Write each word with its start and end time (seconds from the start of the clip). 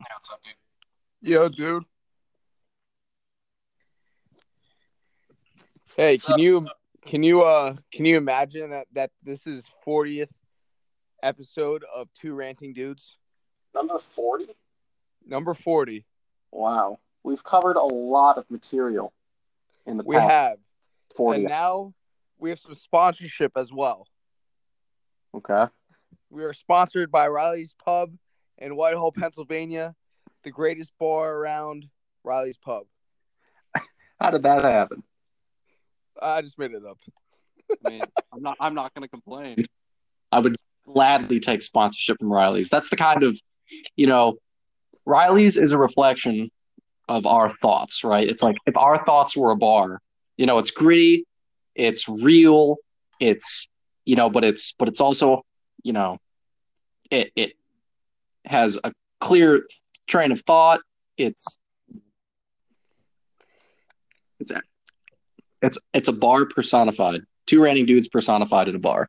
Hey, 0.00 0.06
what's 0.14 0.30
up, 0.32 0.40
dude? 0.42 0.54
Yo, 1.30 1.48
dude. 1.48 1.84
Hey, 5.96 6.14
What's 6.14 6.24
can 6.24 6.34
up? 6.34 6.40
you 6.40 6.66
can 7.04 7.22
you 7.22 7.42
uh 7.42 7.74
can 7.92 8.04
you 8.06 8.16
imagine 8.16 8.70
that 8.70 8.86
that 8.92 9.10
this 9.22 9.46
is 9.46 9.64
40th 9.86 10.30
episode 11.22 11.84
of 11.94 12.08
Two 12.20 12.34
Ranting 12.34 12.72
Dudes? 12.72 13.16
Number 13.74 13.98
40? 13.98 14.46
Number 15.26 15.54
40. 15.54 16.06
Wow. 16.50 16.98
We've 17.22 17.44
covered 17.44 17.76
a 17.76 17.82
lot 17.84 18.38
of 18.38 18.50
material 18.50 19.12
in 19.86 19.96
the 19.98 20.04
We 20.04 20.16
past 20.16 20.30
have. 20.30 20.58
40. 21.16 21.40
And 21.40 21.48
now 21.48 21.92
we 22.38 22.50
have 22.50 22.60
some 22.60 22.74
sponsorship 22.74 23.52
as 23.56 23.70
well. 23.72 24.06
okay. 25.34 25.66
We 26.30 26.44
are 26.44 26.52
sponsored 26.52 27.10
by 27.10 27.26
Riley's 27.28 27.74
Pub 27.84 28.12
in 28.60 28.76
Whitehall, 28.76 29.12
Pennsylvania, 29.12 29.94
the 30.44 30.50
greatest 30.50 30.92
bar 30.98 31.34
around 31.34 31.86
Riley's 32.24 32.58
Pub. 32.58 32.84
How 34.20 34.30
did 34.30 34.42
that 34.42 34.62
happen? 34.62 35.02
I 36.20 36.42
just 36.42 36.58
made 36.58 36.72
it 36.72 36.84
up. 36.84 36.98
I 37.84 37.90
mean, 37.90 38.02
I'm 38.32 38.42
not. 38.42 38.56
I'm 38.60 38.74
not 38.74 38.92
going 38.92 39.02
to 39.02 39.08
complain. 39.08 39.64
I 40.30 40.40
would 40.40 40.56
gladly 40.86 41.40
take 41.40 41.62
sponsorship 41.62 42.18
from 42.18 42.32
Riley's. 42.32 42.68
That's 42.68 42.90
the 42.90 42.96
kind 42.96 43.22
of, 43.22 43.40
you 43.96 44.06
know, 44.06 44.36
Riley's 45.06 45.56
is 45.56 45.72
a 45.72 45.78
reflection 45.78 46.50
of 47.08 47.26
our 47.26 47.50
thoughts, 47.50 48.04
right? 48.04 48.28
It's 48.28 48.42
like 48.42 48.56
if 48.66 48.76
our 48.76 48.98
thoughts 48.98 49.36
were 49.36 49.50
a 49.50 49.56
bar, 49.56 50.00
you 50.36 50.46
know, 50.46 50.58
it's 50.58 50.70
gritty, 50.70 51.26
it's 51.74 52.08
real, 52.08 52.76
it's, 53.18 53.68
you 54.04 54.16
know, 54.16 54.30
but 54.30 54.44
it's, 54.44 54.72
but 54.78 54.88
it's 54.88 55.00
also, 55.00 55.42
you 55.82 55.92
know, 55.92 56.18
it, 57.10 57.32
it 57.34 57.52
has 58.50 58.76
a 58.82 58.92
clear 59.20 59.62
train 60.06 60.32
of 60.32 60.40
thought. 60.42 60.80
It's, 61.16 61.56
it's, 64.40 64.50
a- 64.50 64.62
it's, 65.62 65.78
it's 65.94 66.08
a 66.08 66.12
bar 66.12 66.46
personified. 66.46 67.22
Two 67.46 67.62
ranting 67.62 67.86
dudes 67.86 68.08
personified 68.08 68.68
in 68.68 68.74
a 68.74 68.78
bar. 68.78 69.08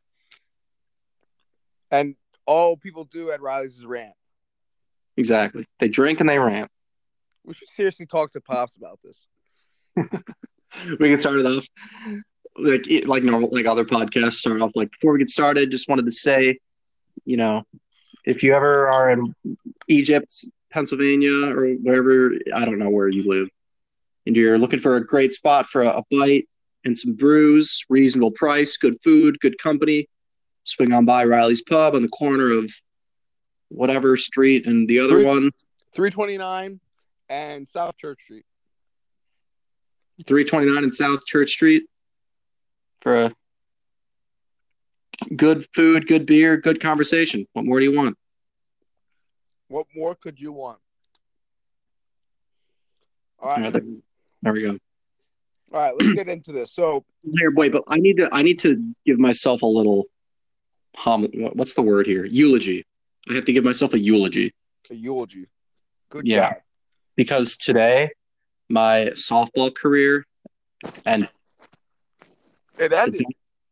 And 1.90 2.16
all 2.46 2.78
people 2.78 3.04
do 3.06 3.32
at 3.32 3.42
Riley's 3.42 3.78
is 3.78 3.86
rant. 3.86 4.14
Exactly. 5.18 5.68
They 5.80 5.90
drink 5.90 6.20
and 6.20 6.30
they 6.30 6.40
rant. 6.40 6.70
We 7.44 7.54
should 7.54 7.70
seriously 7.70 8.06
talk 8.06 8.32
to 8.34 8.42
Pops 8.42 8.76
about 8.78 9.00
this. 9.04 9.18
we 11.00 11.10
can 11.10 11.20
start 11.20 11.40
it 11.40 11.46
off 11.46 11.66
like 12.58 12.86
like 13.06 13.24
normal 13.24 13.50
like 13.52 13.66
other 13.66 13.84
podcasts 13.86 14.34
start 14.34 14.62
off 14.62 14.72
like 14.76 14.90
before 14.92 15.14
we 15.14 15.20
get 15.20 15.30
started 15.30 15.72
just 15.72 15.88
wanted 15.90 16.06
to 16.06 16.12
say 16.12 16.58
you 17.26 17.38
know 17.38 17.64
if 18.26 18.44
you 18.44 18.54
ever 18.54 18.88
are 18.90 19.12
in 19.12 19.34
egypt 19.88 20.46
pennsylvania 20.72 21.48
or 21.48 21.68
wherever 21.76 22.32
i 22.56 22.66
don't 22.66 22.80
know 22.80 22.90
where 22.90 23.08
you 23.08 23.28
live 23.28 23.50
and 24.26 24.36
you're 24.36 24.58
looking 24.58 24.80
for 24.80 24.96
a 24.96 25.06
great 25.06 25.34
spot 25.34 25.68
for 25.68 25.82
a, 25.84 25.90
a 25.90 26.04
bite 26.12 26.48
and 26.86 26.98
some 26.98 27.14
brews 27.14 27.84
reasonable 27.90 28.32
price 28.32 28.78
good 28.78 28.96
food 29.04 29.40
good 29.40 29.58
company 29.58 30.08
swing 30.64 30.94
on 30.94 31.06
by 31.06 31.24
riley's 31.26 31.62
pub 31.64 31.96
on 31.96 32.02
the 32.02 32.10
corner 32.10 32.52
of 32.52 32.72
whatever 33.70 34.16
street 34.18 34.66
and 34.66 34.88
the 34.88 35.00
other 35.00 35.16
Three- 35.16 35.26
one 35.26 35.52
329 35.94 36.80
and 37.28 37.68
South 37.68 37.98
Church 37.98 38.22
Street. 38.22 38.46
329 40.26 40.84
and 40.84 40.94
South 40.94 41.26
Church 41.26 41.50
Street 41.52 41.84
for 43.02 43.24
a 43.24 43.34
good 45.36 45.66
food, 45.74 46.08
good 46.08 46.26
beer, 46.26 46.58
good 46.58 46.80
conversation. 46.80 47.48
What 47.54 47.66
more 47.66 47.80
do 47.80 47.86
you 47.86 47.96
want? 47.96 48.18
What 49.68 49.88
more 49.96 50.16
could 50.16 50.40
you 50.40 50.52
want? 50.52 50.80
All 53.40 53.50
All 53.50 53.62
right, 53.62 53.74
there, 54.44 54.54
we 54.54 54.62
go. 54.62 54.78
all 55.74 55.80
right. 55.80 55.96
Let's 55.98 56.14
get 56.14 56.30
into 56.30 56.52
this. 56.52 56.74
So, 56.74 57.04
Here, 57.38 57.52
wait, 57.54 57.72
but 57.72 57.84
I 57.88 57.98
need 57.98 58.18
to 58.18 58.30
I 58.32 58.42
need 58.42 58.60
to 58.60 58.94
give 59.06 59.20
myself 59.20 59.62
a 59.62 59.68
little 59.68 60.06
hom 60.96 61.28
what's 61.54 61.74
the 61.76 61.82
word 61.82 62.08
here? 62.08 62.26
Eulogy. 62.26 62.86
I 63.30 63.34
have 63.34 63.46
to 63.46 63.54
give 63.54 63.64
myself 63.64 63.94
a 63.94 64.00
eulogy 64.00 64.54
a 64.90 64.96
eulogy. 64.96 65.48
Good 66.10 66.26
Yeah. 66.26 66.50
job. 66.50 66.58
because 67.16 67.56
today 67.58 68.10
my 68.70 69.12
softball 69.14 69.74
career 69.74 70.26
and 71.06 71.30
It 72.80 72.92
ended. 72.92 73.22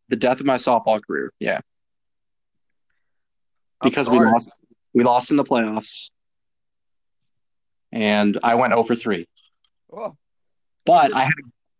The 0.09 0.15
death 0.15 0.39
of 0.39 0.45
my 0.45 0.55
softball 0.55 0.99
career. 1.05 1.31
Yeah, 1.39 1.61
because 3.81 4.09
we 4.09 4.19
lost 4.19 4.49
we 4.93 5.03
lost 5.03 5.31
in 5.31 5.37
the 5.37 5.43
playoffs. 5.43 6.09
And 7.91 8.37
I 8.43 8.55
went 8.55 8.73
oh 8.73 8.77
over 8.79 8.93
3. 8.93 9.25
Oh, 9.91 10.15
But 10.85 11.13
I 11.13 11.23
had 11.23 11.33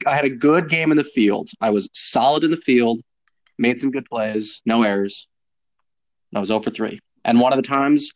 I 0.07 0.15
had 0.15 0.25
a 0.25 0.29
good 0.29 0.69
game 0.69 0.91
in 0.91 0.97
the 0.97 1.03
field. 1.03 1.49
I 1.61 1.69
was 1.71 1.89
solid 1.93 2.43
in 2.43 2.51
the 2.51 2.57
field, 2.57 3.01
made 3.57 3.79
some 3.79 3.91
good 3.91 4.05
plays, 4.05 4.61
no 4.65 4.83
errors. 4.83 5.27
I 6.33 6.39
was 6.39 6.51
oh 6.51 6.55
over 6.55 6.69
3. 6.69 6.99
And 7.25 7.39
one 7.39 7.53
of 7.53 7.57
the 7.57 7.67
times 7.67 8.11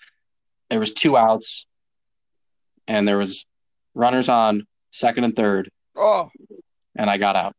there 0.70 0.80
was 0.80 0.94
two 0.94 1.18
outs 1.18 1.68
and 2.88 3.08
there 3.08 3.18
was 3.18 3.46
runners 3.94 4.30
on 4.30 4.66
second 4.92 5.24
and 5.24 5.36
third 5.36 5.70
oh, 5.96 6.30
and 6.96 7.10
I 7.10 7.18
got 7.18 7.36
out. 7.36 7.56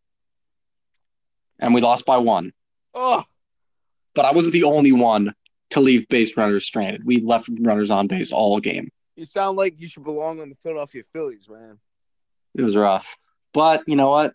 And 1.64 1.72
we 1.74 1.80
lost 1.80 2.04
by 2.04 2.18
one. 2.18 2.52
oh. 2.94 3.24
But 4.14 4.26
I 4.26 4.32
wasn't 4.32 4.52
the 4.52 4.64
only 4.64 4.92
one 4.92 5.34
to 5.70 5.80
leave 5.80 6.06
base 6.08 6.36
runners 6.36 6.64
stranded. 6.66 7.04
We 7.04 7.20
left 7.20 7.48
runners 7.58 7.90
on 7.90 8.06
base 8.06 8.30
all 8.30 8.60
game. 8.60 8.90
You 9.16 9.24
sound 9.24 9.56
like 9.56 9.80
you 9.80 9.88
should 9.88 10.04
belong 10.04 10.40
on 10.40 10.50
the 10.50 10.56
Philadelphia 10.62 11.02
Phillies, 11.12 11.48
man. 11.48 11.78
It 12.54 12.62
was 12.62 12.76
rough. 12.76 13.16
But 13.54 13.82
you 13.88 13.96
know 13.96 14.10
what? 14.10 14.34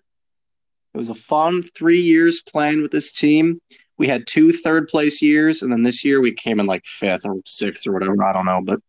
It 0.94 0.98
was 0.98 1.08
a 1.10 1.14
fun 1.14 1.62
three 1.64 2.02
years 2.02 2.42
playing 2.42 2.82
with 2.82 2.92
this 2.92 3.14
team. 3.14 3.62
We 4.00 4.08
had 4.08 4.26
two 4.26 4.52
third 4.52 4.88
place 4.88 5.22
years, 5.22 5.62
and 5.62 5.72
then 5.72 5.84
this 5.84 6.04
year 6.04 6.20
we 6.20 6.34
came 6.34 6.60
in 6.60 6.66
like 6.66 6.86
fifth 6.86 7.26
or 7.26 7.36
sixth 7.46 7.86
or 7.86 7.94
whatever. 7.94 8.22
I 8.24 8.34
don't 8.34 8.46
know. 8.46 8.62
But 8.64 8.80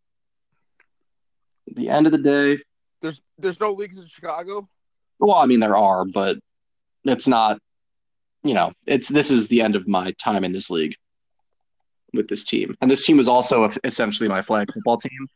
at 1.68 1.76
the 1.76 1.88
end 1.90 2.06
of 2.06 2.12
the 2.12 2.18
day, 2.18 2.62
There's 3.02 3.20
there's 3.38 3.60
no 3.60 3.70
leagues 3.72 3.98
in 3.98 4.06
Chicago. 4.06 4.68
well, 5.18 5.36
I 5.36 5.46
mean 5.46 5.60
there 5.60 5.76
are, 5.76 6.04
but 6.06 6.38
it's 7.04 7.28
not. 7.28 7.60
You 8.42 8.54
know, 8.54 8.72
it's 8.86 9.08
this 9.08 9.30
is 9.30 9.48
the 9.48 9.60
end 9.60 9.76
of 9.76 9.86
my 9.86 10.12
time 10.12 10.44
in 10.44 10.52
this 10.52 10.70
league 10.70 10.94
with 12.12 12.28
this 12.28 12.44
team, 12.44 12.76
and 12.80 12.90
this 12.90 13.04
team 13.04 13.16
was 13.16 13.28
also 13.28 13.70
essentially 13.84 14.28
my 14.28 14.42
flag 14.42 14.72
football 14.72 14.96
team. 14.96 15.28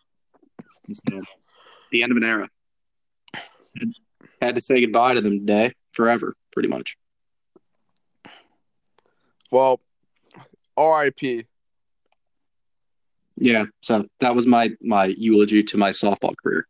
So, 0.90 1.22
the 1.90 2.02
end 2.02 2.12
of 2.12 2.16
an 2.16 2.24
era. 2.24 2.48
Had 4.40 4.54
to 4.54 4.60
say 4.60 4.80
goodbye 4.80 5.14
to 5.14 5.20
them 5.20 5.40
today, 5.40 5.72
forever, 5.92 6.34
pretty 6.52 6.68
much. 6.68 6.96
Well, 9.50 9.80
R.I.P. 10.76 11.46
Yeah, 13.36 13.66
so 13.82 14.06
that 14.20 14.34
was 14.34 14.46
my 14.46 14.72
my 14.80 15.06
eulogy 15.06 15.62
to 15.64 15.76
my 15.76 15.90
softball 15.90 16.34
career. 16.36 16.66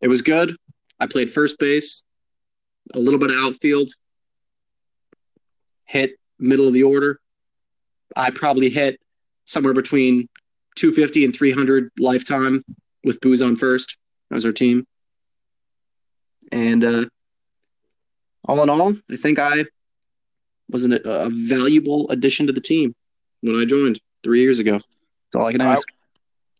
It 0.00 0.08
was 0.08 0.22
good. 0.22 0.56
I 1.00 1.06
played 1.06 1.32
first 1.32 1.58
base, 1.58 2.02
a 2.94 2.98
little 2.98 3.18
bit 3.18 3.30
of 3.30 3.36
outfield, 3.38 3.90
hit 5.86 6.12
middle 6.38 6.66
of 6.66 6.72
the 6.74 6.82
order. 6.82 7.20
I 8.14 8.30
probably 8.30 8.70
hit 8.70 9.00
somewhere 9.44 9.74
between 9.74 10.28
250 10.76 11.24
and 11.24 11.34
300 11.34 11.90
lifetime 11.98 12.64
with 13.04 13.20
Booze 13.20 13.42
on 13.42 13.56
first. 13.56 13.96
That 14.30 14.34
was 14.34 14.44
our 14.44 14.52
team. 14.52 14.86
And 16.52 16.84
uh, 16.84 17.04
all 18.46 18.62
in 18.62 18.70
all, 18.70 18.94
I 19.10 19.16
think 19.16 19.38
I 19.38 19.66
was 20.68 20.84
an, 20.84 20.98
a 21.04 21.28
valuable 21.30 22.10
addition 22.10 22.46
to 22.48 22.52
the 22.52 22.60
team 22.60 22.94
when 23.40 23.56
I 23.60 23.64
joined 23.64 24.00
three 24.22 24.40
years 24.40 24.58
ago. 24.58 24.72
That's 24.74 25.36
all 25.36 25.46
I 25.46 25.52
can 25.52 25.60
I- 25.60 25.72
ask. 25.72 25.88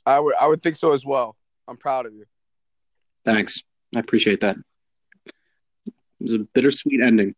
I 0.08 0.20
would 0.20 0.36
I 0.40 0.46
would 0.46 0.62
think 0.62 0.76
so 0.76 0.92
as 0.92 1.04
well. 1.04 1.34
I'm 1.66 1.76
proud 1.76 2.06
of 2.06 2.14
you. 2.14 2.26
Thanks. 3.24 3.64
I 3.92 3.98
appreciate 3.98 4.38
that. 4.40 4.56
It 5.26 5.92
was 6.20 6.32
a 6.32 6.38
bittersweet 6.38 7.00
ending. 7.02 7.34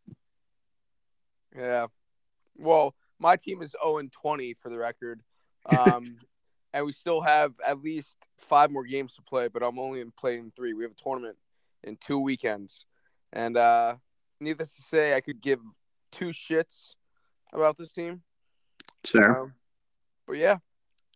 Yeah. 1.56 1.86
Well, 2.56 2.94
my 3.18 3.36
team 3.36 3.62
is 3.62 3.74
0 3.82 3.98
and 3.98 4.12
20 4.12 4.54
for 4.54 4.70
the 4.70 4.78
record. 4.78 5.22
Um, 5.68 6.16
and 6.72 6.86
we 6.86 6.92
still 6.92 7.20
have 7.20 7.52
at 7.66 7.82
least 7.82 8.16
five 8.38 8.70
more 8.70 8.84
games 8.84 9.14
to 9.14 9.22
play, 9.22 9.48
but 9.48 9.62
I'm 9.62 9.78
only 9.78 10.00
in 10.00 10.12
playing 10.12 10.52
three. 10.56 10.72
We 10.72 10.84
have 10.84 10.92
a 10.92 11.02
tournament 11.02 11.36
in 11.84 11.96
two 11.96 12.18
weekends. 12.18 12.86
And 13.32 13.56
uh, 13.56 13.96
needless 14.40 14.74
to 14.76 14.82
say, 14.82 15.14
I 15.14 15.20
could 15.20 15.42
give 15.42 15.60
two 16.12 16.28
shits 16.28 16.92
about 17.52 17.76
this 17.76 17.92
team. 17.92 18.22
Fair. 19.06 19.40
Um, 19.42 19.54
but 20.26 20.34
yeah, 20.34 20.58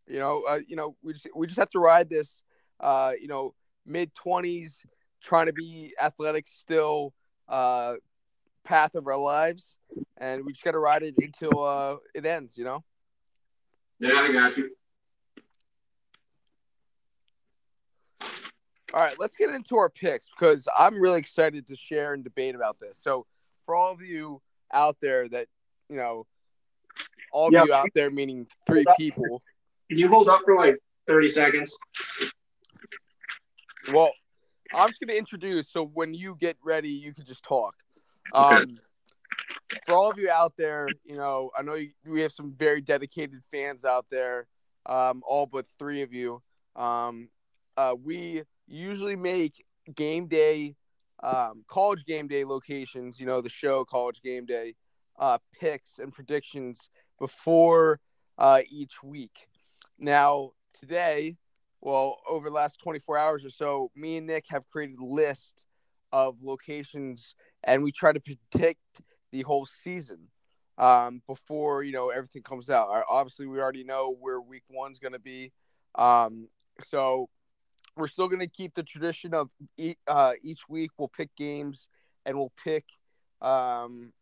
you 0.06 0.19
know, 0.19 0.43
uh, 0.49 0.61
you 0.67 0.76
know, 0.76 0.96
we 1.02 1.12
just 1.12 1.29
we 1.34 1.46
just 1.46 1.58
have 1.58 1.70
to 1.70 1.79
ride 1.79 2.08
this, 2.08 2.43
uh, 2.81 3.12
you 3.20 3.29
know, 3.29 3.55
mid 3.87 4.14
twenties, 4.14 4.79
trying 5.23 5.46
to 5.46 5.52
be 5.52 5.94
athletic 6.00 6.46
still, 6.49 7.12
uh, 7.49 7.94
path 8.64 8.94
of 8.94 9.06
our 9.06 9.19
lives, 9.19 9.76
and 10.22 10.46
we 10.46 10.52
just 10.52 10.64
got 10.64 10.70
to 10.70 10.78
ride 10.78 11.02
it 11.02 11.16
until 11.19 11.64
uh, 11.64 11.96
it 12.14 12.24
ends. 12.24 12.56
You 12.56 12.64
know. 12.64 12.84
yeah, 13.98 14.20
I 14.20 14.32
got 14.32 14.56
you. 14.56 14.70
All 18.94 19.00
right, 19.00 19.19
let's 19.19 19.34
get 19.36 19.50
into 19.50 19.76
our 19.76 19.88
picks 19.90 20.28
because 20.28 20.69
I'm 20.78 21.00
really 21.00 21.19
excited 21.19 21.66
to 21.69 21.76
share 21.76 22.12
and 22.12 22.22
debate 22.22 22.54
about 22.54 22.78
this. 22.78 22.98
So, 23.02 23.26
for 23.64 23.74
all 23.74 23.90
of 23.92 24.02
you 24.02 24.42
out 24.72 24.96
there 25.00 25.28
that, 25.30 25.48
you 25.88 25.96
know, 25.96 26.26
all 27.32 27.48
of 27.48 27.54
Yeah. 27.54 27.64
you 27.64 27.72
out 27.72 27.88
there, 27.94 28.10
meaning 28.10 28.46
three 28.66 28.84
people, 28.98 29.42
Can 29.88 29.98
you 29.98 30.08
hold 30.08 30.28
up 30.28 30.42
for 30.44 30.56
like 30.56 30.76
30 31.06 31.28
seconds? 31.30 31.74
well, 33.92 34.12
I'm 34.74 34.88
just 34.90 35.00
going 35.00 35.08
to 35.08 35.16
introduce. 35.16 35.70
So, 35.70 35.86
when 35.86 36.12
you 36.12 36.36
get 36.38 36.58
ready, 36.62 36.90
you 36.90 37.14
can 37.14 37.24
just 37.24 37.42
talk. 37.42 37.74
Okay. 38.34 38.56
Um, 38.56 38.78
for 39.86 39.94
all 39.94 40.10
of 40.10 40.19
you 40.19 40.30
out 40.30 40.54
there, 40.56 40.88
you 41.04 41.16
know, 41.16 41.50
I 41.56 41.62
know 41.62 41.74
you, 41.74 41.90
we 42.06 42.22
have 42.22 42.32
some 42.32 42.52
very 42.52 42.80
dedicated 42.80 43.40
fans 43.50 43.84
out 43.84 44.06
there, 44.10 44.46
um, 44.86 45.22
all 45.26 45.46
but 45.46 45.66
three 45.78 46.02
of 46.02 46.12
you. 46.12 46.42
Um, 46.76 47.28
uh, 47.76 47.94
we 48.02 48.42
usually 48.66 49.16
make 49.16 49.54
game 49.94 50.26
day, 50.26 50.76
um, 51.22 51.64
college 51.69 52.04
game 52.04 52.28
day 52.28 52.44
locations, 52.44 53.19
you 53.19 53.26
know, 53.26 53.40
the 53.40 53.48
show 53.48 53.84
college 53.84 54.20
game 54.22 54.46
day, 54.46 54.74
uh, 55.19 55.38
picks 55.58 55.98
and 55.98 56.12
predictions 56.12 56.88
before 57.19 58.00
uh, 58.38 58.60
each 58.70 59.02
week. 59.02 59.46
Now, 59.98 60.52
today, 60.78 61.36
well, 61.80 62.19
over 62.28 62.48
the 62.48 62.54
last 62.54 62.78
24 62.82 63.19
hours 63.19 63.44
or 63.44 63.50
so, 63.50 63.90
me 63.94 64.16
and 64.16 64.26
Nick 64.26 64.46
have 64.48 64.69
created 64.69 64.98
a 64.98 65.04
list 65.04 65.66
of 66.12 66.36
locations 66.42 67.34
and 67.64 67.82
we 67.82 67.90
try 67.92 68.12
to 68.12 68.20
predict 68.20 68.80
the 69.32 69.43
whole 69.43 69.67
season 69.67 70.29
um, 70.79 71.23
before 71.26 71.82
you 71.82 71.93
know 71.93 72.11
everything 72.11 72.43
comes 72.43 72.70
out. 72.70 72.88
Obviously, 73.08 73.46
we 73.46 73.61
already 73.61 73.84
know 73.84 74.14
where 74.20 74.40
week 74.40 74.64
one's 74.70 74.99
going 74.99 75.12
to 75.12 75.19
be, 75.19 75.52
um, 75.96 76.49
so 76.87 77.29
we're 77.96 78.08
still 78.08 78.29
going 78.29 78.40
to 78.40 78.46
keep 78.46 78.75
the 78.75 78.82
tradition 78.82 79.34
of 79.34 79.50
e- 79.76 79.96
uh, 80.06 80.32
each 80.43 80.69
week 80.69 80.90
we'll 80.99 81.08
pick 81.08 81.34
games 81.37 81.88
and 82.25 82.37
we'll 82.37 82.52
pick, 82.62 82.84
um, 83.43 84.12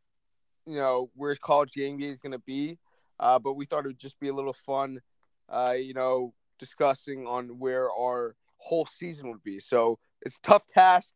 you 0.67 0.77
know, 0.77 1.11
where 1.15 1.35
college 1.37 1.73
game 1.73 1.99
day 1.99 2.07
is 2.07 2.21
going 2.21 2.33
to 2.33 2.41
be. 2.41 2.79
Uh, 3.21 3.39
but 3.39 3.53
we 3.53 3.67
thought 3.67 3.85
it 3.85 3.89
would 3.89 3.99
just 3.99 4.19
be 4.19 4.29
a 4.29 4.35
little 4.35 4.55
fun, 4.55 5.01
uh, 5.49 5.75
you 5.79 5.95
know, 5.95 6.33
discussing 6.59 7.27
on 7.27 7.59
where 7.59 7.91
our 7.93 8.35
whole 8.57 8.87
season 8.87 9.29
would 9.31 9.43
be. 9.43 9.61
So 9.61 9.99
it's 10.23 10.37
a 10.37 10.41
tough 10.43 10.67
task, 10.69 11.15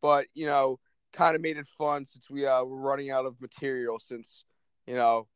but 0.00 0.26
you 0.34 0.46
know 0.46 0.78
kind 1.12 1.36
of 1.36 1.42
made 1.42 1.56
it 1.56 1.66
fun 1.78 2.04
since 2.04 2.30
we 2.30 2.46
uh, 2.46 2.62
were 2.64 2.80
running 2.80 3.10
out 3.10 3.26
of 3.26 3.40
material 3.40 3.98
since 3.98 4.44
you 4.86 4.94
know 4.94 5.26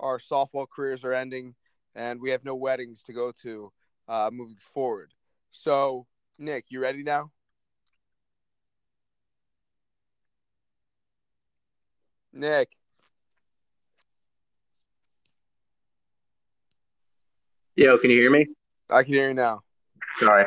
our 0.00 0.18
softball 0.18 0.66
careers 0.68 1.04
are 1.04 1.12
ending 1.12 1.54
and 1.94 2.20
we 2.20 2.30
have 2.30 2.44
no 2.44 2.54
weddings 2.54 3.02
to 3.04 3.12
go 3.12 3.32
to 3.42 3.72
uh, 4.08 4.30
moving 4.32 4.56
forward. 4.74 5.12
So, 5.52 6.06
Nick, 6.38 6.66
you 6.68 6.80
ready 6.80 7.02
now? 7.02 7.30
Nick, 12.32 12.70
Yo, 17.74 17.96
can 17.96 18.10
you 18.10 18.20
hear 18.20 18.30
me? 18.30 18.46
I 18.90 19.02
can 19.02 19.14
hear 19.14 19.28
you 19.28 19.34
now. 19.34 19.62
Sorry. 20.18 20.44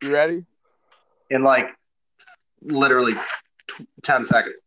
You 0.00 0.12
ready? 0.14 0.44
In 1.28 1.42
like 1.42 1.66
literally 2.64 3.14
t- 3.68 3.86
10 4.02 4.24
seconds. 4.24 4.62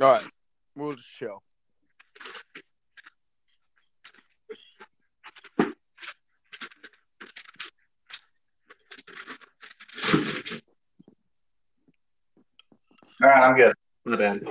All 0.00 0.12
right, 0.12 0.24
we'll 0.74 0.94
just 0.94 1.08
chill. 1.08 1.42
All 13.22 13.28
right, 13.28 13.48
I'm 13.48 13.56
good. 13.56 13.74
My 14.04 14.16
bad. 14.16 14.42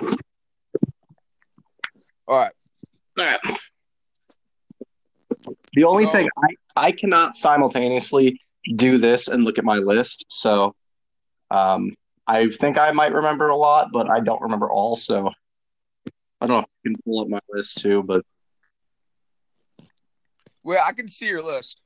All 2.28 2.38
right. 2.38 2.52
All 3.20 3.26
right. 3.26 3.40
The 5.74 5.84
only 5.84 6.06
So- 6.06 6.12
thing 6.12 6.30
I, 6.38 6.88
I 6.88 6.92
cannot 6.92 7.36
simultaneously 7.36 8.40
do 8.76 8.98
this 8.98 9.28
and 9.28 9.44
look 9.44 9.58
at 9.58 9.66
my 9.66 9.78
list. 9.78 10.26
So 10.30 10.76
um, 11.50 11.96
I 12.28 12.50
think 12.60 12.78
I 12.78 12.92
might 12.92 13.14
remember 13.14 13.50
a 13.50 13.56
lot, 13.58 13.90
but 13.92 14.10
I 14.10 14.20
don't 14.20 14.42
remember 14.42 14.70
all. 14.70 14.96
So 14.96 15.30
I 16.40 16.48
don't 16.48 16.58
know 16.58 16.60
if 16.60 16.66
you 16.84 16.94
can 16.94 17.02
pull 17.04 17.22
up 17.22 17.28
my 17.28 17.40
list 17.50 17.80
too, 17.80 18.04
but 18.04 18.24
Well, 20.64 20.84
I 20.86 20.94
can 20.94 21.10
see 21.10 21.28
your 21.28 21.42
list. 21.42 21.82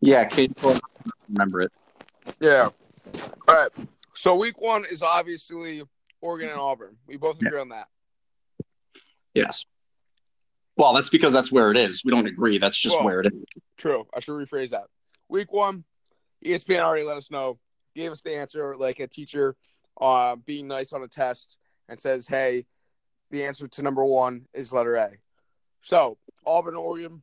yeah, 0.00 0.24
can 0.24 0.54
remember 1.28 1.62
it. 1.62 1.72
Yeah. 2.40 2.70
All 3.46 3.54
right. 3.54 3.70
So 4.14 4.34
week 4.34 4.60
one 4.60 4.84
is 4.90 5.02
obviously 5.02 5.82
Oregon 6.20 6.50
and 6.50 6.60
Auburn. 6.60 6.96
We 7.06 7.16
both 7.16 7.40
agree 7.40 7.60
on 7.60 7.68
that. 7.70 7.86
Yes. 9.34 9.64
Well, 10.76 10.92
that's 10.92 11.08
because 11.08 11.32
that's 11.32 11.50
where 11.52 11.70
it 11.70 11.76
is. 11.76 12.04
We 12.04 12.10
don't 12.10 12.26
agree. 12.26 12.58
That's 12.58 12.78
just 12.78 12.96
Well- 12.96 13.04
where 13.04 13.20
it 13.20 13.32
is. 13.32 13.42
True. 13.76 14.06
I 14.12 14.20
should 14.20 14.32
rephrase 14.34 14.70
that. 14.70 14.86
Week 15.28 15.52
one, 15.52 15.84
ESPN 16.44 16.80
already 16.80 17.04
let 17.04 17.16
us 17.16 17.30
know, 17.30 17.58
gave 17.98 18.12
us 18.12 18.20
the 18.20 18.34
answer 18.34 18.74
like 18.76 19.00
a 19.00 19.06
teacher 19.06 19.56
uh, 20.00 20.36
being 20.36 20.68
nice 20.68 20.92
on 20.92 21.02
a 21.02 21.08
test 21.08 21.58
and 21.88 21.98
says, 22.00 22.28
hey, 22.28 22.64
the 23.30 23.44
answer 23.44 23.68
to 23.68 23.82
number 23.82 24.04
one 24.04 24.46
is 24.54 24.72
letter 24.72 24.96
A. 24.96 25.10
So, 25.82 26.16
Auburn, 26.46 26.76
Oregon, 26.76 27.22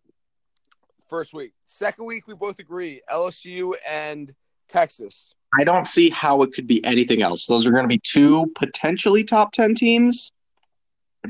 first 1.07 1.33
week. 1.33 1.53
Second 1.65 2.05
week, 2.05 2.27
we 2.27 2.33
both 2.33 2.59
agree 2.59 3.01
LSU 3.11 3.73
and 3.89 4.33
Texas. 4.67 5.33
I 5.57 5.63
don't 5.63 5.85
see 5.85 6.09
how 6.09 6.41
it 6.41 6.53
could 6.53 6.67
be 6.67 6.83
anything 6.83 7.21
else. 7.21 7.45
Those 7.45 7.65
are 7.65 7.71
going 7.71 7.83
to 7.83 7.89
be 7.89 8.01
two 8.03 8.51
potentially 8.57 9.23
top 9.23 9.51
10 9.53 9.75
teams. 9.75 10.31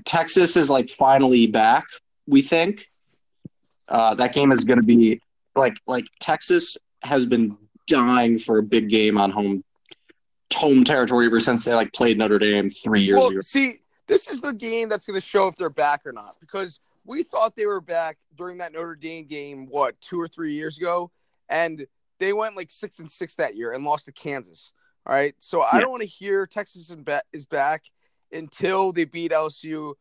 Texas 0.03 0.57
is 0.57 0.69
like 0.69 0.89
finally 0.89 1.47
back, 1.47 1.86
we 2.27 2.42
think. 2.42 2.89
Uh, 3.88 4.15
that 4.15 4.33
game 4.33 4.51
is 4.51 4.65
going 4.65 4.80
to 4.80 4.86
be 4.86 5.21
like 5.56 5.77
like 5.86 6.06
Texas 6.19 6.77
has 7.03 7.25
been 7.25 7.56
dying 7.87 8.39
for 8.39 8.57
a 8.57 8.63
big 8.63 8.89
game 8.89 9.17
on 9.17 9.31
home 9.31 9.63
home 10.53 10.83
territory 10.83 11.25
ever 11.25 11.39
since 11.39 11.65
they 11.65 11.73
like 11.73 11.91
played 11.91 12.17
Notre 12.17 12.39
Dame 12.39 12.69
3 12.69 13.03
years 13.03 13.17
Well, 13.17 13.29
ago. 13.29 13.41
see, 13.41 13.73
this 14.07 14.29
is 14.29 14.39
the 14.41 14.53
game 14.53 14.87
that's 14.87 15.05
going 15.05 15.19
to 15.19 15.25
show 15.25 15.47
if 15.47 15.55
they're 15.57 15.69
back 15.69 16.05
or 16.05 16.13
not 16.13 16.39
because 16.39 16.79
we 17.03 17.23
thought 17.23 17.55
they 17.55 17.65
were 17.65 17.81
back 17.81 18.17
during 18.37 18.59
that 18.59 18.71
Notre 18.71 18.95
Dame 18.95 19.25
game, 19.25 19.67
what, 19.67 19.99
two 19.99 20.19
or 20.19 20.27
three 20.27 20.53
years 20.53 20.77
ago? 20.77 21.11
And 21.49 21.85
they 22.19 22.31
went 22.31 22.55
like 22.55 22.71
six 22.71 22.99
and 22.99 23.09
six 23.09 23.35
that 23.35 23.55
year 23.57 23.71
and 23.73 23.83
lost 23.83 24.05
to 24.05 24.11
Kansas. 24.13 24.71
All 25.06 25.13
right. 25.13 25.35
So 25.39 25.61
I 25.61 25.75
Yeah. 25.75 25.81
don't 25.81 25.92
want 25.92 26.01
to 26.01 26.07
hear 26.07 26.47
Texas 26.47 26.89
is 26.89 26.95
is 27.33 27.45
back 27.45 27.83
until 28.31 28.92
they 28.94 29.06
beat 29.06 29.31
LSU 29.31 29.95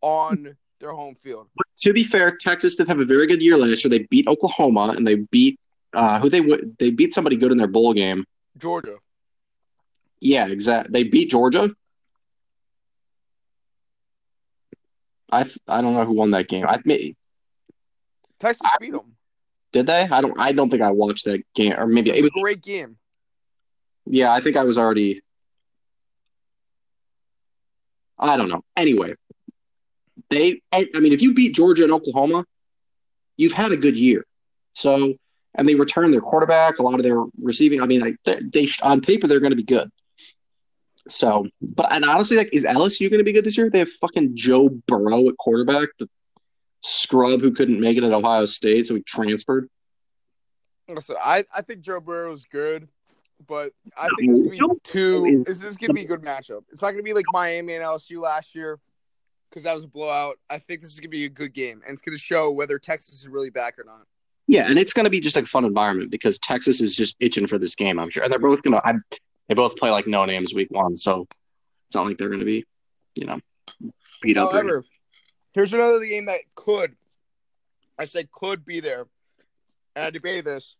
on 0.00 0.56
their 0.80 0.92
home 0.92 1.14
field. 1.14 1.48
To 1.82 1.92
be 1.92 2.04
fair, 2.04 2.36
Texas 2.36 2.74
did 2.74 2.88
have 2.88 2.98
a 3.00 3.04
very 3.04 3.26
good 3.26 3.40
year 3.40 3.56
last 3.56 3.84
year. 3.84 3.90
They 3.90 4.06
beat 4.10 4.26
Oklahoma 4.26 4.94
and 4.96 5.06
they 5.06 5.16
beat 5.30 5.58
uh, 5.92 6.20
who 6.20 6.30
they 6.30 6.40
w- 6.40 6.74
they 6.78 6.90
beat 6.90 7.14
somebody 7.14 7.36
good 7.36 7.52
in 7.52 7.58
their 7.58 7.66
bowl 7.66 7.92
game. 7.94 8.24
Georgia. 8.56 8.96
Yeah, 10.20 10.48
exactly. 10.48 10.92
They 10.92 11.08
beat 11.08 11.30
Georgia. 11.30 11.70
I 15.30 15.44
th- 15.44 15.58
I 15.68 15.80
don't 15.80 15.94
know 15.94 16.04
who 16.04 16.12
won 16.12 16.32
that 16.32 16.48
game. 16.48 16.66
I 16.66 16.80
may, 16.84 17.14
Texas 18.38 18.68
beat 18.80 18.92
them. 18.92 19.16
did 19.72 19.86
they? 19.86 20.02
I 20.02 20.20
don't 20.20 20.38
I 20.38 20.52
don't 20.52 20.68
think 20.70 20.82
I 20.82 20.90
watched 20.90 21.24
that 21.26 21.42
game 21.54 21.74
or 21.78 21.86
maybe 21.86 22.10
It 22.10 22.16
it 22.16 22.22
was 22.22 22.30
was 22.34 22.40
a 22.40 22.42
great 22.42 22.62
game. 22.62 22.96
yeah, 24.06 24.32
I 24.32 24.40
think 24.40 24.56
I 24.56 24.64
was 24.64 24.76
already 24.78 25.22
I 28.18 28.36
don't 28.36 28.48
know. 28.48 28.62
Anyway, 28.76 29.14
they 30.28 30.60
I 30.72 30.88
I 30.94 31.00
mean 31.00 31.12
if 31.12 31.22
you 31.22 31.32
beat 31.32 31.54
Georgia 31.54 31.84
and 31.84 31.92
Oklahoma, 31.92 32.44
you've 33.36 33.52
had 33.52 33.72
a 33.72 33.76
good 33.76 33.96
year. 33.96 34.26
So 34.74 35.14
and 35.54 35.68
they 35.68 35.74
return 35.74 36.10
their 36.10 36.20
quarterback, 36.20 36.78
a 36.78 36.82
lot 36.82 36.94
of 36.94 37.02
their 37.02 37.22
receiving. 37.40 37.82
I 37.82 37.86
mean, 37.86 38.00
like 38.00 38.16
they, 38.24 38.40
they 38.40 38.68
on 38.82 39.00
paper 39.00 39.26
they're 39.26 39.40
going 39.40 39.50
to 39.50 39.56
be 39.56 39.62
good. 39.62 39.90
So, 41.08 41.46
but 41.60 41.92
and 41.92 42.04
honestly, 42.04 42.36
like, 42.36 42.50
is 42.52 42.64
LSU 42.64 43.10
going 43.10 43.18
to 43.18 43.24
be 43.24 43.32
good 43.32 43.44
this 43.44 43.56
year? 43.56 43.70
They 43.70 43.80
have 43.80 43.90
fucking 44.00 44.36
Joe 44.36 44.68
Burrow 44.68 45.28
at 45.28 45.36
quarterback, 45.38 45.88
the 45.98 46.08
scrub 46.82 47.40
who 47.40 47.52
couldn't 47.52 47.80
make 47.80 47.96
it 47.96 48.04
at 48.04 48.12
Ohio 48.12 48.44
State, 48.46 48.86
so 48.86 48.94
he 48.94 49.02
transferred. 49.02 49.68
Listen, 50.88 51.16
I, 51.22 51.44
I 51.54 51.62
think 51.62 51.80
Joe 51.80 52.00
Burrow 52.00 52.32
is 52.32 52.44
good, 52.44 52.88
but 53.46 53.72
I 53.96 54.08
think 54.18 54.50
be 54.50 54.60
two. 54.82 55.44
This 55.46 55.62
is 55.62 55.78
gonna 55.78 55.94
be 55.94 56.04
a 56.04 56.08
good 56.08 56.22
matchup. 56.22 56.64
It's 56.72 56.82
not 56.82 56.90
gonna 56.90 57.02
be 57.02 57.12
like 57.12 57.26
Miami 57.32 57.74
and 57.74 57.84
LSU 57.84 58.20
last 58.20 58.54
year 58.54 58.78
because 59.48 59.62
that 59.64 59.74
was 59.74 59.84
a 59.84 59.88
blowout. 59.88 60.38
I 60.48 60.58
think 60.58 60.80
this 60.80 60.92
is 60.92 61.00
gonna 61.00 61.10
be 61.10 61.24
a 61.24 61.30
good 61.30 61.54
game, 61.54 61.82
and 61.84 61.92
it's 61.92 62.02
gonna 62.02 62.18
show 62.18 62.50
whether 62.50 62.78
Texas 62.78 63.20
is 63.20 63.28
really 63.28 63.50
back 63.50 63.78
or 63.78 63.84
not. 63.84 64.06
Yeah, 64.50 64.68
and 64.68 64.80
it's 64.80 64.92
going 64.92 65.04
to 65.04 65.10
be 65.10 65.20
just 65.20 65.36
like 65.36 65.44
a 65.44 65.48
fun 65.48 65.64
environment 65.64 66.10
because 66.10 66.36
Texas 66.38 66.80
is 66.80 66.96
just 66.96 67.14
itching 67.20 67.46
for 67.46 67.56
this 67.56 67.76
game. 67.76 68.00
I'm 68.00 68.10
sure, 68.10 68.24
and 68.24 68.32
they're 68.32 68.40
both 68.40 68.62
going 68.62 68.76
to. 68.76 69.00
They 69.46 69.54
both 69.54 69.76
play 69.76 69.90
like 69.90 70.08
no 70.08 70.24
names 70.24 70.52
week 70.52 70.72
one, 70.72 70.96
so 70.96 71.28
it's 71.86 71.94
not 71.94 72.04
like 72.04 72.18
they're 72.18 72.30
going 72.30 72.40
to 72.40 72.44
be, 72.44 72.64
you 73.14 73.26
know, 73.26 73.38
beat 74.20 74.36
up. 74.36 74.50
However, 74.50 74.84
here's 75.52 75.72
another 75.72 76.04
game 76.04 76.26
that 76.26 76.40
could, 76.56 76.96
I 77.96 78.06
said 78.06 78.32
could 78.32 78.64
be 78.64 78.80
there, 78.80 79.06
and 79.94 80.06
I 80.06 80.10
debated 80.10 80.46
this. 80.46 80.74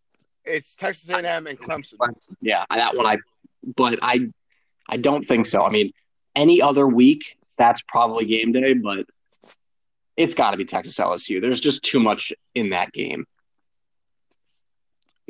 It's 0.45 0.75
Texas 0.75 1.09
A&M 1.09 1.47
and 1.47 1.57
Clemson. 1.57 1.95
Yeah, 2.41 2.65
that 2.71 2.97
one 2.97 3.07
I. 3.07 3.19
But 3.77 4.01
I, 4.03 4.31
I 4.89 4.97
don't 4.97 5.23
think 5.23 5.47
so. 5.47 5.65
I 5.65 5.71
mean, 5.71 5.93
any 6.35 6.61
other 6.61 6.89
week 6.89 7.39
that's 7.57 7.83
probably 7.83 8.25
game 8.25 8.51
day, 8.51 8.73
but 8.73 9.07
it's 10.17 10.35
got 10.35 10.51
to 10.51 10.57
be 10.57 10.65
Texas 10.65 10.99
LSU. 10.99 11.41
There's 11.41 11.61
just 11.61 11.85
too 11.85 12.01
much 12.01 12.33
in 12.57 12.71
that 12.71 12.93
game. 12.93 13.27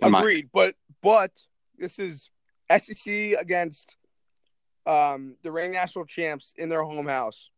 Agreed, 0.03 0.49
but 0.53 0.75
but 1.03 1.33
this 1.79 1.99
is 1.99 2.31
SEC 2.71 3.13
against 3.41 3.97
um 4.87 5.37
the 5.43 5.53
reigning 5.53 5.73
national 5.73 6.07
champs 6.07 6.55
in 6.57 6.69
their 6.69 6.83
home 6.83 7.07
house, 7.07 7.51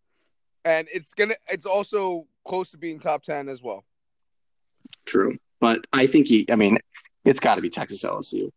and 0.65 0.89
it's 0.93 1.15
gonna 1.15 1.35
it's 1.51 1.67
also 1.67 2.27
close 2.45 2.71
to 2.71 2.79
being 2.79 2.99
top 2.99 3.23
ten 3.23 3.49
as 3.49 3.63
well. 3.63 3.85
True, 5.07 5.39
but 5.61 5.81
I 5.93 6.07
think 6.07 6.27
he. 6.27 6.47
I 6.51 6.57
mean, 6.57 6.79
it's 7.25 7.41
got 7.41 7.57
to 7.57 7.61
be 7.61 7.71
Texas 7.71 8.05
LSU. 8.05 8.51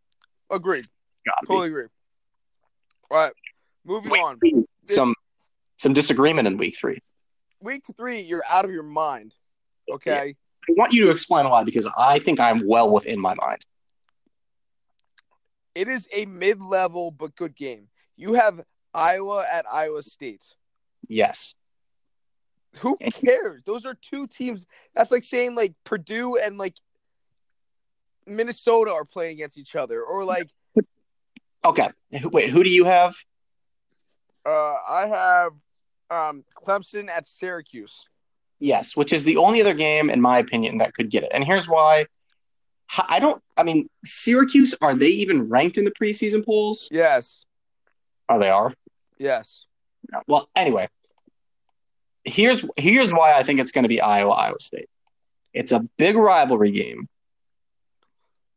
Agreed, 0.49 0.85
Got 1.25 1.41
to 1.41 1.47
totally 1.47 1.67
agree. 1.67 1.87
All 3.09 3.17
right, 3.17 3.33
moving 3.83 4.11
on. 4.11 4.37
be. 4.39 4.63
Some 4.85 5.13
some 5.77 5.93
disagreement 5.93 6.47
in 6.47 6.57
week 6.57 6.77
three. 6.77 6.99
Week 7.61 7.83
three, 7.97 8.21
you're 8.21 8.43
out 8.49 8.65
of 8.65 8.71
your 8.71 8.83
mind. 8.83 9.33
Okay, 9.91 10.35
I 10.67 10.73
want 10.75 10.93
you 10.93 11.05
to 11.05 11.11
explain 11.11 11.49
why 11.49 11.63
because 11.63 11.87
I 11.97 12.19
think 12.19 12.39
I'm 12.39 12.67
well 12.67 12.91
within 12.91 13.19
my 13.19 13.33
mind. 13.35 13.65
It 15.75 15.87
is 15.87 16.07
a 16.13 16.25
mid-level 16.25 17.11
but 17.11 17.35
good 17.35 17.55
game. 17.55 17.89
You 18.15 18.33
have 18.33 18.61
Iowa 18.93 19.43
at 19.53 19.65
Iowa 19.71 20.01
State. 20.01 20.53
Yes. 21.07 21.53
Who 22.77 22.97
cares? 23.11 23.61
Those 23.65 23.85
are 23.85 23.93
two 23.93 24.27
teams. 24.27 24.65
That's 24.95 25.11
like 25.11 25.23
saying 25.23 25.55
like 25.55 25.73
Purdue 25.83 26.37
and 26.37 26.57
like 26.57 26.75
Minnesota 28.25 28.91
are 28.91 29.05
playing 29.05 29.33
against 29.33 29.57
each 29.57 29.75
other, 29.75 30.01
or 30.01 30.23
like 30.25 30.49
Okay. 31.65 31.89
Wait, 32.23 32.49
who 32.49 32.63
do 32.63 32.69
you 32.69 32.85
have? 32.85 33.15
uh, 34.45 34.75
I 34.89 35.07
have 35.07 35.51
um, 36.11 36.43
Clemson 36.55 37.09
at 37.09 37.25
Syracuse. 37.27 38.05
Yes, 38.59 38.95
which 38.95 39.11
is 39.11 39.23
the 39.23 39.37
only 39.37 39.61
other 39.61 39.73
game, 39.73 40.09
in 40.09 40.21
my 40.21 40.39
opinion, 40.39 40.77
that 40.77 40.93
could 40.93 41.09
get 41.09 41.23
it. 41.23 41.31
And 41.33 41.43
here's 41.43 41.67
why. 41.67 42.05
I 43.07 43.19
don't. 43.19 43.41
I 43.57 43.63
mean, 43.63 43.89
Syracuse 44.05 44.75
are 44.81 44.95
they 44.95 45.07
even 45.09 45.49
ranked 45.49 45.77
in 45.77 45.85
the 45.85 45.91
preseason 45.91 46.45
polls? 46.45 46.87
Yes, 46.91 47.45
Oh, 48.29 48.39
they 48.39 48.49
are. 48.49 48.73
yes. 49.17 49.65
Well, 50.27 50.49
anyway, 50.55 50.87
here's 52.23 52.63
here's 52.77 53.11
why 53.11 53.33
I 53.33 53.43
think 53.43 53.59
it's 53.59 53.71
going 53.71 53.83
to 53.83 53.89
be 53.89 54.01
Iowa 54.01 54.31
Iowa 54.31 54.59
State. 54.59 54.89
It's 55.53 55.71
a 55.71 55.79
big 55.97 56.15
rivalry 56.15 56.71
game. 56.71 57.07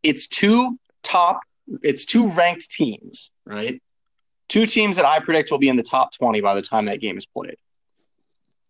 It's 0.03 0.27
two 0.29 0.79
top. 1.03 1.41
It's 1.83 2.05
two 2.05 2.29
ranked 2.29 2.71
teams, 2.71 3.31
right? 3.45 3.81
Two 4.49 4.67
teams 4.67 4.97
that 4.97 5.05
I 5.05 5.21
predict 5.21 5.51
will 5.51 5.59
be 5.59 5.69
in 5.69 5.77
the 5.77 5.83
top 5.83 6.13
twenty 6.13 6.41
by 6.41 6.55
the 6.55 6.63
time 6.63 6.85
that 6.87 7.01
game 7.01 7.17
is 7.19 7.27
played. 7.27 7.57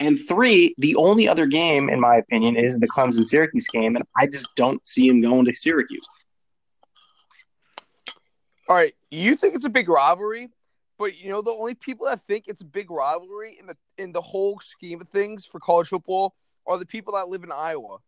And 0.01 0.19
three, 0.19 0.75
the 0.79 0.95
only 0.97 1.27
other 1.29 1.47
game, 1.47 1.89
in 1.89 1.99
my 1.99 2.17
opinion, 2.17 2.57
is 2.57 2.79
the 2.79 2.87
Clemson 2.87 3.25
Syracuse 3.25 3.67
game, 3.67 3.97
and 3.97 4.05
I 4.17 4.27
just 4.27 4.55
don't 4.55 4.87
see 4.87 5.09
him 5.09 5.21
going 5.21 5.45
to 5.47 5.53
Syracuse. 5.53 6.07
All 8.69 8.77
right, 8.77 8.95
you 9.11 9.35
think 9.35 9.57
it's 9.57 9.65
a 9.65 9.71
big 9.71 9.89
rivalry, 9.89 10.51
but 10.99 11.19
you 11.19 11.31
know 11.31 11.43
the 11.43 11.51
only 11.51 11.75
people 11.75 12.07
that 12.07 12.21
think 12.29 12.45
it's 12.47 12.61
a 12.61 12.67
big 12.67 12.91
rivalry 12.91 13.57
in 13.59 13.67
the 13.67 13.77
in 13.97 14.13
the 14.13 14.21
whole 14.21 14.61
scheme 14.61 15.01
of 15.01 15.09
things 15.09 15.47
for 15.47 15.59
college 15.59 15.89
football 15.89 16.35
are 16.67 16.79
the 16.79 16.87
people 16.87 17.15
that 17.15 17.29
live 17.29 17.43
in 17.43 17.51
Iowa. 17.51 17.99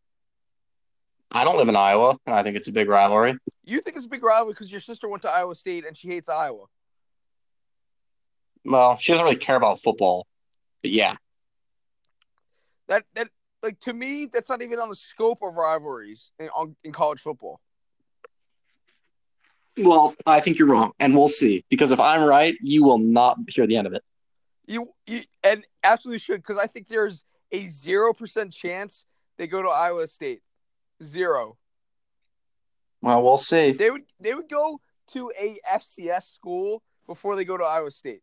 I 1.32 1.44
don't 1.44 1.56
live 1.56 1.68
in 1.68 1.76
Iowa, 1.76 2.18
and 2.26 2.34
I 2.34 2.42
think 2.42 2.56
it's 2.56 2.68
a 2.68 2.72
big 2.72 2.88
rivalry. 2.88 3.36
You 3.64 3.80
think 3.80 3.96
it's 3.96 4.06
a 4.06 4.08
big 4.08 4.22
rivalry 4.22 4.52
because 4.52 4.70
your 4.70 4.80
sister 4.80 5.08
went 5.08 5.22
to 5.22 5.30
Iowa 5.30 5.54
State 5.54 5.86
and 5.86 5.96
she 5.96 6.08
hates 6.08 6.28
Iowa. 6.28 6.66
Well, 8.64 8.98
she 8.98 9.12
doesn't 9.12 9.24
really 9.24 9.36
care 9.36 9.56
about 9.56 9.80
football, 9.80 10.26
but 10.82 10.90
yeah, 10.90 11.16
That 12.90 13.04
that 13.14 13.28
like 13.62 13.78
to 13.82 13.92
me, 13.92 14.26
that's 14.30 14.50
not 14.50 14.62
even 14.62 14.80
on 14.80 14.88
the 14.88 14.96
scope 14.96 15.38
of 15.42 15.54
rivalries 15.54 16.32
in 16.38 16.48
on, 16.48 16.76
in 16.82 16.92
college 16.92 17.20
football. 17.20 17.60
Well, 19.78 20.14
I 20.26 20.40
think 20.40 20.58
you're 20.58 20.68
wrong, 20.68 20.92
and 20.98 21.14
we'll 21.14 21.28
see. 21.28 21.64
Because 21.70 21.92
if 21.92 22.00
I'm 22.00 22.24
right, 22.24 22.54
you 22.60 22.82
will 22.82 22.98
not 22.98 23.38
hear 23.48 23.66
the 23.66 23.76
end 23.76 23.86
of 23.86 23.92
it. 23.94 24.02
You, 24.66 24.88
you 25.06 25.20
and 25.44 25.64
absolutely 25.84 26.18
should 26.18 26.42
because 26.42 26.58
I 26.58 26.66
think 26.66 26.88
there's 26.88 27.24
a 27.52 27.68
zero 27.68 28.12
percent 28.12 28.52
chance 28.52 29.04
they 29.38 29.46
go 29.46 29.62
to 29.62 29.68
Iowa 29.68 30.08
State. 30.08 30.42
Zero. 31.02 31.56
Well, 33.00 33.22
we'll 33.22 33.38
see. 33.38 33.70
They 33.72 33.90
would 33.90 34.02
they 34.18 34.34
would 34.34 34.48
go 34.48 34.80
to 35.12 35.30
a 35.40 35.56
FCS 35.72 36.24
school 36.24 36.82
before 37.06 37.36
they 37.36 37.44
go 37.44 37.56
to 37.56 37.64
Iowa 37.64 37.92
State. 37.92 38.22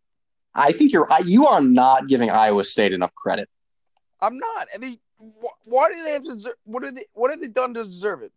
I 0.54 0.74
think 0.74 0.92
you're. 0.92 1.08
You 1.24 1.48
are 1.48 1.62
not 1.62 2.10
giving 2.10 2.30
Iowa 2.30 2.66
State 2.66 2.92
enough 2.92 3.16
credit. 3.16 3.48
I'm 4.22 4.38
not. 4.38 4.68
I 4.74 4.78
mean, 4.78 4.98
wh- 5.20 5.68
why 5.68 5.90
do 5.92 6.04
they 6.04 6.12
have 6.12 6.24
to? 6.24 6.34
Deserve, 6.36 6.54
what 6.66 6.84
are 6.84 6.92
they? 6.92 7.06
What 7.14 7.32
have 7.32 7.42
they 7.42 7.48
done 7.48 7.74
to 7.76 7.84
deserve 7.86 8.22
it? 8.24 8.32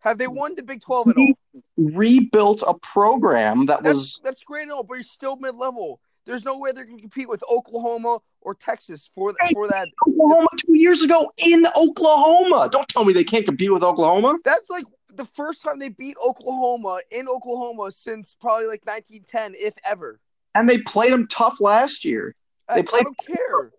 Have 0.00 0.16
they 0.18 0.28
won 0.28 0.54
the 0.54 0.62
Big 0.62 0.80
Twelve 0.80 1.08
at 1.08 1.16
all? 1.18 1.32
Rebuilt 1.76 2.62
a 2.66 2.74
program 2.74 3.66
that 3.66 3.82
That's 3.82 3.94
was. 3.96 4.20
that's 4.24 4.42
great 4.44 4.62
and 4.62 4.72
all, 4.72 4.82
but 4.82 4.94
you're 4.94 5.02
still 5.02 5.36
mid 5.36 5.54
level. 5.54 6.00
There's 6.26 6.44
no 6.44 6.58
way 6.58 6.72
they're 6.72 6.84
going 6.84 6.98
to 6.98 7.02
compete 7.02 7.28
with 7.28 7.42
Oklahoma 7.50 8.18
or 8.40 8.54
Texas 8.54 9.10
for 9.14 9.34
Hey. 9.40 9.52
for 9.52 9.68
that. 9.68 9.88
Oklahoma 10.06 10.48
two 10.56 10.78
years 10.78 11.02
ago 11.02 11.30
in 11.44 11.66
Oklahoma. 11.76 12.68
Don't 12.70 12.88
tell 12.88 13.04
me 13.04 13.12
they 13.12 13.24
can't 13.24 13.44
compete 13.44 13.72
with 13.72 13.82
Oklahoma. 13.82 14.36
That's 14.44 14.68
like 14.70 14.84
the 15.14 15.24
first 15.24 15.62
time 15.62 15.78
they 15.78 15.88
beat 15.88 16.16
Oklahoma 16.24 17.00
in 17.10 17.26
Oklahoma 17.28 17.90
since 17.90 18.34
probably 18.40 18.66
like 18.66 18.84
1910, 18.86 19.54
if 19.56 19.74
ever. 19.90 20.20
And 20.54 20.68
they 20.68 20.78
played 20.78 21.12
them 21.12 21.26
tough 21.28 21.60
last 21.60 22.04
year. 22.04 22.34
I, 22.70 22.82
They 22.82 22.98
I 22.98 23.02
don't 23.02 23.18
care. 23.18 23.72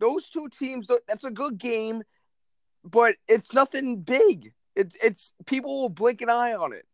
Those 0.00 0.28
two 0.28 0.48
teams, 0.48 0.86
that's 1.08 1.24
a 1.24 1.30
good 1.30 1.58
game, 1.58 2.02
but 2.84 3.16
it's 3.28 3.52
nothing 3.52 4.00
big. 4.00 4.52
It's 4.76 4.96
it's 5.02 5.32
people 5.46 5.82
will 5.82 5.88
blink 5.88 6.20
an 6.20 6.28
eye 6.28 6.52
on 6.52 6.72
it. 6.72 6.84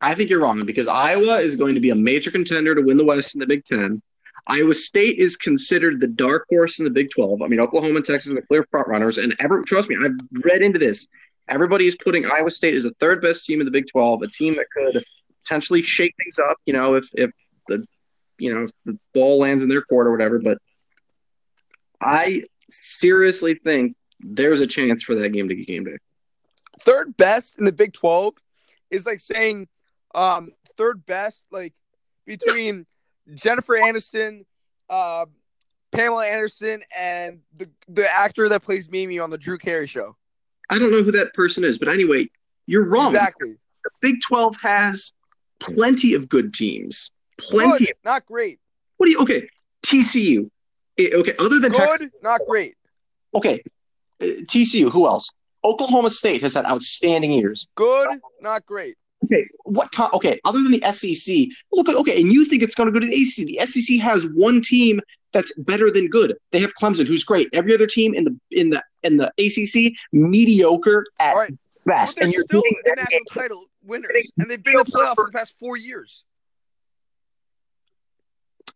I 0.00 0.14
think 0.14 0.28
you're 0.28 0.40
wrong 0.40 0.64
because 0.66 0.86
Iowa 0.86 1.38
is 1.38 1.56
going 1.56 1.74
to 1.74 1.80
be 1.80 1.90
a 1.90 1.94
major 1.94 2.30
contender 2.30 2.74
to 2.74 2.82
win 2.82 2.98
the 2.98 3.04
West 3.04 3.34
in 3.34 3.40
the 3.40 3.46
Big 3.46 3.64
Ten. 3.64 4.02
Iowa 4.46 4.74
State 4.74 5.18
is 5.18 5.36
considered 5.36 6.00
the 6.00 6.06
dark 6.06 6.46
horse 6.48 6.78
in 6.78 6.84
the 6.84 6.90
Big 6.90 7.10
12. 7.10 7.42
I 7.42 7.48
mean, 7.48 7.58
Oklahoma 7.58 7.96
and 7.96 8.04
Texas 8.04 8.30
are 8.30 8.36
the 8.36 8.42
clear 8.42 8.64
front 8.70 8.86
runners. 8.86 9.18
And 9.18 9.34
ever, 9.40 9.62
trust 9.62 9.88
me, 9.88 9.96
I've 10.00 10.16
read 10.44 10.62
into 10.62 10.78
this. 10.78 11.06
Everybody 11.48 11.86
is 11.86 11.96
putting 11.96 12.26
Iowa 12.26 12.50
State 12.50 12.74
as 12.74 12.84
the 12.84 12.94
third 13.00 13.22
best 13.22 13.44
team 13.44 13.60
in 13.60 13.64
the 13.64 13.72
Big 13.72 13.86
12, 13.90 14.22
a 14.22 14.28
team 14.28 14.54
that 14.56 14.66
could 14.70 15.02
potentially 15.42 15.82
shake 15.82 16.14
things 16.22 16.38
up, 16.38 16.58
you 16.66 16.72
know, 16.72 16.94
if, 16.94 17.06
if 17.14 17.30
the 17.68 17.84
you 18.38 18.54
know, 18.54 18.64
if 18.64 18.70
the 18.84 18.98
ball 19.14 19.38
lands 19.38 19.64
in 19.64 19.70
their 19.70 19.82
court 19.82 20.06
or 20.06 20.12
whatever. 20.12 20.38
But 20.38 20.58
I 22.00 22.42
seriously 22.68 23.54
think 23.54 23.96
there's 24.20 24.60
a 24.60 24.66
chance 24.66 25.02
for 25.02 25.14
that 25.16 25.30
game 25.30 25.48
to 25.48 25.54
get 25.54 25.66
game 25.66 25.84
day. 25.84 25.98
Third 26.80 27.16
best 27.16 27.58
in 27.58 27.64
the 27.64 27.72
Big 27.72 27.92
12 27.92 28.34
is 28.90 29.06
like 29.06 29.20
saying 29.20 29.68
um 30.14 30.52
third 30.76 31.04
best 31.06 31.42
like 31.50 31.74
between 32.26 32.86
Jennifer 33.34 33.74
Aniston, 33.74 34.44
uh, 34.88 35.26
Pamela 35.92 36.26
Anderson, 36.26 36.82
and 36.96 37.40
the 37.56 37.68
the 37.88 38.06
actor 38.10 38.48
that 38.48 38.62
plays 38.62 38.90
Mimi 38.90 39.18
on 39.18 39.30
the 39.30 39.38
Drew 39.38 39.58
Carey 39.58 39.86
show. 39.86 40.16
I 40.68 40.78
don't 40.78 40.90
know 40.90 41.02
who 41.02 41.12
that 41.12 41.32
person 41.34 41.64
is, 41.64 41.78
but 41.78 41.88
anyway, 41.88 42.28
you're 42.66 42.84
wrong. 42.84 43.14
Exactly. 43.14 43.54
the 43.84 43.90
Big 44.00 44.16
12 44.26 44.56
has 44.62 45.12
plenty 45.60 46.14
of 46.14 46.28
good 46.28 46.52
teams. 46.52 47.10
Plenty. 47.40 47.86
Good, 47.86 47.94
not 48.04 48.26
great. 48.26 48.58
What 48.96 49.06
do 49.06 49.12
you, 49.12 49.20
okay, 49.20 49.48
TCU. 49.84 50.50
Eh, 50.98 51.10
Okay, 51.14 51.34
other 51.38 51.58
than 51.58 51.72
Good, 51.72 51.78
Texas. 51.78 52.06
not 52.22 52.40
great. 52.48 52.74
Okay, 53.34 53.62
uh, 54.22 54.24
TCU, 54.24 54.90
who 54.90 55.06
else? 55.06 55.30
Oklahoma 55.64 56.10
State 56.10 56.42
has 56.42 56.54
had 56.54 56.64
outstanding 56.64 57.32
years. 57.32 57.66
Good, 57.74 58.20
not 58.40 58.64
great. 58.66 58.96
Okay, 59.24 59.46
what 59.64 59.90
co- 59.92 60.10
okay, 60.12 60.38
other 60.44 60.62
than 60.62 60.72
the 60.72 60.92
SEC, 60.92 61.48
look 61.72 61.88
okay, 61.88 62.20
and 62.20 62.32
you 62.32 62.44
think 62.44 62.62
it's 62.62 62.74
going 62.74 62.86
to 62.86 62.92
go 62.92 63.00
to 63.00 63.06
the 63.06 63.14
ACC. 63.22 63.46
The 63.46 63.66
SEC 63.66 63.98
has 63.98 64.26
one 64.26 64.60
team 64.60 65.00
that's 65.32 65.52
better 65.58 65.90
than 65.90 66.08
good. 66.08 66.36
They 66.52 66.60
have 66.60 66.72
Clemson, 66.74 67.06
who's 67.06 67.24
great. 67.24 67.48
Every 67.52 67.74
other 67.74 67.86
team 67.86 68.14
in 68.14 68.24
the 68.24 68.38
in 68.50 68.70
the 68.70 68.82
in 69.02 69.16
the 69.16 69.32
ACC 69.38 69.94
mediocre 70.12 71.04
at 71.18 71.34
right. 71.34 71.52
Best. 71.84 72.16
they're 72.16 72.24
And 72.24 72.32
you're 72.32 72.42
still 72.42 72.62
doing 72.62 72.76
the 72.84 72.94
national 72.96 73.20
title 73.32 73.64
winners, 73.84 74.10
and 74.38 74.50
they've 74.50 74.62
been 74.62 74.74
in 74.74 74.78
the 74.78 74.84
playoff 74.84 75.14
for 75.14 75.26
the 75.26 75.32
past 75.32 75.54
four 75.58 75.76
years. 75.76 76.24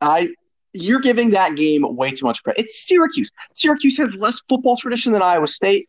I 0.01 0.31
you're 0.73 1.01
giving 1.01 1.31
that 1.31 1.57
game 1.57 1.85
way 1.97 2.11
too 2.13 2.27
much 2.27 2.43
credit. 2.43 2.65
It's 2.65 2.87
Syracuse. 2.87 3.31
Syracuse 3.55 3.97
has 3.99 4.13
less 4.15 4.41
football 4.49 4.77
tradition 4.77 5.13
than 5.13 5.23
Iowa 5.23 5.47
State 5.47 5.89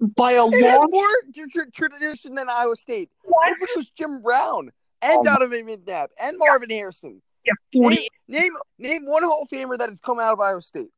by 0.00 0.32
a 0.32 0.46
It 0.46 0.62
long 0.64 0.86
more 0.90 1.06
tr- 1.34 1.42
tr- 1.52 1.70
tradition 1.72 2.34
than 2.34 2.48
Iowa 2.50 2.76
State. 2.76 3.10
what? 3.22 3.52
It 3.52 3.68
was 3.76 3.90
Jim 3.90 4.20
Brown 4.22 4.70
and 5.02 5.24
my- 5.24 5.30
Donovan 5.32 5.66
McNabb 5.66 6.08
and 6.22 6.36
Marvin 6.38 6.70
Harrison. 6.70 7.22
Yeah, 7.44 7.52
40. 7.80 7.96
Name, 7.96 8.08
name 8.28 8.52
name 8.78 9.06
one 9.06 9.22
Hall 9.22 9.42
of 9.42 9.48
Famer 9.48 9.78
that 9.78 9.88
has 9.88 10.00
come 10.00 10.18
out 10.18 10.32
of 10.32 10.40
Iowa 10.40 10.60
State. 10.62 10.88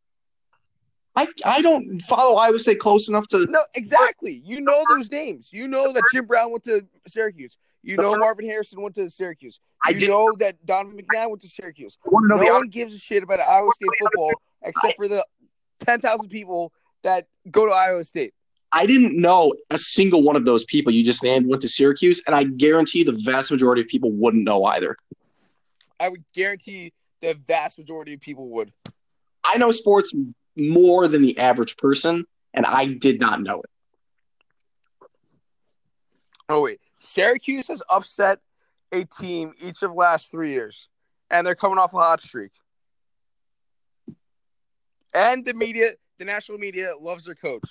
I 1.17 1.27
I 1.45 1.61
don't 1.61 2.01
follow 2.03 2.37
Iowa 2.37 2.59
State 2.59 2.79
close 2.79 3.09
enough 3.09 3.27
to. 3.29 3.45
No, 3.47 3.61
exactly. 3.75 4.41
You 4.45 4.61
know 4.61 4.83
those 4.89 5.11
names. 5.11 5.53
You 5.53 5.67
know 5.69 5.93
that 5.93 6.03
Jim 6.13 6.27
Brown 6.27 6.51
went 6.53 6.65
to 6.65 6.87
Syracuse. 7.07 7.59
You 7.83 7.97
know 7.97 8.17
Marvin 8.17 8.47
Harrison 8.47 8.83
went 8.83 8.95
to 8.97 9.09
Syracuse. 9.09 9.59
I 9.85 9.91
You 9.91 10.01
did 10.01 10.09
know 10.11 10.33
that 10.39 10.65
Donovan 10.67 10.99
McNabb 11.01 11.31
went 11.31 11.43
to 11.43 11.49
Syracuse. 11.49 11.97
want 12.05 12.25
to 12.25 12.29
know 12.29 12.43
No 12.43 12.47
the 12.47 12.53
one 12.59 12.69
gives 12.69 12.95
a 12.95 12.99
shit 12.99 13.23
about 13.23 13.41
Iowa 13.41 13.71
State 13.75 13.89
football 13.99 14.33
except 14.63 14.97
for 14.97 15.09
the 15.09 15.25
ten 15.79 16.01
thousand 16.01 16.29
people 16.29 16.73
that 17.03 17.27
go 17.51 17.67
to 17.67 17.73
Iowa 17.73 18.05
State. 18.05 18.35
I 18.73 18.87
didn't 18.87 19.21
know 19.21 19.55
a 19.71 19.79
single 19.79 20.23
one 20.23 20.37
of 20.37 20.45
those 20.45 20.65
people 20.65 20.93
you 20.93 21.03
just 21.05 21.25
named 21.25 21.47
went 21.49 21.63
to 21.63 21.69
Syracuse, 21.69 22.23
and 22.27 22.37
I 22.37 22.45
guarantee 22.45 23.03
the 23.03 23.19
vast 23.25 23.51
majority 23.51 23.83
of 23.83 23.89
people 23.89 24.13
wouldn't 24.13 24.45
know 24.45 24.65
either. 24.65 24.97
I 25.99 26.09
would 26.09 26.25
guarantee 26.35 26.93
the 27.21 27.35
vast 27.47 27.79
majority 27.79 28.15
of 28.15 28.21
people 28.21 28.49
would. 28.51 28.73
I 29.43 29.57
know 29.57 29.73
sports 29.73 30.15
more 30.57 31.09
than 31.09 31.23
the 31.23 31.39
average 31.39 31.77
person, 31.79 32.27
and 32.55 32.65
I 32.65 32.87
did 32.87 33.19
not 33.19 33.43
know 33.43 33.61
it. 33.61 33.71
Oh 36.49 36.61
wait, 36.63 36.81
Syracuse 37.01 37.69
has 37.69 37.83
upset 37.91 38.39
a 38.93 39.05
team 39.05 39.55
each 39.61 39.83
of 39.83 39.91
the 39.91 39.97
last 39.97 40.31
three 40.31 40.53
years, 40.53 40.89
and 41.31 41.47
they're 41.47 41.55
coming 41.55 41.79
off 41.79 41.95
a 41.95 41.99
hot 41.99 42.23
streak. 42.23 42.53
And 45.15 45.45
the 45.45 45.55
media, 45.55 45.91
the 46.19 46.25
national 46.25 46.59
media, 46.59 46.93
loves 47.01 47.25
their 47.25 47.35
coach. 47.35 47.69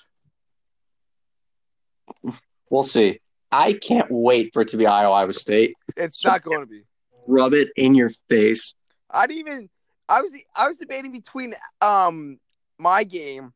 We'll 2.69 2.83
see. 2.83 3.19
I 3.51 3.73
can't 3.73 4.07
wait 4.09 4.51
for 4.53 4.61
it 4.61 4.67
to 4.69 4.77
be 4.77 4.85
Iowa 4.85 5.13
Iowa 5.13 5.33
State. 5.33 5.73
It's 5.95 6.23
not 6.23 6.43
going 6.43 6.61
to 6.61 6.67
be. 6.67 6.83
Rub 7.27 7.53
it 7.53 7.69
in 7.75 7.95
your 7.95 8.11
face. 8.29 8.73
I'd 9.11 9.31
even. 9.31 9.69
I 10.07 10.21
was 10.21 10.33
I 10.55 10.67
was 10.67 10.77
debating 10.77 11.11
between 11.11 11.53
um 11.81 12.39
my 12.79 13.03
game, 13.03 13.53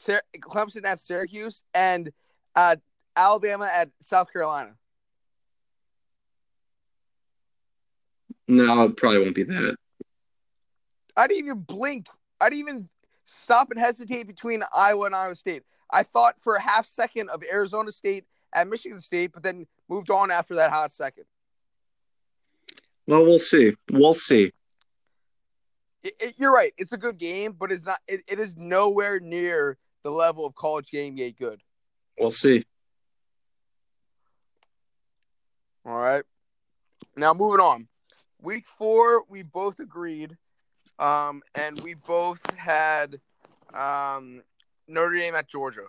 Clemson 0.00 0.84
at 0.84 1.00
Syracuse, 1.00 1.62
and 1.74 2.12
uh, 2.54 2.76
Alabama 3.16 3.68
at 3.72 3.90
South 4.00 4.32
Carolina. 4.32 4.74
No, 8.48 8.84
it 8.84 8.96
probably 8.96 9.20
won't 9.20 9.34
be 9.34 9.42
that. 9.44 9.76
I 11.16 11.26
didn't 11.26 11.44
even 11.46 11.60
blink. 11.60 12.08
I 12.40 12.48
didn't 12.50 12.60
even 12.68 12.88
stop 13.24 13.70
and 13.70 13.80
hesitate 13.80 14.26
between 14.26 14.62
Iowa 14.74 15.06
and 15.06 15.14
Iowa 15.14 15.34
State. 15.34 15.62
I 15.90 16.02
thought 16.02 16.36
for 16.42 16.56
a 16.56 16.60
half 16.60 16.86
second 16.86 17.30
of 17.30 17.42
Arizona 17.50 17.90
State 17.92 18.24
at 18.52 18.68
Michigan 18.68 19.00
State, 19.00 19.32
but 19.32 19.42
then 19.42 19.66
moved 19.88 20.10
on 20.10 20.30
after 20.30 20.54
that 20.56 20.70
hot 20.70 20.92
second. 20.92 21.24
Well, 23.06 23.24
we'll 23.24 23.38
see. 23.38 23.72
We'll 23.90 24.14
see. 24.14 24.52
It, 26.02 26.12
it- 26.20 26.34
you're 26.38 26.52
right. 26.54 26.72
It's 26.76 26.92
a 26.92 26.98
good 26.98 27.18
game, 27.18 27.52
but 27.58 27.72
it's 27.72 27.84
not. 27.84 27.98
It, 28.06 28.22
it 28.28 28.38
is 28.38 28.56
nowhere 28.56 29.18
near 29.20 29.78
the 30.02 30.10
level 30.10 30.46
of 30.46 30.54
college 30.54 30.90
game 30.90 31.16
day 31.16 31.32
good. 31.32 31.62
We'll 32.18 32.30
see. 32.30 32.64
All 35.84 35.98
right. 35.98 36.24
Now 37.16 37.32
moving 37.32 37.60
on. 37.60 37.88
Week 38.46 38.64
four, 38.64 39.24
we 39.28 39.42
both 39.42 39.80
agreed, 39.80 40.36
um, 41.00 41.42
and 41.56 41.80
we 41.80 41.94
both 41.94 42.40
had 42.56 43.18
um, 43.74 44.40
Notre 44.86 45.16
Dame 45.16 45.34
at 45.34 45.48
Georgia. 45.48 45.86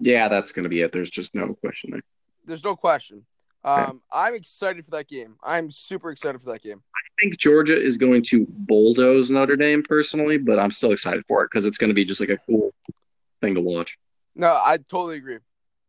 Yeah, 0.00 0.26
that's 0.26 0.50
going 0.50 0.64
to 0.64 0.68
be 0.68 0.80
it. 0.80 0.90
There's 0.90 1.08
just 1.08 1.36
no 1.36 1.54
question 1.54 1.92
there. 1.92 2.00
There's 2.44 2.64
no 2.64 2.74
question. 2.74 3.24
Okay. 3.64 3.80
Um, 3.80 4.02
I'm 4.12 4.34
excited 4.34 4.84
for 4.86 4.90
that 4.90 5.06
game. 5.06 5.36
I'm 5.40 5.70
super 5.70 6.10
excited 6.10 6.40
for 6.40 6.50
that 6.50 6.64
game. 6.64 6.82
I 6.96 7.22
think 7.22 7.38
Georgia 7.38 7.80
is 7.80 7.96
going 7.96 8.22
to 8.22 8.44
bulldoze 8.50 9.30
Notre 9.30 9.54
Dame 9.54 9.84
personally, 9.84 10.36
but 10.36 10.58
I'm 10.58 10.72
still 10.72 10.90
excited 10.90 11.22
for 11.28 11.44
it 11.44 11.50
because 11.52 11.64
it's 11.64 11.78
going 11.78 11.90
to 11.90 11.94
be 11.94 12.04
just 12.04 12.18
like 12.18 12.30
a 12.30 12.38
cool 12.38 12.72
thing 13.40 13.54
to 13.54 13.60
watch. 13.60 13.96
No, 14.34 14.48
I 14.48 14.78
totally 14.88 15.18
agree. 15.18 15.38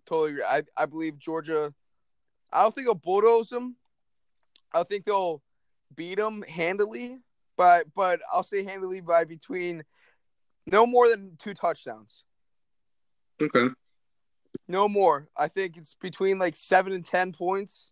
Totally 0.06 0.34
agree. 0.34 0.44
I, 0.48 0.62
I 0.78 0.86
believe 0.86 1.18
Georgia. 1.18 1.74
I 2.54 2.62
don't 2.62 2.76
think 2.76 2.86
they'll 2.86 2.94
bulldoze 2.94 3.50
them. 3.50 3.76
I 4.72 4.84
think 4.84 5.06
they'll 5.06 5.42
beat 5.96 6.18
them 6.18 6.44
handily, 6.44 7.18
but 7.58 7.86
but 7.96 8.22
I'll 8.34 8.44
say 8.44 8.64
handily 8.64 9.02
by 9.02 9.26
between 9.26 9.84
no 10.66 10.86
more 10.86 11.10
than 11.10 11.36
two 11.40 11.54
touchdowns. 11.54 12.24
Okay. 13.42 13.68
No 14.68 14.88
more. 14.88 15.28
I 15.38 15.48
think 15.48 15.78
it's 15.78 15.96
between 16.00 16.40
like 16.40 16.56
seven 16.56 16.94
and 16.94 17.06
ten 17.06 17.34
points, 17.34 17.90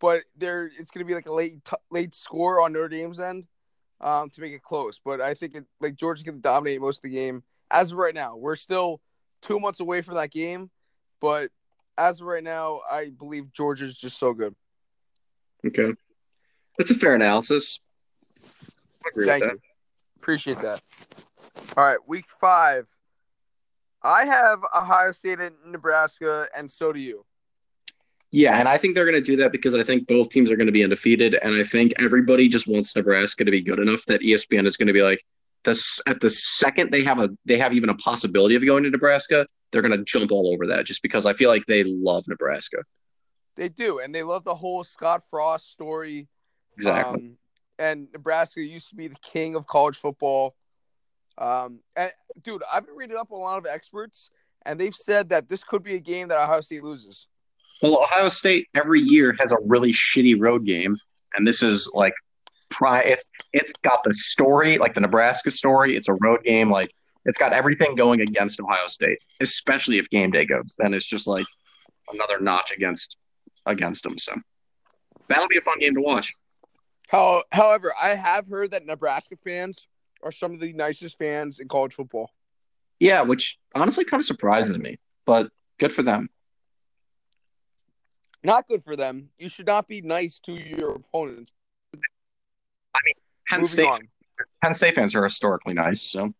but 0.00 0.22
there 0.36 0.66
it's 0.66 0.90
going 0.90 1.04
to 1.04 1.08
be 1.08 1.14
like 1.14 1.26
a 1.26 1.32
late 1.32 1.64
t- 1.64 1.76
late 1.90 2.14
score 2.14 2.60
on 2.60 2.72
Notre 2.72 2.88
Dame's 2.88 3.20
end 3.20 3.46
um, 4.00 4.30
to 4.30 4.40
make 4.40 4.52
it 4.52 4.62
close. 4.62 5.00
But 5.04 5.20
I 5.20 5.34
think 5.34 5.54
it, 5.54 5.64
like 5.80 5.96
Georgia's 5.96 6.24
going 6.24 6.38
to 6.38 6.42
dominate 6.42 6.80
most 6.80 6.98
of 6.98 7.02
the 7.02 7.10
game 7.10 7.42
as 7.70 7.92
of 7.92 7.98
right 7.98 8.14
now. 8.14 8.36
We're 8.36 8.56
still 8.56 9.00
two 9.40 9.58
months 9.58 9.80
away 9.80 10.02
from 10.02 10.16
that 10.16 10.30
game, 10.30 10.70
but 11.20 11.50
as 11.98 12.20
of 12.20 12.26
right 12.26 12.44
now, 12.44 12.80
I 12.90 13.10
believe 13.10 13.52
Georgia's 13.52 13.96
just 13.96 14.18
so 14.18 14.32
good. 14.32 14.54
Okay. 15.66 15.92
That's 16.82 16.90
a 16.90 16.94
fair 16.96 17.14
analysis. 17.14 17.80
Thank 18.42 19.14
with 19.14 19.26
that. 19.26 19.40
you. 19.40 19.58
Appreciate 20.18 20.58
that. 20.62 20.82
All 21.76 21.84
right, 21.84 21.98
week 22.08 22.24
five. 22.28 22.88
I 24.02 24.24
have 24.24 24.58
Ohio 24.76 25.12
State 25.12 25.38
and 25.38 25.54
Nebraska, 25.64 26.48
and 26.56 26.68
so 26.68 26.92
do 26.92 26.98
you. 26.98 27.24
Yeah, 28.32 28.58
and 28.58 28.66
I 28.66 28.78
think 28.78 28.96
they're 28.96 29.08
going 29.08 29.14
to 29.14 29.20
do 29.20 29.36
that 29.36 29.52
because 29.52 29.76
I 29.76 29.84
think 29.84 30.08
both 30.08 30.30
teams 30.30 30.50
are 30.50 30.56
going 30.56 30.66
to 30.66 30.72
be 30.72 30.82
undefeated, 30.82 31.38
and 31.40 31.54
I 31.54 31.62
think 31.62 31.92
everybody 32.00 32.48
just 32.48 32.66
wants 32.66 32.96
Nebraska 32.96 33.44
to 33.44 33.50
be 33.52 33.62
good 33.62 33.78
enough 33.78 34.00
that 34.08 34.20
ESPN 34.22 34.66
is 34.66 34.76
going 34.76 34.88
to 34.88 34.92
be 34.92 35.02
like 35.02 35.24
this 35.64 36.00
at 36.08 36.20
the 36.20 36.30
second 36.30 36.90
they 36.90 37.04
have 37.04 37.20
a 37.20 37.30
they 37.44 37.58
have 37.58 37.74
even 37.74 37.90
a 37.90 37.94
possibility 37.94 38.56
of 38.56 38.66
going 38.66 38.82
to 38.82 38.90
Nebraska, 38.90 39.46
they're 39.70 39.82
going 39.82 39.96
to 39.96 40.02
jump 40.02 40.32
all 40.32 40.52
over 40.52 40.66
that 40.66 40.84
just 40.84 41.00
because 41.00 41.26
I 41.26 41.34
feel 41.34 41.48
like 41.48 41.64
they 41.66 41.84
love 41.84 42.24
Nebraska. 42.26 42.78
They 43.54 43.68
do, 43.68 44.00
and 44.00 44.12
they 44.12 44.24
love 44.24 44.42
the 44.42 44.56
whole 44.56 44.82
Scott 44.82 45.22
Frost 45.30 45.70
story. 45.70 46.26
Exactly. 46.76 47.22
Um, 47.22 47.38
and 47.78 48.08
Nebraska 48.12 48.60
used 48.60 48.90
to 48.90 48.94
be 48.94 49.08
the 49.08 49.16
king 49.22 49.54
of 49.54 49.66
college 49.66 49.96
football. 49.96 50.54
Um, 51.38 51.80
and 51.96 52.10
dude, 52.42 52.62
I've 52.72 52.86
been 52.86 52.94
reading 52.94 53.16
up 53.16 53.30
a 53.30 53.34
lot 53.34 53.58
of 53.58 53.66
experts, 53.66 54.30
and 54.64 54.78
they've 54.78 54.94
said 54.94 55.30
that 55.30 55.48
this 55.48 55.64
could 55.64 55.82
be 55.82 55.94
a 55.94 56.00
game 56.00 56.28
that 56.28 56.42
Ohio 56.42 56.60
State 56.60 56.84
loses. 56.84 57.26
Well, 57.82 58.00
Ohio 58.02 58.28
State 58.28 58.68
every 58.74 59.00
year 59.00 59.34
has 59.40 59.50
a 59.50 59.56
really 59.64 59.92
shitty 59.92 60.38
road 60.38 60.64
game, 60.64 60.96
and 61.34 61.46
this 61.46 61.62
is 61.62 61.90
like 61.94 62.14
pri 62.70 63.00
It's 63.00 63.28
it's 63.52 63.72
got 63.82 64.04
the 64.04 64.14
story, 64.14 64.78
like 64.78 64.94
the 64.94 65.00
Nebraska 65.00 65.50
story. 65.50 65.96
It's 65.96 66.08
a 66.08 66.14
road 66.14 66.44
game, 66.44 66.70
like 66.70 66.92
it's 67.24 67.38
got 67.38 67.52
everything 67.52 67.94
going 67.94 68.20
against 68.20 68.60
Ohio 68.60 68.88
State, 68.88 69.18
especially 69.40 69.98
if 69.98 70.08
game 70.10 70.30
day 70.30 70.44
goes. 70.44 70.76
Then 70.78 70.94
it's 70.94 71.04
just 71.04 71.26
like 71.26 71.46
another 72.12 72.40
notch 72.40 72.72
against 72.72 73.16
against 73.66 74.04
them. 74.04 74.18
So 74.18 74.34
that'll 75.28 75.48
be 75.48 75.58
a 75.58 75.62
fun 75.62 75.78
game 75.78 75.94
to 75.94 76.00
watch. 76.00 76.34
How, 77.12 77.42
however, 77.52 77.92
I 78.02 78.14
have 78.14 78.48
heard 78.48 78.70
that 78.70 78.86
Nebraska 78.86 79.36
fans 79.44 79.86
are 80.22 80.32
some 80.32 80.54
of 80.54 80.60
the 80.60 80.72
nicest 80.72 81.18
fans 81.18 81.60
in 81.60 81.68
college 81.68 81.92
football. 81.92 82.30
Yeah, 83.00 83.20
which 83.20 83.58
honestly 83.74 84.06
kind 84.06 84.18
of 84.18 84.24
surprises 84.24 84.78
me, 84.78 84.98
but 85.26 85.50
good 85.78 85.92
for 85.92 86.02
them. 86.02 86.30
Not 88.42 88.66
good 88.66 88.82
for 88.82 88.96
them. 88.96 89.28
You 89.38 89.50
should 89.50 89.66
not 89.66 89.88
be 89.88 90.00
nice 90.00 90.38
to 90.46 90.52
your 90.52 90.94
opponents. 90.94 91.52
I 91.94 92.98
mean, 93.04 93.14
Penn 93.46 93.58
Moving 93.58 93.66
State 93.68 93.86
on. 93.86 94.00
Penn 94.62 94.72
State 94.72 94.94
fans 94.94 95.14
are 95.14 95.22
historically 95.22 95.74
nice, 95.74 96.00
so 96.00 96.32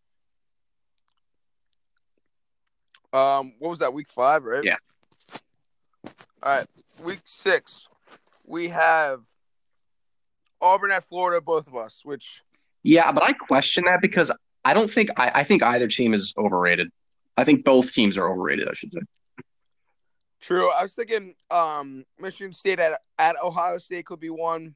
Um, 3.13 3.53
what 3.59 3.69
was 3.69 3.79
that? 3.79 3.93
Week 3.93 4.09
five, 4.09 4.43
right? 4.43 4.63
Yeah. 4.63 4.77
All 6.41 6.57
right, 6.57 6.67
week 7.03 7.21
six, 7.25 7.87
we 8.43 8.69
have 8.69 9.21
Auburn 10.63 10.91
at 10.91 11.07
Florida, 11.07 11.41
both 11.41 11.67
of 11.67 11.75
us. 11.75 12.01
Which 12.03 12.41
Yeah, 12.81 13.11
but 13.11 13.21
I 13.23 13.33
question 13.33 13.83
that 13.85 14.01
because 14.01 14.31
I 14.65 14.73
don't 14.73 14.89
think 14.89 15.09
I, 15.17 15.31
I 15.35 15.43
think 15.43 15.61
either 15.61 15.87
team 15.87 16.13
is 16.13 16.33
overrated. 16.37 16.89
I 17.37 17.43
think 17.43 17.63
both 17.65 17.93
teams 17.93 18.17
are 18.17 18.31
overrated, 18.31 18.67
I 18.69 18.73
should 18.73 18.93
say. 18.93 18.99
true. 20.39 20.71
I 20.71 20.83
was 20.83 20.95
thinking, 20.95 21.35
um, 21.51 22.05
Michigan 22.19 22.53
State 22.53 22.79
at 22.79 22.99
at 23.19 23.35
Ohio 23.43 23.77
State 23.77 24.05
could 24.05 24.19
be 24.19 24.29
one. 24.29 24.75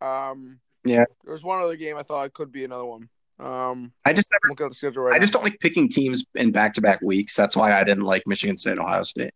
Um, 0.00 0.60
Yeah. 0.84 1.04
There 1.24 1.32
was 1.32 1.44
one 1.44 1.62
other 1.62 1.76
game 1.76 1.96
I 1.96 2.02
thought 2.02 2.32
could 2.34 2.52
be 2.52 2.64
another 2.64 2.84
one. 2.84 3.08
Um, 3.38 3.92
I 4.04 4.12
just 4.14 4.30
never 4.32 4.48
look 4.50 4.60
at 4.62 4.68
the 4.70 4.74
schedule 4.74 5.02
right 5.02 5.14
I 5.14 5.18
now. 5.18 5.22
just 5.22 5.32
don't 5.34 5.42
like 5.44 5.58
picking 5.60 5.88
teams 5.90 6.24
in 6.34 6.52
back 6.52 6.74
to 6.74 6.80
back 6.80 7.00
weeks. 7.02 7.36
That's 7.36 7.54
why 7.54 7.78
I 7.78 7.84
didn't 7.84 8.04
like 8.04 8.22
Michigan 8.26 8.56
State 8.56 8.72
and 8.72 8.80
Ohio 8.80 9.02
State. 9.02 9.34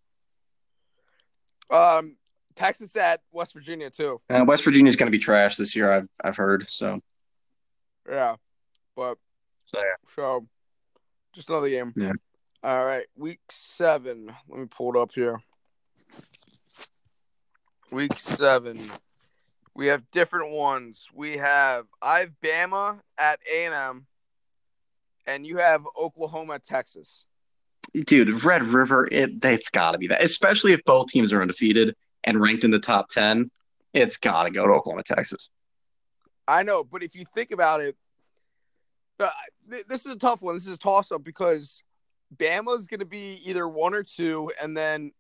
Um, 1.71 2.17
Texas 2.55 2.97
at 2.97 3.21
West 3.33 3.55
Virginia 3.55 3.91
too. 3.91 4.21
Uh, 4.29 4.45
West 4.47 4.65
Virginia's 4.65 4.97
gonna 4.97 5.11
be 5.11 5.19
trash 5.19 5.57
this 5.57 5.75
year, 5.77 5.93
I've 5.93 6.09
I've 6.23 6.37
heard. 6.37 6.67
So, 6.69 7.01
Yeah, 8.09 8.37
but 8.97 9.19
so 9.67 9.79
yeah. 9.79 9.95
so 10.15 10.47
just 11.35 11.49
another 11.49 11.71
game. 11.71 11.93
Yeah. 11.97 12.13
All 12.63 12.85
right, 12.85 13.07
week 13.17 13.41
seven. 13.49 14.35
Let 14.49 14.61
me 14.61 14.67
pull 14.67 14.95
it 14.95 15.01
up 15.01 15.13
here. 15.13 15.41
Week 17.91 18.19
seven. 18.19 18.91
We 19.75 19.87
have 19.87 20.11
different 20.11 20.51
ones. 20.53 21.07
We 21.15 21.39
have 21.39 21.87
I 22.03 22.21
have 22.21 22.33
Bama 22.43 23.01
at 23.17 23.41
A 23.51 23.65
and 23.65 23.75
M, 23.75 24.07
and 25.27 25.47
you 25.47 25.57
have 25.59 25.85
Oklahoma, 25.99 26.59
Texas. 26.59 27.25
Dude, 27.95 28.45
Red 28.45 28.63
River, 28.63 29.09
it 29.11 29.43
it's 29.43 29.69
got 29.71 29.93
to 29.93 29.99
be 29.99 30.09
that. 30.09 30.23
Especially 30.23 30.73
if 30.73 30.85
both 30.85 31.09
teams 31.09 31.33
are 31.33 31.41
undefeated 31.41 31.97
and 32.25 32.41
ranked 32.41 32.65
in 32.65 32.71
the 32.71 32.79
top 32.79 33.09
ten, 33.09 33.51
it's 33.93 34.17
got 34.17 34.45
to 34.45 34.51
go 34.51 34.67
to 34.67 34.73
Oklahoma, 34.73 35.03
Texas. 35.03 35.51
I 36.47 36.63
know, 36.63 36.85
but 36.85 37.03
if 37.03 37.15
you 37.15 37.25
think 37.35 37.53
about 37.53 37.81
it, 37.81 37.97
uh, 39.19 39.31
th- 39.71 39.87
this 39.87 40.07
is 40.07 40.13
a 40.13 40.17
tough 40.17 40.43
one. 40.43 40.55
This 40.55 40.67
is 40.67 40.75
a 40.75 40.79
toss 40.79 41.13
up 41.13 41.23
because 41.23 41.83
Bama 42.37 42.77
is 42.77 42.87
going 42.87 43.01
to 43.01 43.07
be 43.07 43.41
either 43.45 43.69
one 43.69 43.95
or 43.95 44.03
two, 44.03 44.51
and 44.61 44.77
then 44.77 45.13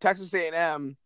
Texas 0.00 0.34
A&M 0.34 0.96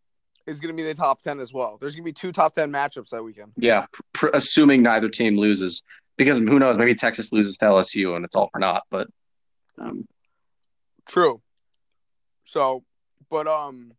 is 0.47 0.61
going 0.61 0.75
to 0.75 0.77
be 0.77 0.89
in 0.89 0.89
the 0.89 0.95
top 0.95 1.23
ten 1.23 1.41
as 1.41 1.53
well. 1.53 1.77
There's 1.81 1.95
going 1.95 2.05
to 2.05 2.09
be 2.09 2.13
two 2.13 2.33
top 2.33 2.55
ten 2.55 2.73
matchups 2.73 3.11
that 3.11 3.23
weekend. 3.23 3.53
Yeah, 3.57 3.87
pr- 4.13 4.29
assuming 4.33 4.83
neither 4.83 5.09
team 5.09 5.37
loses, 5.37 5.83
because 6.17 6.39
who 6.39 6.59
knows? 6.59 6.77
Maybe 6.79 6.95
Texas 6.95 7.33
loses 7.33 7.57
to 7.59 7.67
LSU 7.67 8.17
and 8.17 8.25
it's 8.25 8.37
all 8.37 8.49
for 8.53 8.59
naught. 8.59 8.85
But 8.91 9.09
um, 9.79 10.07
True. 11.07 11.41
So, 12.45 12.85
but 13.31 13.47
um, 13.47 13.93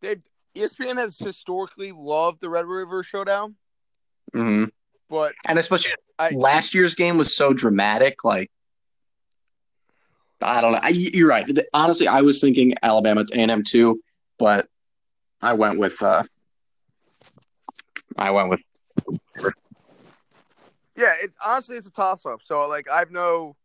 they 0.00 0.16
ESPN 0.54 0.96
has 0.96 1.18
historically 1.18 1.92
loved 1.92 2.40
the 2.40 2.50
Red 2.50 2.66
River 2.66 3.02
Showdown, 3.02 3.56
mhm. 4.34 4.70
but 5.08 5.34
and 5.46 5.58
especially 5.58 5.92
I- 6.18 6.30
last 6.30 6.74
year's 6.74 6.94
game 6.94 7.16
was 7.16 7.34
so 7.34 7.52
dramatic. 7.52 8.24
Like, 8.24 8.50
I 10.40 10.60
don't 10.60 10.72
know. 10.72 10.80
I, 10.82 10.88
you're 10.88 11.28
right. 11.28 11.46
Honestly, 11.72 12.08
I 12.08 12.20
was 12.22 12.40
thinking 12.40 12.74
Alabama 12.82 13.24
A 13.32 13.38
and 13.38 13.50
M 13.50 13.64
too, 13.64 14.00
but 14.38 14.68
I 15.40 15.54
went 15.54 15.78
with 15.78 16.02
uh, 16.02 16.24
I 18.16 18.30
went 18.30 18.50
with 18.50 18.62
yeah, 20.96 21.14
it 21.22 21.32
honestly 21.44 21.76
it's 21.76 21.86
a 21.86 21.92
toss 21.92 22.26
up. 22.26 22.40
So 22.42 22.68
like 22.68 22.90
I've 22.90 23.10
no 23.10 23.56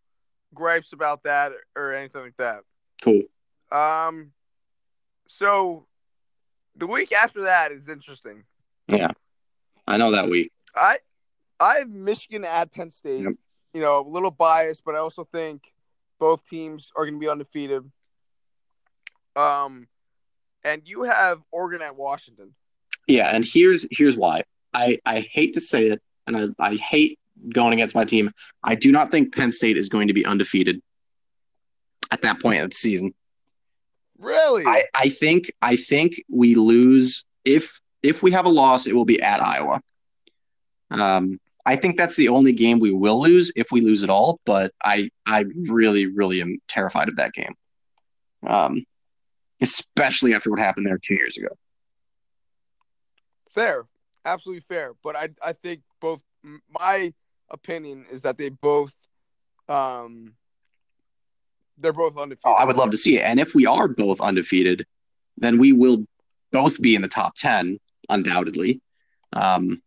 gripes 0.53 0.93
about 0.93 1.23
that 1.23 1.51
or 1.75 1.93
anything 1.93 2.21
like 2.21 2.37
that. 2.37 2.61
cool. 3.01 3.23
Um, 3.71 4.31
so 5.27 5.86
the 6.77 6.87
week 6.87 7.11
after 7.11 7.43
that 7.43 7.71
is 7.71 7.89
interesting. 7.89 8.43
Yeah, 8.87 9.11
I 9.85 9.97
know 9.97 10.11
that 10.11 10.29
week. 10.29 10.51
I 10.75 10.97
I 11.59 11.75
have 11.77 11.89
Michigan 11.89 12.45
at 12.45 12.71
Penn 12.71 12.91
State. 12.91 13.23
Yep. 13.23 13.33
You 13.73 13.81
know, 13.81 14.01
a 14.01 14.07
little 14.07 14.31
biased, 14.31 14.83
but 14.83 14.95
I 14.95 14.99
also 14.99 15.23
think 15.23 15.73
both 16.19 16.47
teams 16.47 16.91
are 16.95 17.05
going 17.05 17.15
to 17.15 17.19
be 17.19 17.29
undefeated. 17.29 17.83
Um, 19.35 19.87
and 20.63 20.81
you 20.85 21.03
have 21.03 21.41
Oregon 21.51 21.81
at 21.81 21.95
Washington. 21.95 22.55
Yeah, 23.07 23.29
and 23.33 23.45
here's 23.45 23.85
here's 23.91 24.17
why. 24.17 24.43
I 24.73 24.99
I 25.05 25.19
hate 25.31 25.53
to 25.53 25.61
say 25.61 25.87
it, 25.87 26.01
and 26.25 26.55
I, 26.59 26.71
I 26.71 26.75
hate 26.75 27.19
going 27.53 27.73
against 27.73 27.95
my 27.95 28.03
team. 28.03 28.31
I 28.63 28.75
do 28.75 28.91
not 28.91 29.11
think 29.11 29.33
Penn 29.33 29.51
State 29.51 29.77
is 29.77 29.89
going 29.89 30.07
to 30.07 30.13
be 30.13 30.25
undefeated 30.25 30.81
at 32.11 32.21
that 32.23 32.41
point 32.41 32.61
of 32.61 32.69
the 32.69 32.75
season. 32.75 33.13
Really? 34.19 34.65
I, 34.65 34.85
I 34.93 35.09
think 35.09 35.51
I 35.61 35.75
think 35.75 36.23
we 36.29 36.55
lose 36.55 37.23
if 37.45 37.81
if 38.03 38.23
we 38.23 38.31
have 38.31 38.45
a 38.45 38.49
loss, 38.49 38.87
it 38.87 38.95
will 38.95 39.05
be 39.05 39.21
at 39.21 39.41
Iowa. 39.41 39.81
Um, 40.91 41.39
I 41.65 41.75
think 41.75 41.97
that's 41.97 42.15
the 42.15 42.29
only 42.29 42.53
game 42.53 42.79
we 42.79 42.91
will 42.91 43.21
lose 43.21 43.51
if 43.55 43.67
we 43.71 43.81
lose 43.81 44.03
at 44.03 44.09
all. 44.09 44.39
But 44.45 44.73
I 44.83 45.09
I 45.25 45.45
really 45.69 46.07
really 46.07 46.41
am 46.41 46.57
terrified 46.67 47.09
of 47.09 47.17
that 47.17 47.33
game, 47.33 47.53
um, 48.47 48.85
especially 49.61 50.33
after 50.33 50.49
what 50.49 50.59
happened 50.59 50.85
there 50.87 50.97
two 50.97 51.15
years 51.15 51.37
ago. 51.37 51.49
fair, 53.53 53.85
absolutely 54.25 54.61
fair. 54.61 54.93
But 55.03 55.15
I 55.15 55.29
I 55.45 55.53
think 55.53 55.81
both. 55.99 56.23
My 56.69 57.13
opinion 57.49 58.05
is 58.09 58.21
that 58.21 58.37
they 58.37 58.49
both, 58.49 58.95
um, 59.67 60.33
they're 61.77 61.93
both 61.93 62.17
undefeated. 62.17 62.45
Oh, 62.45 62.53
I 62.53 62.65
would 62.65 62.77
love 62.77 62.91
to 62.91 62.97
see 62.97 63.17
it. 63.17 63.21
And 63.21 63.39
if 63.39 63.53
we 63.53 63.65
are 63.65 63.87
both 63.87 64.19
undefeated, 64.19 64.85
then 65.37 65.59
we 65.59 65.73
will 65.73 66.05
both 66.51 66.81
be 66.81 66.95
in 66.95 67.01
the 67.01 67.07
top 67.07 67.35
10, 67.35 67.79
undoubtedly. 68.09 68.81
Um, 69.33 69.81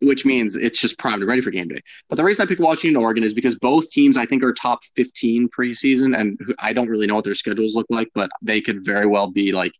which 0.00 0.24
means 0.24 0.56
it's 0.56 0.80
just 0.80 0.98
primed 0.98 1.22
and 1.22 1.28
ready 1.28 1.40
for 1.40 1.50
game 1.50 1.68
day. 1.68 1.82
But 2.08 2.16
the 2.16 2.24
reason 2.24 2.42
I 2.42 2.46
picked 2.46 2.60
Washington 2.60 2.96
and 2.96 3.04
Oregon 3.04 3.22
is 3.22 3.34
because 3.34 3.56
both 3.56 3.90
teams 3.90 4.16
I 4.16 4.26
think 4.26 4.42
are 4.42 4.52
top 4.52 4.80
15 4.96 5.48
preseason, 5.50 6.18
and 6.18 6.38
I 6.58 6.72
don't 6.72 6.88
really 6.88 7.06
know 7.06 7.16
what 7.16 7.24
their 7.24 7.34
schedules 7.34 7.74
look 7.74 7.86
like, 7.90 8.08
but 8.14 8.30
they 8.40 8.60
could 8.60 8.84
very 8.84 9.06
well 9.06 9.30
be 9.30 9.52
like 9.52 9.72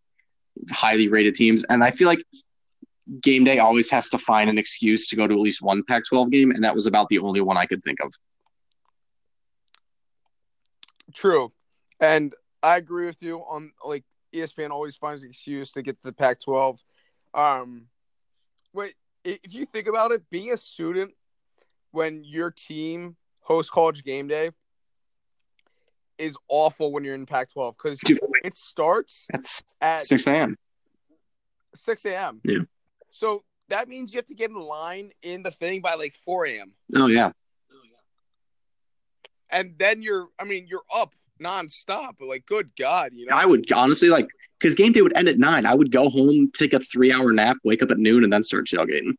highly 0.71 1.09
rated 1.09 1.35
teams. 1.35 1.65
And 1.65 1.83
I 1.83 1.91
feel 1.91 2.07
like 2.07 2.23
game 3.23 3.45
day 3.45 3.59
always 3.59 3.91
has 3.91 4.11
to 4.11 4.19
find 4.19 4.51
an 4.51 4.59
excuse 4.59 5.07
to 5.09 5.17
go 5.17 5.27
to 5.27 5.35
at 5.35 5.41
least 5.41 5.63
one 5.63 5.83
Pac 5.85 6.05
12 6.07 6.31
game, 6.31 6.51
and 6.51 6.65
that 6.65 6.75
was 6.75 6.87
about 6.87 7.09
the 7.09 7.19
only 7.19 7.41
one 7.41 7.57
I 7.57 7.67
could 7.67 7.83
think 7.83 7.99
of. 8.01 8.13
True, 11.15 11.53
and 11.99 12.35
I 12.63 12.77
agree 12.77 13.07
with 13.07 13.23
you 13.23 13.39
on 13.39 13.73
like 13.85 14.05
ESPN 14.33 14.71
always 14.71 14.97
finds 14.97 15.23
an 15.23 15.31
excuse 15.31 15.73
to 15.73 15.83
get 15.83 15.97
to 15.97 16.05
the 16.05 16.13
Pac-12. 16.13 16.79
Um, 17.35 17.87
wait, 18.73 18.95
if 19.25 19.55
you 19.55 19.65
think 19.65 19.87
about 19.87 20.13
it, 20.13 20.23
being 20.31 20.53
a 20.53 20.57
student 20.57 21.13
when 21.91 22.23
your 22.25 22.51
team 22.51 23.17
hosts 23.41 23.71
college 23.71 24.05
game 24.05 24.29
day 24.29 24.51
is 26.19 26.37
awful 26.49 26.93
when 26.93 27.03
you're 27.03 27.15
in 27.15 27.27
Pac-12 27.27 27.75
because 27.77 28.01
it 28.45 28.55
starts 28.55 29.27
That's 29.31 29.63
at 29.81 30.01
6 30.01 30.27
a.m. 30.27 30.57
6 31.75 32.05
a.m. 32.07 32.41
Yeah. 32.45 32.59
So 33.11 33.43
that 33.69 33.89
means 33.89 34.13
you 34.13 34.19
have 34.19 34.27
to 34.27 34.35
get 34.35 34.51
in 34.51 34.57
line 34.57 35.11
in 35.23 35.43
the 35.43 35.51
thing 35.51 35.81
by 35.81 35.95
like 35.95 36.15
4 36.15 36.47
a.m. 36.47 36.75
Oh, 36.95 37.07
yeah. 37.07 37.33
And 39.51 39.75
then 39.79 40.03
you're, 40.03 40.29
I 40.39 40.45
mean, 40.45 40.67
you're 40.69 40.85
up 40.95 41.15
nonstop. 41.41 42.15
Like, 42.21 42.47
good 42.47 42.71
God, 42.79 43.13
you 43.15 43.27
know. 43.27 43.37
I 43.37 43.47
would 43.47 43.71
honestly 43.73 44.09
like 44.09 44.29
because 44.59 44.75
game 44.75 44.93
day 44.93 45.03
would 45.03 45.17
end 45.17 45.29
at 45.29 45.39
nine. 45.39 45.67
I 45.67 45.75
would 45.75 45.91
go 45.91 46.11
home, 46.11 46.51
take 46.53 46.73
a 46.73 46.79
three 46.79 47.13
hour 47.13 47.33
nap, 47.33 47.57
wake 47.65 47.83
up 47.83 47.91
at 47.91 47.99
noon, 47.99 48.25
and 48.25 48.33
then 48.33 48.43
start 48.43 48.67
tailgating. 48.67 49.15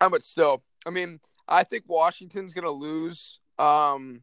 Uh, 0.00 0.08
but 0.08 0.22
still, 0.22 0.62
I 0.86 0.90
mean, 0.90 1.20
I 1.48 1.64
think 1.64 1.84
Washington's 1.86 2.54
gonna 2.54 2.70
lose 2.70 3.40
um 3.58 4.22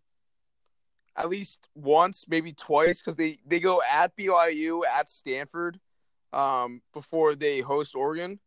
at 1.18 1.30
least 1.30 1.68
once, 1.76 2.26
maybe 2.28 2.54
twice, 2.54 3.02
because 3.02 3.16
they 3.16 3.38
they 3.46 3.60
go 3.60 3.80
at 3.94 4.16
BYU 4.16 4.82
at 4.86 5.10
Stanford 5.10 5.80
um 6.34 6.82
before 6.94 7.36
they 7.36 7.60
host 7.60 7.96
Oregon. 7.96 8.40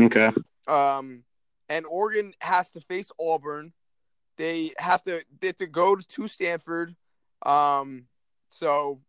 Okay. 0.00 0.30
Um 0.66 1.24
and 1.68 1.86
Oregon 1.86 2.32
has 2.40 2.70
to 2.72 2.80
face 2.80 3.10
Auburn. 3.20 3.72
They 4.36 4.70
have 4.78 5.02
to 5.04 5.22
they 5.40 5.48
have 5.48 5.56
to 5.56 5.66
go 5.66 5.96
to 5.96 6.28
Stanford. 6.28 6.94
Um 7.44 8.06
so 8.48 9.00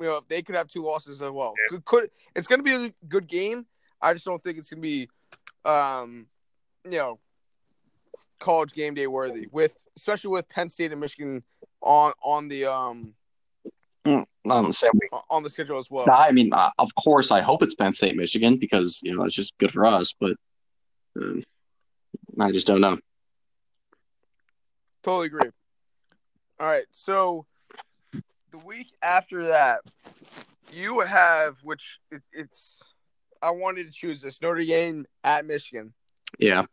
you 0.00 0.06
know 0.06 0.20
they 0.28 0.42
could 0.42 0.56
have 0.56 0.68
two 0.68 0.82
losses 0.82 1.22
as 1.22 1.30
well. 1.30 1.54
Could, 1.68 1.84
could 1.84 2.10
it's 2.34 2.46
gonna 2.46 2.62
be 2.62 2.74
a 2.74 2.94
good 3.08 3.26
game. 3.26 3.66
I 4.00 4.12
just 4.12 4.24
don't 4.24 4.42
think 4.42 4.58
it's 4.58 4.70
gonna 4.70 4.82
be 4.82 5.08
um 5.64 6.26
you 6.84 6.98
know 6.98 7.18
college 8.38 8.72
game 8.74 8.94
day 8.94 9.06
worthy 9.06 9.48
with 9.50 9.76
especially 9.96 10.30
with 10.30 10.48
Penn 10.48 10.68
State 10.68 10.92
and 10.92 11.00
Michigan 11.00 11.42
on 11.80 12.12
on 12.22 12.48
the 12.48 12.66
um 12.66 13.14
Um, 14.48 14.70
same 14.70 14.92
week. 14.94 15.10
on 15.30 15.42
the 15.42 15.50
schedule 15.50 15.78
as 15.78 15.90
well. 15.90 16.08
I 16.08 16.30
mean, 16.30 16.52
uh, 16.52 16.70
of 16.78 16.94
course, 16.94 17.32
I 17.32 17.40
hope 17.40 17.62
it's 17.64 17.74
Penn 17.74 17.92
State, 17.92 18.14
Michigan, 18.14 18.56
because 18.58 19.00
you 19.02 19.16
know 19.16 19.24
it's 19.24 19.34
just 19.34 19.52
good 19.58 19.72
for 19.72 19.84
us. 19.84 20.14
But 20.20 20.36
um, 21.20 21.42
I 22.38 22.52
just 22.52 22.66
don't 22.66 22.80
know. 22.80 22.98
Totally 25.06 25.26
agree. 25.28 25.50
All 26.58 26.66
right, 26.66 26.86
so 26.90 27.46
the 28.50 28.58
week 28.58 28.88
after 29.04 29.44
that, 29.44 29.82
you 30.72 30.98
have 30.98 31.58
which 31.62 32.00
it, 32.10 32.22
it's. 32.32 32.82
I 33.40 33.50
wanted 33.50 33.86
to 33.86 33.92
choose 33.92 34.20
this 34.20 34.42
Notre 34.42 34.64
Dame 34.64 35.06
at 35.22 35.46
Michigan. 35.46 35.94
Yeah. 36.40 36.64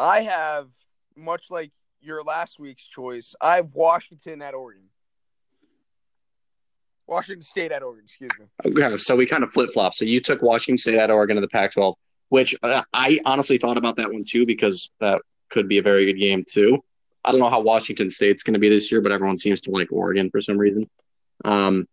I 0.00 0.22
have 0.22 0.68
much 1.14 1.50
like 1.50 1.70
your 2.00 2.22
last 2.22 2.58
week's 2.58 2.86
choice. 2.86 3.34
I 3.42 3.56
have 3.56 3.74
Washington 3.74 4.40
at 4.40 4.54
Oregon. 4.54 4.84
Washington 7.06 7.42
State 7.42 7.72
at 7.72 7.82
Oregon. 7.82 8.04
Excuse 8.06 8.30
me. 8.40 8.46
Okay. 8.64 8.96
So 8.96 9.16
we 9.16 9.26
kind 9.26 9.44
of 9.44 9.50
flip 9.50 9.68
flop. 9.74 9.92
So 9.92 10.06
you 10.06 10.18
took 10.22 10.40
Washington 10.40 10.78
State 10.78 10.96
at 10.96 11.10
Oregon 11.10 11.36
in 11.36 11.42
the 11.42 11.48
Pac-12, 11.48 11.94
which 12.30 12.54
uh, 12.62 12.84
I 12.94 13.20
honestly 13.26 13.58
thought 13.58 13.76
about 13.76 13.96
that 13.96 14.10
one 14.10 14.24
too 14.26 14.46
because 14.46 14.88
that 15.00 15.20
could 15.54 15.68
be 15.68 15.78
a 15.78 15.82
very 15.82 16.04
good 16.04 16.18
game 16.18 16.44
too. 16.46 16.84
I 17.24 17.30
don't 17.30 17.40
know 17.40 17.48
how 17.48 17.60
Washington 17.60 18.10
State's 18.10 18.42
going 18.42 18.54
to 18.54 18.60
be 18.60 18.68
this 18.68 18.92
year, 18.92 19.00
but 19.00 19.12
everyone 19.12 19.38
seems 19.38 19.62
to 19.62 19.70
like 19.70 19.90
Oregon 19.90 20.30
for 20.30 20.42
some 20.42 20.58
reason. 20.58 20.90
Um, 21.44 21.88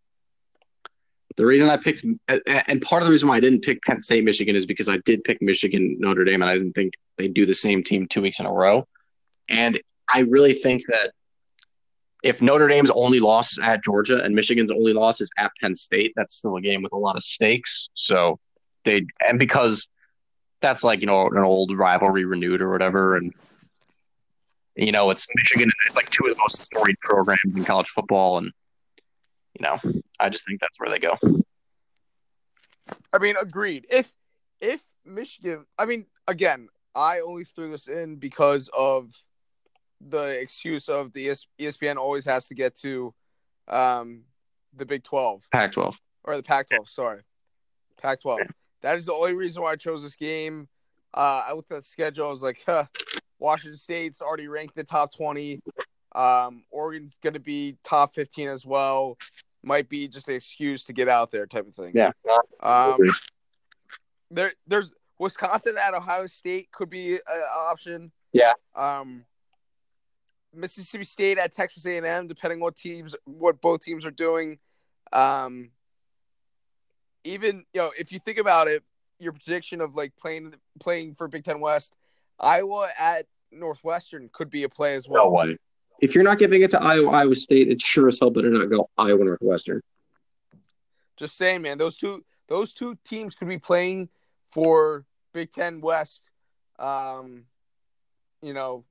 the 1.37 1.45
reason 1.45 1.69
I 1.69 1.77
picked, 1.77 2.03
and 2.03 2.81
part 2.81 3.01
of 3.01 3.05
the 3.05 3.11
reason 3.11 3.29
why 3.29 3.37
I 3.37 3.39
didn't 3.39 3.61
pick 3.61 3.81
Penn 3.83 4.01
State, 4.01 4.25
Michigan 4.25 4.55
is 4.57 4.65
because 4.65 4.89
I 4.89 4.97
did 5.05 5.23
pick 5.23 5.41
Michigan, 5.41 5.95
Notre 5.99 6.25
Dame, 6.25 6.41
and 6.41 6.51
I 6.51 6.55
didn't 6.55 6.73
think 6.73 6.95
they'd 7.17 7.33
do 7.33 7.45
the 7.45 7.53
same 7.53 7.83
team 7.83 8.07
two 8.07 8.21
weeks 8.21 8.41
in 8.41 8.45
a 8.45 8.51
row. 8.51 8.85
And 9.47 9.79
I 10.13 10.19
really 10.21 10.53
think 10.53 10.83
that 10.87 11.11
if 12.21 12.41
Notre 12.41 12.67
Dame's 12.67 12.91
only 12.91 13.21
loss 13.21 13.57
at 13.59 13.83
Georgia 13.83 14.21
and 14.21 14.35
Michigan's 14.35 14.71
only 14.71 14.91
loss 14.91 15.21
is 15.21 15.29
at 15.37 15.51
Penn 15.61 15.75
State, 15.75 16.11
that's 16.17 16.35
still 16.35 16.57
a 16.57 16.61
game 16.61 16.83
with 16.83 16.91
a 16.91 16.97
lot 16.97 17.15
of 17.15 17.23
stakes. 17.23 17.89
So 17.93 18.39
they, 18.83 19.05
and 19.25 19.39
because 19.39 19.87
that's 20.61 20.83
like, 20.83 21.01
you 21.01 21.07
know, 21.07 21.27
an 21.27 21.37
old 21.39 21.77
rivalry 21.77 22.25
renewed 22.25 22.61
or 22.61 22.71
whatever. 22.71 23.17
And 23.17 23.33
you 24.75 24.91
know, 24.91 25.09
it's 25.09 25.27
Michigan. 25.35 25.69
It's 25.87 25.95
like 25.95 26.09
two 26.09 26.25
of 26.25 26.35
the 26.35 26.39
most 26.39 26.59
storied 26.59 26.99
programs 27.01 27.55
in 27.55 27.65
college 27.65 27.89
football, 27.89 28.37
and 28.37 28.51
you 29.59 29.63
know, 29.63 29.79
I 30.19 30.29
just 30.29 30.45
think 30.45 30.61
that's 30.61 30.79
where 30.79 30.89
they 30.89 30.99
go. 30.99 31.17
I 33.13 33.17
mean, 33.19 33.35
agreed. 33.39 33.85
If 33.91 34.13
if 34.59 34.81
Michigan, 35.05 35.65
I 35.77 35.85
mean, 35.85 36.05
again, 36.27 36.69
I 36.95 37.19
only 37.19 37.43
threw 37.43 37.69
this 37.69 37.87
in 37.87 38.15
because 38.15 38.69
of 38.77 39.13
the 39.99 40.39
excuse 40.39 40.89
of 40.89 41.13
the 41.13 41.29
ES- 41.29 41.47
ESPN 41.59 41.97
always 41.97 42.25
has 42.25 42.47
to 42.47 42.55
get 42.55 42.75
to 42.77 43.13
um, 43.67 44.23
the 44.75 44.85
Big 44.85 45.03
Twelve 45.03 45.43
Pac-12. 45.51 45.99
or 46.23 46.37
the 46.37 46.43
Pac 46.43 46.69
twelve. 46.69 46.87
Sorry, 46.87 47.21
Pac 48.01 48.21
twelve. 48.21 48.39
That 48.81 48.97
is 48.97 49.05
the 49.05 49.13
only 49.13 49.33
reason 49.33 49.61
why 49.61 49.71
I 49.71 49.75
chose 49.75 50.03
this 50.03 50.15
game. 50.15 50.67
Uh, 51.13 51.43
I 51.47 51.53
looked 51.53 51.71
at 51.71 51.77
the 51.77 51.83
schedule. 51.83 52.27
I 52.27 52.31
was 52.31 52.41
like, 52.41 52.61
huh, 52.65 52.85
Washington 53.39 53.77
State's 53.77 54.21
already 54.21 54.47
ranked 54.47 54.75
the 54.75 54.83
top 54.83 55.15
twenty. 55.15 55.61
Um, 56.13 56.63
Oregon's 56.71 57.17
going 57.21 57.33
to 57.33 57.39
be 57.39 57.77
top 57.83 58.15
fifteen 58.15 58.47
as 58.47 58.65
well. 58.65 59.17
Might 59.63 59.89
be 59.89 60.07
just 60.07 60.27
an 60.27 60.35
excuse 60.35 60.83
to 60.85 60.93
get 60.93 61.07
out 61.07 61.31
there, 61.31 61.45
type 61.45 61.67
of 61.67 61.75
thing. 61.75 61.93
Yeah. 61.93 62.11
Um, 62.61 62.97
there, 64.31 64.53
there's 64.65 64.93
Wisconsin 65.19 65.75
at 65.77 65.93
Ohio 65.93 66.25
State 66.25 66.71
could 66.71 66.89
be 66.89 67.13
an 67.13 67.19
option. 67.69 68.11
Yeah. 68.33 68.53
Um, 68.75 69.25
Mississippi 70.53 71.05
State 71.05 71.37
at 71.37 71.53
Texas 71.53 71.85
A&M, 71.85 72.27
depending 72.27 72.59
what 72.59 72.75
teams, 72.75 73.15
what 73.25 73.61
both 73.61 73.81
teams 73.81 74.05
are 74.05 74.11
doing. 74.11 74.57
Um, 75.13 75.69
even 77.23 77.65
you 77.73 77.81
know, 77.81 77.91
if 77.97 78.11
you 78.11 78.19
think 78.19 78.37
about 78.37 78.67
it, 78.67 78.83
your 79.19 79.33
prediction 79.33 79.81
of 79.81 79.95
like 79.95 80.15
playing 80.17 80.53
playing 80.79 81.15
for 81.15 81.27
Big 81.27 81.43
Ten 81.43 81.59
West, 81.59 81.93
Iowa 82.39 82.87
at 82.99 83.25
Northwestern 83.51 84.29
could 84.31 84.49
be 84.49 84.63
a 84.63 84.69
play 84.69 84.95
as 84.95 85.07
well. 85.07 85.25
No 85.25 85.31
way. 85.31 85.57
If 86.01 86.15
you're 86.15 86.23
not 86.23 86.39
giving 86.39 86.63
it 86.63 86.71
to 86.71 86.81
Iowa, 86.81 87.11
Iowa 87.11 87.35
State, 87.35 87.69
it 87.69 87.81
sure 87.81 88.07
as 88.07 88.19
hell 88.19 88.31
better 88.31 88.49
not 88.49 88.69
go 88.69 88.89
Iowa 88.97 89.23
Northwestern. 89.23 89.81
Just 91.15 91.37
saying, 91.37 91.61
man, 91.61 91.77
those 91.77 91.97
two 91.97 92.25
those 92.47 92.73
two 92.73 92.97
teams 93.05 93.35
could 93.35 93.47
be 93.47 93.59
playing 93.59 94.09
for 94.49 95.05
Big 95.33 95.51
Ten 95.51 95.81
West. 95.81 96.29
Um, 96.79 97.45
you 98.41 98.53
know, 98.53 98.85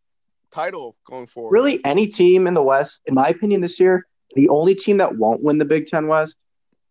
title 0.52 0.96
going 1.04 1.26
forward. 1.26 1.52
Really, 1.52 1.84
any 1.84 2.06
team 2.06 2.46
in 2.46 2.54
the 2.54 2.62
West, 2.62 3.00
in 3.06 3.14
my 3.14 3.28
opinion, 3.28 3.60
this 3.60 3.80
year, 3.80 4.06
the 4.36 4.48
only 4.48 4.76
team 4.76 4.98
that 4.98 5.16
won't 5.16 5.42
win 5.42 5.58
the 5.58 5.64
Big 5.64 5.86
Ten 5.86 6.06
West 6.06 6.36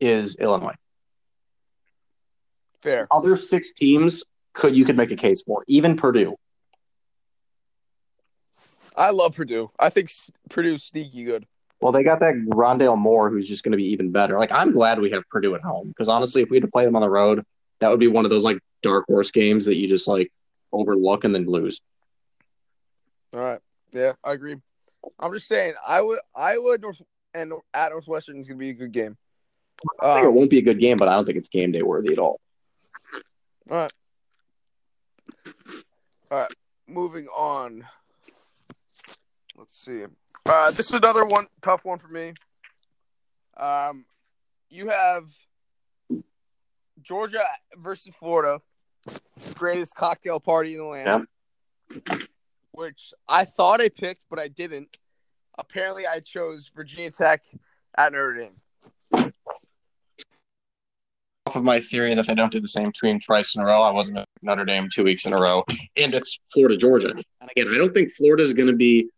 is 0.02 0.36
Illinois. 0.36 0.76
Fair. 2.82 3.08
Other 3.12 3.36
six 3.38 3.74
teams 3.74 4.24
could 4.54 4.76
you 4.76 4.86
could 4.86 4.98
make 4.98 5.12
a 5.12 5.16
case 5.16 5.44
for, 5.44 5.64
even 5.68 5.98
Purdue. 5.98 6.36
I 8.96 9.12
love 9.12 9.36
Purdue. 9.36 9.72
I 9.80 9.90
think 9.90 10.10
Purdue's 10.50 10.84
sneaky 10.84 11.24
good. 11.24 11.46
Well, 11.82 11.94
they 11.94 12.04
got 12.04 12.20
that 12.20 12.34
Rondale 12.36 12.98
Moore, 12.98 13.30
who's 13.30 13.48
just 13.48 13.64
going 13.64 13.72
to 13.72 13.78
be 13.78 13.92
even 13.94 14.12
better. 14.12 14.38
Like, 14.38 14.52
I'm 14.52 14.74
glad 14.74 15.00
we 15.00 15.12
have 15.12 15.24
Purdue 15.30 15.56
at 15.56 15.62
home 15.62 15.88
because 15.88 16.10
honestly, 16.10 16.42
if 16.42 16.50
we 16.50 16.58
had 16.58 16.64
to 16.64 16.72
play 16.72 16.84
them 16.84 16.96
on 16.98 17.02
the 17.02 17.10
road, 17.10 17.46
that 17.80 17.90
would 17.90 18.02
be 18.02 18.08
one 18.08 18.26
of 18.26 18.32
those 18.32 18.44
like 18.44 18.60
dark 18.84 19.06
horse 19.08 19.32
games 19.32 19.66
that 19.66 19.76
you 19.78 19.88
just 19.88 20.08
like 20.08 20.32
overlook 20.74 21.24
and 21.24 21.34
then 21.34 21.46
lose. 21.46 21.82
All 23.34 23.40
right. 23.40 23.60
Yeah, 23.94 24.14
I 24.24 24.34
agree. 24.34 24.58
I'm 25.18 25.34
just 25.34 25.48
saying, 25.48 25.76
I 25.88 25.98
Iowa, 25.98 26.18
Iowa, 26.36 26.78
North, 26.78 27.02
and 27.34 27.54
at 27.74 27.92
Northwestern 27.92 28.40
is 28.40 28.48
going 28.48 28.58
to 28.58 28.60
be 28.60 28.70
a 28.72 28.74
good 28.74 28.92
game. 28.92 29.18
I 30.02 30.16
think 30.16 30.26
it 30.26 30.30
Um, 30.30 30.36
won't 30.36 30.50
be 30.50 30.58
a 30.58 30.64
good 30.64 30.80
game, 30.80 30.98
but 30.98 31.08
I 31.08 31.14
don't 31.14 31.26
think 31.26 31.38
it's 31.38 31.48
game 31.48 31.72
day 31.72 31.82
worthy 31.82 32.12
at 32.12 32.20
all. 32.20 32.42
All 33.70 33.78
right. 33.78 33.92
All 36.32 36.38
right. 36.40 36.54
Moving 36.88 37.28
on. 37.28 37.86
Let's 39.58 39.80
see. 39.80 40.06
Uh, 40.46 40.72
this 40.72 40.88
is 40.88 40.94
another 40.94 41.26
one 41.26 41.46
tough 41.62 41.86
one 41.86 42.00
for 42.00 42.08
me. 42.08 42.34
Um, 43.58 44.06
you 44.70 44.88
have 44.88 45.26
Georgia 47.02 47.40
versus 47.78 48.14
Florida, 48.18 48.62
greatest 49.56 49.96
cocktail 49.96 50.40
party 50.40 50.74
in 50.74 50.80
the 50.80 50.86
land. 50.86 51.28
Which 52.72 53.14
I 53.28 53.46
thought 53.46 53.82
I 53.82 53.90
picked, 53.90 54.24
but 54.30 54.40
I 54.40 54.48
didn't. 54.48 54.98
Apparently, 55.58 56.08
I 56.08 56.22
chose 56.22 56.72
Virginia 56.74 57.12
Tech 57.12 57.42
at 57.98 58.14
Notre 58.14 58.36
Dame. 58.36 58.62
Off 61.50 61.56
of 61.56 61.64
my 61.64 61.80
theory 61.80 62.14
that 62.14 62.28
they 62.28 62.36
don't 62.36 62.52
do 62.52 62.60
the 62.60 62.68
same 62.68 62.92
team 62.92 63.20
twice 63.26 63.56
in 63.56 63.62
a 63.62 63.66
row, 63.66 63.82
I 63.82 63.90
wasn't 63.90 64.20
Notre 64.44 64.66
Dame 64.66 64.88
two 64.94 65.04
weeks 65.04 65.26
in 65.26 65.34
a 65.34 65.42
row, 65.42 65.64
and 65.98 66.14
it's 66.14 66.38
Florida 66.54 66.78
Georgia. 66.78 67.10
And 67.10 67.50
again, 67.50 67.74
I 67.74 67.78
don't 67.80 67.92
think 67.92 68.12
Florida 68.12 68.44
is 68.44 68.54
going 68.54 68.68
to 68.68 68.76
be 68.76 69.10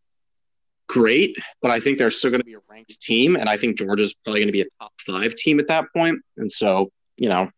great, 0.87 1.35
but 1.61 1.71
I 1.71 1.81
think 1.81 1.97
they're 1.97 2.09
still 2.09 2.31
going 2.31 2.39
to 2.39 2.45
be 2.45 2.53
a 2.53 2.61
ranked 2.69 3.01
team, 3.01 3.35
and 3.35 3.49
I 3.49 3.57
think 3.57 3.77
Georgia's 3.77 4.13
probably 4.13 4.39
going 4.39 4.47
to 4.47 4.53
be 4.53 4.61
a 4.61 4.65
top 4.79 4.93
five 5.05 5.33
team 5.33 5.59
at 5.59 5.67
that 5.67 5.87
point. 5.93 6.19
And 6.37 6.49
so, 6.49 6.89
you 7.17 7.27
know, 7.27 7.49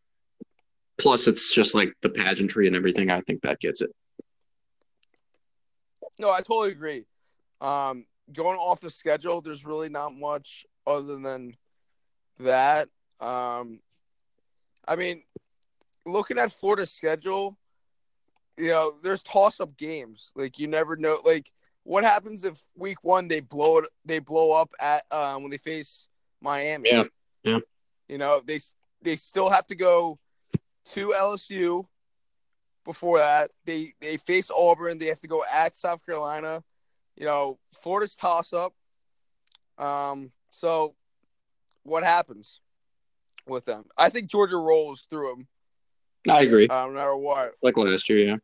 plus 0.97 1.27
it's 1.27 1.53
just 1.53 1.75
like 1.75 1.93
the 2.01 2.09
pageantry 2.09 2.65
and 2.65 2.75
everything. 2.75 3.11
I 3.11 3.21
think 3.21 3.43
that 3.43 3.59
gets 3.59 3.81
it. 3.81 3.91
No, 6.17 6.31
I 6.31 6.39
totally 6.39 6.71
agree. 6.71 7.05
Um, 7.61 8.07
going 8.33 8.57
off 8.57 8.81
the 8.81 8.89
schedule, 8.89 9.39
there's 9.39 9.67
really 9.67 9.89
not 9.89 10.15
much 10.15 10.65
other 10.87 11.19
than 11.19 11.57
that. 12.39 12.89
Um, 13.21 13.79
I 14.87 14.95
mean, 14.95 15.23
looking 16.05 16.37
at 16.37 16.51
Florida's 16.51 16.91
schedule, 16.91 17.57
you 18.57 18.67
know, 18.67 18.93
there's 19.01 19.23
toss-up 19.23 19.77
games. 19.77 20.31
Like 20.35 20.59
you 20.59 20.67
never 20.67 20.95
know. 20.95 21.17
Like 21.25 21.51
what 21.83 22.03
happens 22.03 22.43
if 22.43 22.61
week 22.75 23.03
one 23.03 23.27
they 23.27 23.39
blow 23.39 23.79
it? 23.79 23.85
They 24.05 24.19
blow 24.19 24.51
up 24.59 24.71
at 24.79 25.03
um, 25.11 25.43
when 25.43 25.51
they 25.51 25.57
face 25.57 26.07
Miami. 26.41 26.89
Yeah, 26.91 27.03
yeah. 27.43 27.59
You 28.07 28.17
know, 28.17 28.41
they 28.45 28.59
they 29.01 29.15
still 29.15 29.49
have 29.49 29.65
to 29.67 29.75
go 29.75 30.19
to 30.85 31.09
LSU 31.09 31.85
before 32.85 33.19
that. 33.19 33.51
They 33.65 33.89
they 34.01 34.17
face 34.17 34.51
Auburn. 34.51 34.97
They 34.97 35.07
have 35.07 35.21
to 35.21 35.27
go 35.27 35.43
at 35.51 35.75
South 35.75 36.05
Carolina. 36.05 36.63
You 37.15 37.25
know, 37.25 37.59
Florida's 37.73 38.15
toss 38.15 38.53
up. 38.53 38.73
Um, 39.77 40.31
so 40.49 40.95
what 41.83 42.03
happens 42.03 42.59
with 43.47 43.65
them? 43.65 43.85
I 43.97 44.09
think 44.09 44.29
Georgia 44.29 44.57
rolls 44.57 45.07
through 45.09 45.29
them 45.35 45.47
I 46.29 46.41
agree. 46.41 46.67
uh, 46.67 46.85
no 46.87 46.93
matter 46.93 47.15
what. 47.15 47.47
It's 47.49 47.63
like 47.63 47.77
last 47.77 48.07
year, 48.09 48.19
yeah. 48.19 48.37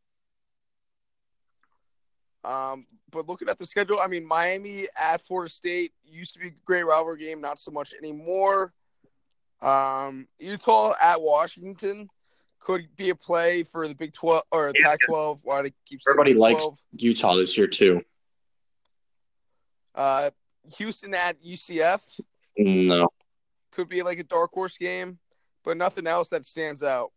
Um, 2.43 2.85
but 3.11 3.27
looking 3.27 3.49
at 3.49 3.57
the 3.57 3.65
schedule, 3.65 3.99
I 3.99 4.07
mean, 4.07 4.25
Miami 4.27 4.85
at 5.01 5.21
Florida 5.21 5.51
State 5.51 5.91
used 6.05 6.33
to 6.33 6.39
be 6.39 6.47
a 6.47 6.51
great 6.65 6.83
rivalry 6.85 7.19
game, 7.19 7.41
not 7.41 7.59
so 7.59 7.71
much 7.71 7.93
anymore. 7.97 8.73
Um, 9.61 10.27
Utah 10.39 10.93
at 11.01 11.19
Washington 11.21 12.09
could 12.59 12.87
be 12.95 13.09
a 13.09 13.15
play 13.15 13.63
for 13.63 13.87
the 13.87 13.95
Big 13.95 14.13
Twelve 14.13 14.43
or 14.51 14.71
the 14.71 14.79
Yeah, 14.79 14.87
Pac 14.87 14.99
twelve. 15.09 15.39
Why 15.43 15.63
they 15.63 15.73
keep 15.85 16.01
saying 16.01 16.13
Everybody 16.17 16.33
likes- 16.33 16.65
Utah 16.95 17.35
this 17.35 17.57
year 17.57 17.67
too. 17.67 18.01
Uh, 19.95 20.29
Houston 20.77 21.13
at 21.13 21.41
UCF 21.43 21.99
No, 22.57 23.09
could 23.71 23.89
be 23.89 24.01
like 24.01 24.19
a 24.19 24.23
dark 24.23 24.51
horse 24.53 24.77
game, 24.77 25.19
but 25.63 25.77
nothing 25.77 26.07
else 26.07 26.29
that 26.29 26.45
stands 26.45 26.83
out. 26.83 27.11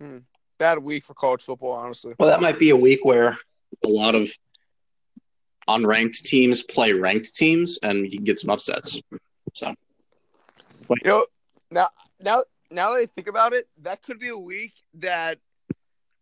Hmm. 0.00 0.18
Bad 0.58 0.78
week 0.78 1.04
for 1.04 1.14
college 1.14 1.42
football, 1.42 1.72
honestly. 1.72 2.14
well, 2.18 2.28
that 2.28 2.40
might 2.40 2.58
be 2.58 2.70
a 2.70 2.76
week 2.76 3.04
where 3.04 3.38
a 3.84 3.88
lot 3.88 4.14
of 4.14 4.30
unranked 5.68 6.22
teams 6.22 6.62
play 6.62 6.92
ranked 6.92 7.34
teams, 7.34 7.78
and 7.82 8.04
you 8.04 8.18
can 8.18 8.24
get 8.24 8.38
some 8.38 8.50
upsets. 8.50 9.00
So 9.54 9.74
but- 10.88 10.98
You 11.04 11.10
know, 11.10 11.26
now 11.70 11.86
now 12.20 12.42
now 12.70 12.92
that 12.92 13.00
I 13.02 13.06
think 13.06 13.28
about 13.28 13.52
it, 13.52 13.68
that 13.82 14.02
could 14.02 14.18
be 14.18 14.28
a 14.28 14.38
week 14.38 14.72
that 14.94 15.38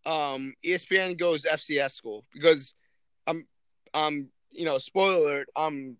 um 0.04 0.54
ESPN 0.64 1.18
goes 1.18 1.44
FCS 1.44 1.92
school 1.92 2.24
because 2.32 2.74
I'm 3.26 3.46
um 3.94 4.28
you 4.56 4.64
know, 4.64 4.78
spoiler 4.78 5.16
alert, 5.16 5.48
um 5.56 5.96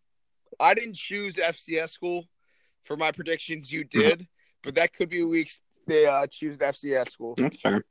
I 0.59 0.75
didn't 0.75 0.97
choose 0.97 1.37
FCS 1.37 1.91
school 1.91 2.25
for 2.83 2.97
my 2.97 3.13
predictions 3.13 3.73
you 3.73 3.85
did, 3.85 4.27
but 4.63 4.75
that 4.77 4.93
could 4.93 5.09
be 5.09 5.21
a 5.21 5.27
week 5.27 5.51
they 5.87 6.07
uh 6.07 6.27
choose 6.27 6.55
an 6.55 6.61
FCS 6.61 7.11
school. 7.11 7.35
that's 7.37 7.57
fair. 7.57 7.85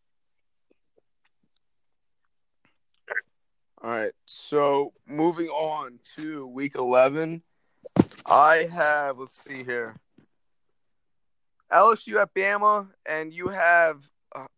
All 3.81 3.91
right. 3.91 4.13
So 4.25 4.93
moving 5.07 5.47
on 5.47 5.99
to 6.15 6.47
week 6.47 6.73
11, 6.75 7.43
I 8.25 8.67
have, 8.73 9.19
let's 9.19 9.43
see 9.43 9.63
here, 9.63 9.93
LSU 11.71 12.19
at 12.19 12.33
Bama, 12.33 12.89
and 13.07 13.31
you 13.31 13.49
have, 13.49 14.09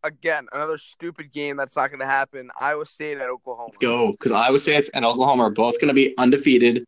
again, 0.03 0.47
another 0.51 0.77
stupid 0.77 1.31
game 1.31 1.57
that's 1.57 1.75
not 1.75 1.89
going 1.89 1.99
to 1.99 2.05
happen. 2.05 2.49
Iowa 2.59 2.85
State 2.85 3.17
at 3.17 3.29
Oklahoma. 3.29 3.67
Let's 3.67 3.77
go 3.77 4.11
because 4.11 4.31
Iowa 4.31 4.59
State 4.59 4.89
and 4.93 5.05
Oklahoma 5.05 5.43
are 5.43 5.49
both 5.49 5.79
going 5.79 5.89
to 5.89 5.93
be 5.93 6.13
undefeated. 6.17 6.85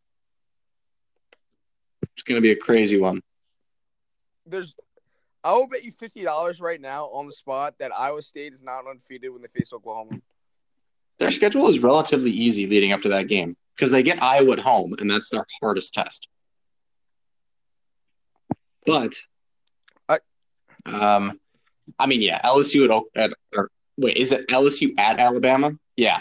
It's 2.14 2.22
going 2.22 2.36
to 2.36 2.42
be 2.42 2.50
a 2.50 2.56
crazy 2.56 2.98
one. 2.98 3.22
There's, 4.46 4.74
I 5.44 5.52
will 5.52 5.68
bet 5.68 5.84
you 5.84 5.92
fifty 5.92 6.22
dollars 6.24 6.60
right 6.60 6.80
now 6.80 7.06
on 7.06 7.26
the 7.26 7.32
spot 7.32 7.74
that 7.78 7.92
Iowa 7.96 8.22
State 8.22 8.52
is 8.52 8.62
not 8.62 8.86
undefeated 8.88 9.32
when 9.32 9.42
they 9.42 9.48
face 9.48 9.72
Oklahoma. 9.72 10.18
Their 11.18 11.30
schedule 11.30 11.68
is 11.68 11.78
relatively 11.80 12.30
easy 12.30 12.66
leading 12.66 12.92
up 12.92 13.02
to 13.02 13.10
that 13.10 13.28
game 13.28 13.56
because 13.76 13.90
they 13.90 14.02
get 14.02 14.22
Iowa 14.22 14.52
at 14.54 14.58
home, 14.58 14.94
and 14.98 15.10
that's 15.10 15.28
their 15.28 15.46
hardest 15.60 15.94
test. 15.94 16.26
But, 18.86 19.14
I- 20.08 20.18
um, 20.86 21.38
I 21.98 22.06
mean, 22.06 22.22
yeah, 22.22 22.40
LSU 22.42 22.84
at, 23.14 23.22
at 23.22 23.36
or 23.54 23.70
wait, 23.96 24.16
is 24.16 24.32
it 24.32 24.48
LSU 24.48 24.98
at 24.98 25.18
Alabama? 25.18 25.72
Yeah, 25.96 26.20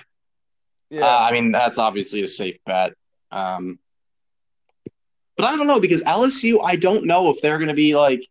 Yeah, 0.90 1.06
Uh, 1.06 1.28
I 1.30 1.32
mean, 1.32 1.52
that's 1.52 1.78
obviously 1.78 2.22
a 2.22 2.28
safe 2.28 2.58
bet. 2.66 2.94
Um, 3.32 3.80
but 5.38 5.46
I 5.46 5.56
don't 5.56 5.68
know 5.68 5.80
because 5.80 6.04
LSU, 6.04 6.60
I 6.64 6.76
don't 6.76 7.06
know 7.06 7.30
if 7.30 7.42
they're 7.42 7.58
going 7.58 7.70
to 7.70 7.74
be 7.74 7.96
like 7.96 8.28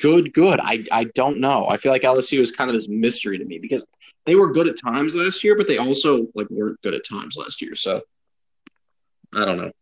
good, 0.00 0.32
good. 0.32 0.60
I, 0.62 0.84
I 0.92 1.04
don't 1.04 1.40
know. 1.40 1.66
I 1.68 1.78
feel 1.78 1.90
like 1.90 2.02
LSU 2.02 2.38
is 2.38 2.52
kind 2.52 2.70
of 2.70 2.76
this 2.76 2.88
mystery 2.88 3.38
to 3.38 3.44
me 3.44 3.58
because 3.58 3.84
they 4.26 4.34
were 4.34 4.52
good 4.52 4.68
at 4.68 4.80
times 4.80 5.16
last 5.16 5.42
year, 5.42 5.56
but 5.56 5.66
they 5.66 5.78
also 5.78 6.28
like 6.34 6.48
weren't 6.50 6.80
good 6.82 6.94
at 6.94 7.06
times 7.06 7.36
last 7.36 7.60
year. 7.60 7.74
So 7.74 8.02
I 9.34 9.44
don't 9.44 9.56
know. 9.56 9.72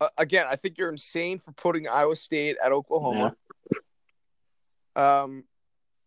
Uh, 0.00 0.08
again, 0.16 0.46
I 0.48 0.56
think 0.56 0.78
you're 0.78 0.90
insane 0.90 1.38
for 1.38 1.52
putting 1.52 1.88
Iowa 1.88 2.16
State 2.16 2.56
at 2.64 2.72
Oklahoma. 2.72 3.34
Um, 4.94 5.44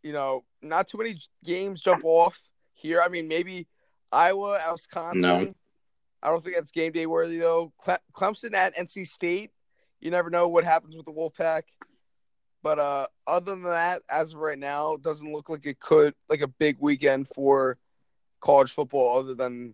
you 0.04 0.14
know, 0.14 0.44
not 0.62 0.88
too 0.88 0.98
many 0.98 1.18
games 1.44 1.82
jump 1.82 2.04
off 2.06 2.42
here. 2.74 3.02
I 3.02 3.10
mean, 3.10 3.28
maybe 3.28 3.68
Iowa, 4.12 4.60
at 4.66 4.72
Wisconsin. 4.72 5.22
No. 5.22 5.54
I 6.24 6.30
don't 6.30 6.44
think 6.44 6.56
that's 6.56 6.72
game 6.72 6.92
day 6.92 7.06
worthy 7.06 7.40
though. 7.40 7.74
Cle- 7.84 7.98
Clemson 8.14 8.54
at 8.54 8.76
NC 8.76 9.08
State. 9.08 9.52
You 10.00 10.12
never 10.12 10.30
know 10.30 10.48
what 10.48 10.64
happens 10.64 10.96
with 10.96 11.06
the 11.06 11.12
Wolfpack. 11.12 11.64
But 12.64 12.80
uh, 12.80 13.08
other 13.26 13.52
than 13.52 13.64
that, 13.64 14.04
as 14.10 14.34
of 14.34 14.40
right 14.40 14.58
now, 14.58 14.94
it 14.94 15.02
doesn't 15.02 15.32
look 15.32 15.50
like 15.50 15.66
it 15.66 15.80
could 15.80 16.14
like 16.30 16.42
a 16.42 16.48
big 16.48 16.78
weekend 16.80 17.28
for 17.28 17.76
college 18.40 18.72
football. 18.72 19.18
Other 19.18 19.34
than 19.34 19.74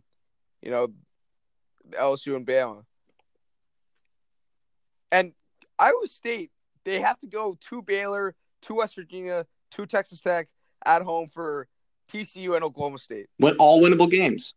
you 0.61 0.71
know 0.71 0.87
LSU 1.91 2.35
and 2.35 2.47
Bama. 2.47 2.83
And 5.11 5.33
Iowa 5.79 6.07
State, 6.07 6.51
they 6.83 6.99
have 7.01 7.19
to 7.19 7.27
go 7.27 7.57
to 7.69 7.81
Baylor, 7.81 8.35
to 8.63 8.75
West 8.75 8.95
Virginia, 8.95 9.45
to 9.71 9.85
Texas 9.85 10.21
Tech 10.21 10.47
at 10.85 11.01
home 11.01 11.27
for 11.29 11.67
TCU 12.11 12.55
and 12.55 12.63
Oklahoma 12.63 12.99
State. 12.99 13.27
Win 13.39 13.55
all 13.57 13.81
winnable 13.81 14.09
games. 14.09 14.53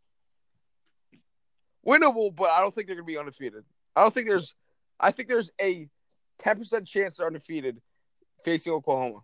Winnable, 1.86 2.34
but 2.34 2.50
I 2.50 2.60
don't 2.60 2.74
think 2.74 2.86
they're 2.86 2.96
going 2.96 3.06
to 3.06 3.12
be 3.12 3.18
undefeated. 3.18 3.64
I 3.96 4.02
don't 4.02 4.14
think 4.14 4.28
there's, 4.28 4.54
I 4.98 5.10
think 5.10 5.28
there's 5.28 5.50
a 5.60 5.88
10% 6.42 6.86
chance 6.86 7.16
they're 7.16 7.26
undefeated 7.26 7.80
facing 8.44 8.72
Oklahoma. 8.72 9.20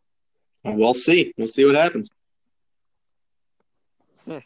We'll 0.65 0.95
see. 0.95 1.33
We'll 1.37 1.49
see 1.49 1.65
what 1.65 1.77
happens. 1.77 2.11
Hmm. 4.25 4.39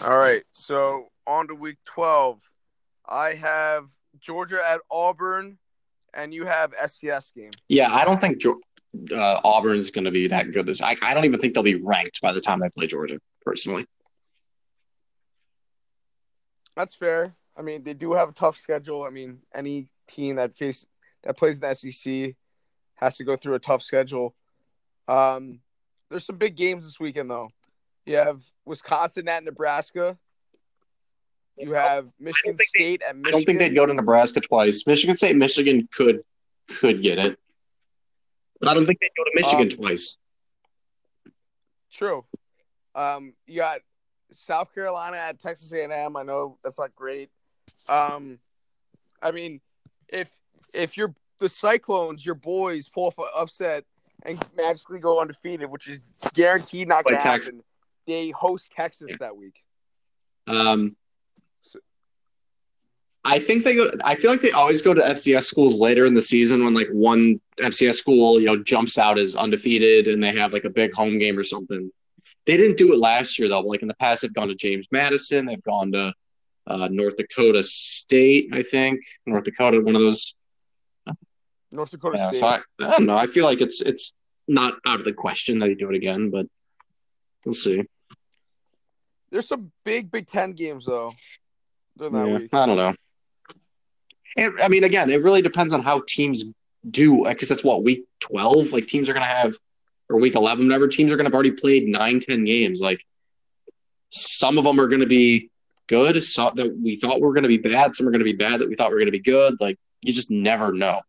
All 0.00 0.16
right. 0.16 0.42
So 0.52 1.08
on 1.26 1.48
to 1.48 1.54
week 1.54 1.78
12. 1.84 2.40
I 3.08 3.34
have 3.34 3.88
Georgia 4.20 4.60
at 4.66 4.80
Auburn, 4.90 5.58
and 6.14 6.32
you 6.32 6.46
have 6.46 6.72
FCS 6.72 7.34
game. 7.34 7.50
Yeah, 7.68 7.92
I 7.92 8.04
don't 8.04 8.20
think 8.20 8.42
uh, 8.44 9.40
Auburn's 9.44 9.90
going 9.90 10.04
to 10.04 10.10
be 10.10 10.28
that 10.28 10.52
good. 10.52 10.66
This 10.66 10.80
I, 10.80 10.96
I 11.02 11.14
don't 11.14 11.24
even 11.24 11.40
think 11.40 11.54
they'll 11.54 11.62
be 11.62 11.76
ranked 11.76 12.20
by 12.20 12.32
the 12.32 12.40
time 12.40 12.60
they 12.60 12.70
play 12.70 12.86
Georgia. 12.86 13.20
Personally, 13.44 13.86
That's 16.76 16.94
fair. 16.94 17.34
I 17.56 17.62
mean, 17.62 17.82
they 17.82 17.94
do 17.94 18.12
have 18.12 18.28
a 18.28 18.32
tough 18.32 18.56
schedule. 18.56 19.02
I 19.02 19.10
mean, 19.10 19.38
any 19.54 19.88
team 20.06 20.36
that 20.36 20.54
face 20.54 20.86
that 21.24 21.36
plays 21.36 21.58
in 21.58 21.68
the 21.68 21.74
SEC 21.74 22.36
has 22.96 23.16
to 23.16 23.24
go 23.24 23.36
through 23.36 23.54
a 23.54 23.58
tough 23.58 23.82
schedule. 23.82 24.34
Um, 25.06 25.60
there's 26.10 26.24
some 26.24 26.36
big 26.36 26.56
games 26.56 26.84
this 26.84 27.00
weekend, 27.00 27.30
though. 27.30 27.50
You 28.06 28.16
have 28.16 28.42
Wisconsin 28.64 29.28
at 29.28 29.44
Nebraska. 29.44 30.18
You 31.60 31.72
have 31.72 32.08
Michigan 32.18 32.56
think 32.56 32.70
they- 32.74 32.78
State 32.80 33.02
at 33.02 33.16
I 33.26 33.30
don't 33.30 33.44
think 33.44 33.58
they'd 33.58 33.74
go 33.74 33.86
to 33.86 33.94
Nebraska 33.94 34.40
twice. 34.40 34.86
Michigan 34.86 35.16
State, 35.16 35.36
Michigan 35.36 35.88
could 35.92 36.22
could 36.80 37.02
get 37.02 37.18
it, 37.18 37.38
but 38.60 38.68
I 38.68 38.74
don't 38.74 38.86
think 38.86 39.00
they'd 39.00 39.10
go 39.16 39.24
to 39.24 39.30
Michigan 39.34 39.62
Um, 39.62 39.68
twice. 39.86 40.16
True. 41.92 42.24
Um, 42.94 43.34
you 43.46 43.56
got 43.56 43.80
South 44.32 44.72
Carolina 44.74 45.16
at 45.16 45.40
Texas 45.40 45.72
A&M. 45.72 46.16
I 46.16 46.22
know 46.22 46.58
that's 46.62 46.78
not 46.78 46.94
great. 46.94 47.30
Um, 47.88 48.38
I 49.22 49.30
mean, 49.30 49.60
if 50.08 50.30
if 50.72 50.96
you're 50.96 51.14
the 51.38 51.48
Cyclones, 51.48 52.24
your 52.26 52.34
boys 52.34 52.88
pull 52.88 53.06
off 53.06 53.18
an 53.18 53.24
upset 53.36 53.84
and 54.24 54.44
magically 54.56 55.00
go 55.00 55.20
undefeated, 55.20 55.70
which 55.70 55.88
is 55.88 56.00
guaranteed 56.34 56.88
not 56.88 57.04
going 57.04 57.16
to 57.16 57.22
Texas. 57.22 57.48
happen, 57.50 57.64
they 58.06 58.30
host 58.30 58.72
Texas 58.72 59.16
that 59.20 59.36
week. 59.36 59.62
Um, 60.46 60.90
So- 60.90 60.96
I 63.30 63.38
think 63.38 63.62
they 63.64 63.74
go. 63.74 63.90
I 64.04 64.14
feel 64.16 64.30
like 64.30 64.40
they 64.40 64.52
always 64.52 64.80
go 64.82 64.94
to 64.94 65.00
FCS 65.02 65.44
schools 65.44 65.74
later 65.74 66.06
in 66.06 66.14
the 66.14 66.22
season 66.22 66.64
when 66.64 66.72
like 66.74 66.88
one 66.90 67.40
FCS 67.60 67.94
school 67.96 68.40
you 68.40 68.46
know 68.46 68.62
jumps 68.62 68.96
out 68.98 69.18
as 69.18 69.34
undefeated 69.36 70.08
and 70.08 70.22
they 70.22 70.32
have 70.32 70.52
like 70.52 70.64
a 70.64 70.70
big 70.70 70.92
home 70.94 71.18
game 71.18 71.38
or 71.38 71.44
something. 71.44 71.90
They 72.46 72.56
didn't 72.56 72.78
do 72.78 72.92
it 72.92 72.98
last 72.98 73.38
year 73.38 73.48
though. 73.48 73.60
Like 73.60 73.82
in 73.82 73.88
the 73.88 73.94
past, 73.94 74.22
they've 74.22 74.32
gone 74.32 74.48
to 74.48 74.54
James 74.54 74.86
Madison. 74.90 75.44
They've 75.46 75.62
gone 75.62 75.92
to 75.92 76.14
uh, 76.66 76.88
North 76.90 77.16
Dakota 77.16 77.62
State. 77.62 78.48
I 78.52 78.62
think 78.62 79.00
North 79.26 79.44
Dakota, 79.44 79.80
one 79.80 79.94
of 79.96 80.00
those. 80.02 80.34
North 81.70 81.90
Dakota 81.90 82.16
Yeah, 82.18 82.30
State. 82.30 82.40
so 82.40 82.46
I, 82.46 82.60
I 82.80 82.90
don't 82.96 83.06
know. 83.06 83.16
I 83.16 83.26
feel 83.26 83.44
like 83.44 83.60
it's 83.60 83.82
it's 83.82 84.14
not 84.46 84.74
out 84.86 85.00
of 85.00 85.04
the 85.04 85.12
question 85.12 85.58
that 85.58 85.66
they 85.66 85.74
do 85.74 85.90
it 85.90 85.96
again, 85.96 86.30
but 86.30 86.46
we'll 87.44 87.52
see. 87.52 87.82
There's 89.30 89.46
some 89.46 89.70
big 89.84 90.10
Big 90.10 90.26
Ten 90.26 90.52
games 90.52 90.86
though 90.86 91.10
that 91.96 92.10
Yeah, 92.12 92.24
week. 92.38 92.54
I 92.54 92.64
don't 92.64 92.76
know. 92.76 92.94
It, 94.36 94.52
I 94.62 94.68
mean, 94.68 94.84
again, 94.84 95.10
it 95.10 95.22
really 95.22 95.42
depends 95.42 95.72
on 95.72 95.82
how 95.82 96.02
teams 96.06 96.44
do 96.88 97.24
because 97.24 97.48
that's 97.48 97.64
what 97.64 97.82
week 97.82 98.04
twelve. 98.20 98.72
Like 98.72 98.86
teams 98.86 99.08
are 99.08 99.12
going 99.14 99.26
to 99.26 99.32
have, 99.32 99.54
or 100.08 100.18
week 100.18 100.34
eleven, 100.34 100.66
whatever. 100.66 100.88
Teams 100.88 101.12
are 101.12 101.16
going 101.16 101.24
to 101.24 101.28
have 101.28 101.34
already 101.34 101.50
played 101.50 101.88
nine, 101.88 102.20
ten 102.20 102.44
games. 102.44 102.80
Like 102.80 103.04
some 104.10 104.58
of 104.58 104.64
them 104.64 104.80
are 104.80 104.88
going 104.88 105.00
to 105.00 105.06
be 105.06 105.50
good, 105.86 106.22
some 106.22 106.54
that 106.56 106.76
we 106.76 106.96
thought 106.96 107.20
were 107.20 107.32
going 107.32 107.42
to 107.42 107.48
be 107.48 107.58
bad. 107.58 107.94
Some 107.94 108.06
are 108.06 108.10
going 108.10 108.20
to 108.20 108.24
be 108.24 108.32
bad 108.32 108.60
that 108.60 108.68
we 108.68 108.76
thought 108.76 108.90
were 108.90 108.96
going 108.96 109.06
to 109.06 109.12
be 109.12 109.18
good. 109.18 109.56
Like 109.60 109.78
you 110.02 110.12
just 110.12 110.30
never 110.30 110.72
know. 110.72 111.00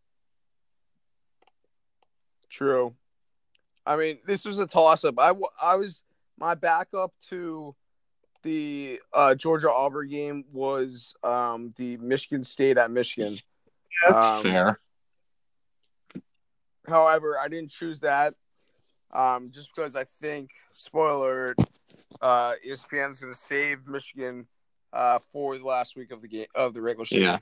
True. 2.49 2.95
I 3.85 3.95
mean, 3.95 4.19
this 4.25 4.45
was 4.45 4.59
a 4.59 4.67
toss 4.67 5.03
up. 5.03 5.15
i, 5.17 5.33
I 5.61 5.75
was 5.75 6.01
my 6.37 6.55
backup 6.55 7.13
to 7.29 7.75
the 8.43 8.99
uh, 9.13 9.35
Georgia 9.35 9.71
Auburn 9.71 10.07
game 10.09 10.45
was 10.51 11.13
um, 11.23 11.73
the 11.77 11.97
Michigan 11.97 12.43
State 12.43 12.77
at 12.77 12.89
Michigan. 12.91 13.37
That's 14.07 14.25
Um, 14.25 14.43
fair. 14.43 14.79
However, 16.87 17.37
I 17.37 17.47
didn't 17.47 17.69
choose 17.69 17.99
that 18.01 18.33
um, 19.11 19.51
just 19.51 19.69
because 19.75 19.95
I 19.95 20.05
think, 20.05 20.49
spoiler, 20.73 21.55
uh, 22.21 22.53
ESPN 22.65 23.11
is 23.11 23.19
going 23.19 23.33
to 23.33 23.37
save 23.39 23.87
Michigan 23.87 24.47
uh, 24.93 25.19
for 25.31 25.57
the 25.57 25.65
last 25.65 25.95
week 25.95 26.11
of 26.11 26.21
the 26.21 26.27
game 26.27 26.47
of 26.55 26.73
the 26.73 26.81
regular 26.81 27.05
season, 27.05 27.23
Yeah. 27.23 27.37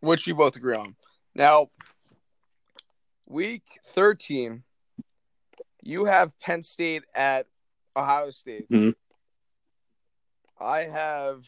which 0.00 0.26
we 0.26 0.32
both 0.32 0.56
agree 0.56 0.76
on. 0.76 0.94
Now, 1.34 1.68
week 3.26 3.62
thirteen, 3.86 4.62
you 5.82 6.04
have 6.04 6.38
Penn 6.40 6.62
State 6.62 7.04
at 7.14 7.46
Ohio 8.00 8.30
State. 8.30 8.68
Mhm. 8.70 8.94
I 10.60 10.80
have 10.80 11.46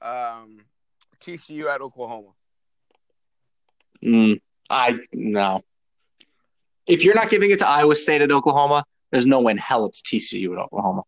um, 0.00 0.58
TCU 1.20 1.68
at 1.68 1.80
Oklahoma. 1.80 2.30
Mm, 4.02 4.40
I 4.70 4.98
no. 5.12 5.62
If 6.86 7.02
you're 7.02 7.14
not 7.14 7.30
giving 7.30 7.50
it 7.50 7.58
to 7.60 7.68
Iowa 7.68 7.96
State 7.96 8.20
at 8.20 8.30
Oklahoma, 8.30 8.84
there's 9.10 9.26
no 9.26 9.40
way 9.40 9.52
in 9.52 9.58
hell 9.58 9.86
it's 9.86 10.02
TCU 10.02 10.52
at 10.52 10.58
Oklahoma. 10.58 11.02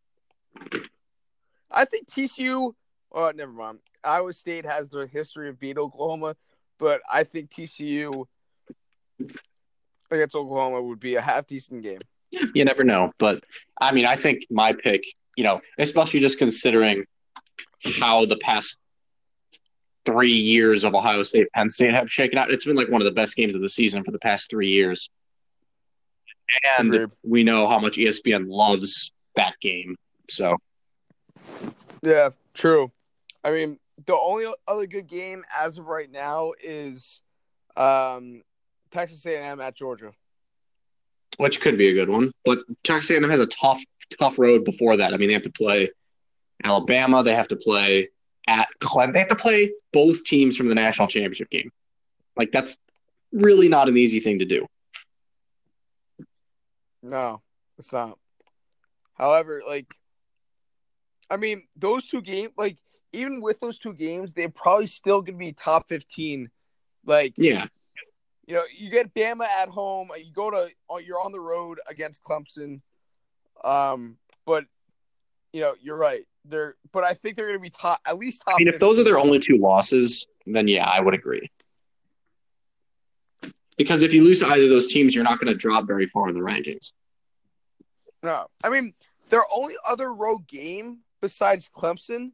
I 1.71 1.85
think 1.85 2.11
TCU. 2.11 2.73
Oh, 3.13 3.33
never 3.35 3.53
mind. 3.53 3.79
Iowa 4.03 4.33
State 4.33 4.65
has 4.65 4.89
the 4.89 5.07
history 5.07 5.49
of 5.49 5.59
beat 5.59 5.79
Oklahoma, 5.79 6.37
but 6.79 7.01
I 7.13 7.25
think 7.25 7.51
TCU 7.51 8.27
against 10.11 10.35
Oklahoma 10.37 10.81
would 10.83 11.01
be 11.01 11.17
a 11.17 11.21
half 11.21 11.47
decent 11.47 11.83
game. 11.83 12.01
You 12.31 12.65
never 12.65 12.85
know, 12.85 13.13
but 13.19 13.45
I 13.81 13.93
mean, 13.93 14.05
I 14.07 14.17
think 14.17 14.47
my 14.51 14.73
pick, 14.73 15.05
you 15.37 15.45
know, 15.45 15.61
especially 15.79 16.21
just 16.21 16.39
considering 16.39 17.05
how 17.99 18.27
the 18.27 18.37
past 18.37 18.77
three 20.05 20.33
years 20.33 20.85
of 20.85 20.95
Ohio 20.95 21.23
State 21.23 21.49
Penn 21.55 21.69
State 21.69 21.93
have 21.93 22.11
shaken 22.11 22.39
out, 22.39 22.51
it's 22.51 22.65
been 22.65 22.77
like 22.77 22.89
one 22.89 23.01
of 23.01 23.05
the 23.05 23.13
best 23.13 23.37
games 23.37 23.55
of 23.55 23.61
the 23.61 23.69
season 23.69 24.05
for 24.05 24.11
the 24.11 24.19
past 24.19 24.51
three 24.51 24.71
years. 24.71 25.09
And 26.79 26.95
Agreed. 26.95 27.11
we 27.25 27.45
know 27.45 27.69
how 27.69 27.79
much 27.79 27.97
ESPN 27.97 28.47
loves 28.49 29.13
that 29.35 29.55
game. 29.61 29.97
So 30.29 30.57
Yeah, 32.03 32.31
true. 32.55 32.93
I 33.43 33.51
mean, 33.51 33.79
the 34.07 34.17
only 34.17 34.47
other 34.67 34.87
good 34.87 35.07
game 35.07 35.43
as 35.59 35.79
of 35.79 35.87
right 35.87 36.11
now 36.11 36.53
is 36.63 37.21
Um, 37.77 38.43
Texas 38.91 39.27
A&M 39.27 39.61
at 39.61 39.75
Georgia. 39.75 40.13
Which 41.39 41.61
could 41.61 41.79
be 41.79 41.89
a 41.89 41.95
good 41.95 42.09
one. 42.09 42.33
But 42.45 42.61
Texas 42.85 43.11
A&M 43.11 43.29
has 43.31 43.41
a 43.41 43.47
tough, 43.47 43.83
tough 44.19 44.39
road 44.39 44.65
before 44.65 44.97
that. 44.97 45.15
I 45.15 45.17
mean, 45.17 45.29
they 45.29 45.35
have 45.35 45.43
to 45.43 45.51
play 45.51 45.91
Alabama. 46.63 47.23
They 47.23 47.35
have 47.35 47.49
to 47.49 47.57
play 47.57 48.11
at 48.47 48.69
Clem. 48.81 49.13
They 49.13 49.19
have 49.19 49.29
to 49.29 49.37
play 49.37 49.73
both 49.93 50.25
teams 50.25 50.57
from 50.57 50.69
the 50.69 50.75
national 50.75 51.09
championship 51.09 51.51
game. 51.51 51.71
Like 52.37 52.53
that's 52.53 52.77
really 53.33 53.69
not 53.69 53.89
an 53.89 53.97
easy 53.97 54.21
thing 54.21 54.39
to 54.39 54.45
do. 54.45 54.67
No, 57.03 57.43
it's 57.79 57.93
not. 57.93 58.19
However, 59.15 59.63
like, 59.67 59.87
I 61.31 61.37
mean, 61.37 61.63
those 61.77 62.07
two 62.07 62.21
games, 62.21 62.53
like, 62.57 62.77
even 63.13 63.41
with 63.41 63.61
those 63.61 63.79
two 63.79 63.95
games, 63.95 64.33
they're 64.33 64.49
probably 64.49 64.87
still 64.87 65.23
going 65.23 65.35
to 65.35 65.39
be 65.39 65.53
top 65.53 65.89
15. 65.89 66.51
Like, 67.05 67.35
Yeah, 67.37 67.67
you 68.47 68.55
know, 68.55 68.63
you 68.77 68.91
get 68.91 69.15
Bama 69.15 69.45
at 69.61 69.69
home, 69.69 70.09
you 70.17 70.33
go 70.33 70.51
to, 70.51 70.69
you're 71.05 71.21
on 71.21 71.33
the 71.33 71.41
road 71.41 71.79
against 71.89 72.23
Clemson. 72.23 72.81
Um, 73.65 74.17
but, 74.45 74.65
you 75.53 75.61
know, 75.61 75.75
you're 75.81 75.97
right. 75.99 76.25
They're, 76.45 76.77
but 76.93 77.03
I 77.03 77.15
think 77.15 77.37
they're 77.37 77.47
going 77.47 77.59
to 77.59 77.63
be 77.63 77.71
top, 77.71 77.99
at 78.07 78.19
least 78.19 78.43
top. 78.47 78.57
I 78.57 78.59
mean, 78.59 78.69
if 78.69 78.79
those 78.79 78.99
are 78.99 79.05
their 79.05 79.19
only 79.19 79.41
two 79.41 79.57
losses, 79.57 80.27
then 80.47 80.69
yeah, 80.69 80.85
I 80.89 81.01
would 81.01 81.15
agree. 81.15 81.51
Because 83.77 84.03
if 84.03 84.15
you 84.15 84.23
lose 84.23 84.39
to 84.39 84.47
either 84.47 84.65
of 84.65 84.71
those 84.71 84.87
teams, 84.87 85.15
you're 85.15 85.25
not 85.25 85.41
going 85.41 85.53
to 85.53 85.59
drop 85.59 85.87
very 85.87 86.07
far 86.07 86.29
in 86.29 86.35
the 86.35 86.41
rankings. 86.41 86.93
No, 88.23 88.47
I 88.65 88.71
mean 88.71 88.95
their 89.29 89.43
only 89.55 89.75
other 89.89 90.13
road 90.13 90.47
game 90.47 91.01
besides 91.21 91.69
Clemson 91.69 92.33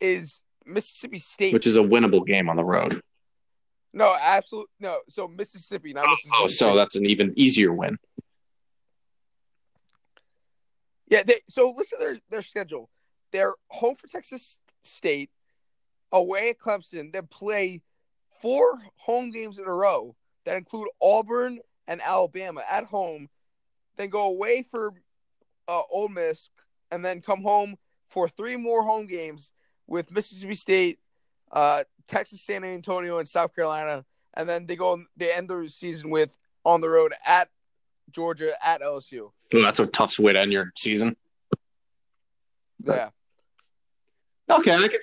is 0.00 0.42
Mississippi 0.66 1.18
State. 1.18 1.52
which 1.52 1.66
is 1.66 1.76
a 1.76 1.80
winnable 1.80 2.26
game 2.26 2.48
on 2.48 2.56
the 2.56 2.64
road. 2.64 3.02
No, 3.92 4.16
absolutely 4.20 4.70
no. 4.80 4.98
So 5.08 5.28
Mississippi, 5.28 5.92
not 5.92 6.06
Mississippi. 6.08 6.36
Oh, 6.40 6.46
so 6.48 6.74
that's 6.76 6.96
an 6.96 7.06
even 7.06 7.32
easier 7.36 7.72
win. 7.72 7.98
yeah. 11.08 11.22
They, 11.24 11.34
so 11.48 11.72
listen 11.76 11.98
to 11.98 12.04
their 12.04 12.18
their 12.30 12.42
schedule. 12.42 12.88
They're 13.32 13.54
home 13.68 13.94
for 13.94 14.06
Texas 14.08 14.58
State, 14.84 15.30
away 16.10 16.50
at 16.50 16.58
Clemson. 16.58 17.12
Then 17.12 17.26
play 17.26 17.82
four 18.40 18.78
home 18.96 19.30
games 19.30 19.58
in 19.58 19.66
a 19.66 19.72
row 19.72 20.16
that 20.44 20.56
include 20.56 20.88
Auburn 21.00 21.60
and 21.86 22.00
Alabama 22.00 22.62
at 22.70 22.84
home. 22.84 23.28
Then 23.96 24.08
go 24.08 24.28
away 24.32 24.64
for 24.70 24.94
uh, 25.68 25.82
Ole 25.90 26.08
Miss, 26.08 26.50
and 26.90 27.04
then 27.04 27.20
come 27.20 27.42
home 27.42 27.76
for 28.08 28.28
three 28.28 28.56
more 28.56 28.82
home 28.82 29.06
games 29.06 29.52
with 29.86 30.10
Mississippi 30.10 30.54
State, 30.54 30.98
uh, 31.50 31.84
Texas, 32.06 32.40
San 32.42 32.64
Antonio, 32.64 33.18
and 33.18 33.28
South 33.28 33.54
Carolina, 33.54 34.04
and 34.34 34.48
then 34.48 34.66
they 34.66 34.76
go. 34.76 35.02
They 35.16 35.32
end 35.32 35.48
the 35.48 35.68
season 35.68 36.10
with 36.10 36.36
on 36.64 36.80
the 36.80 36.88
road 36.88 37.12
at 37.26 37.48
Georgia 38.10 38.52
at 38.64 38.82
LSU. 38.82 39.20
Well, 39.20 39.32
hmm, 39.52 39.62
that's 39.62 39.78
a 39.80 39.86
tough 39.86 40.18
way 40.18 40.32
to 40.32 40.40
end 40.40 40.52
your 40.52 40.72
season. 40.76 41.16
Yeah, 42.84 43.10
Okay, 44.50 44.74
I 44.74 44.88
can. 44.88 44.98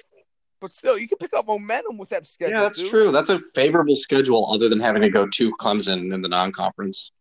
but 0.59 0.71
still, 0.73 0.97
you 0.97 1.07
can 1.07 1.17
pick 1.17 1.33
up 1.33 1.47
momentum 1.47 1.97
with 1.97 2.09
that 2.09 2.27
schedule. 2.27 2.55
Yeah, 2.55 2.63
that's 2.63 2.79
dude. 2.79 2.89
true. 2.89 3.11
That's 3.11 3.29
a 3.29 3.39
favorable 3.55 3.95
schedule, 3.95 4.51
other 4.53 4.67
than 4.67 4.79
having 4.81 5.01
to 5.01 5.09
go 5.09 5.27
to 5.27 5.51
Clemson 5.61 6.13
in 6.13 6.21
the 6.21 6.27
non-conference. 6.27 7.11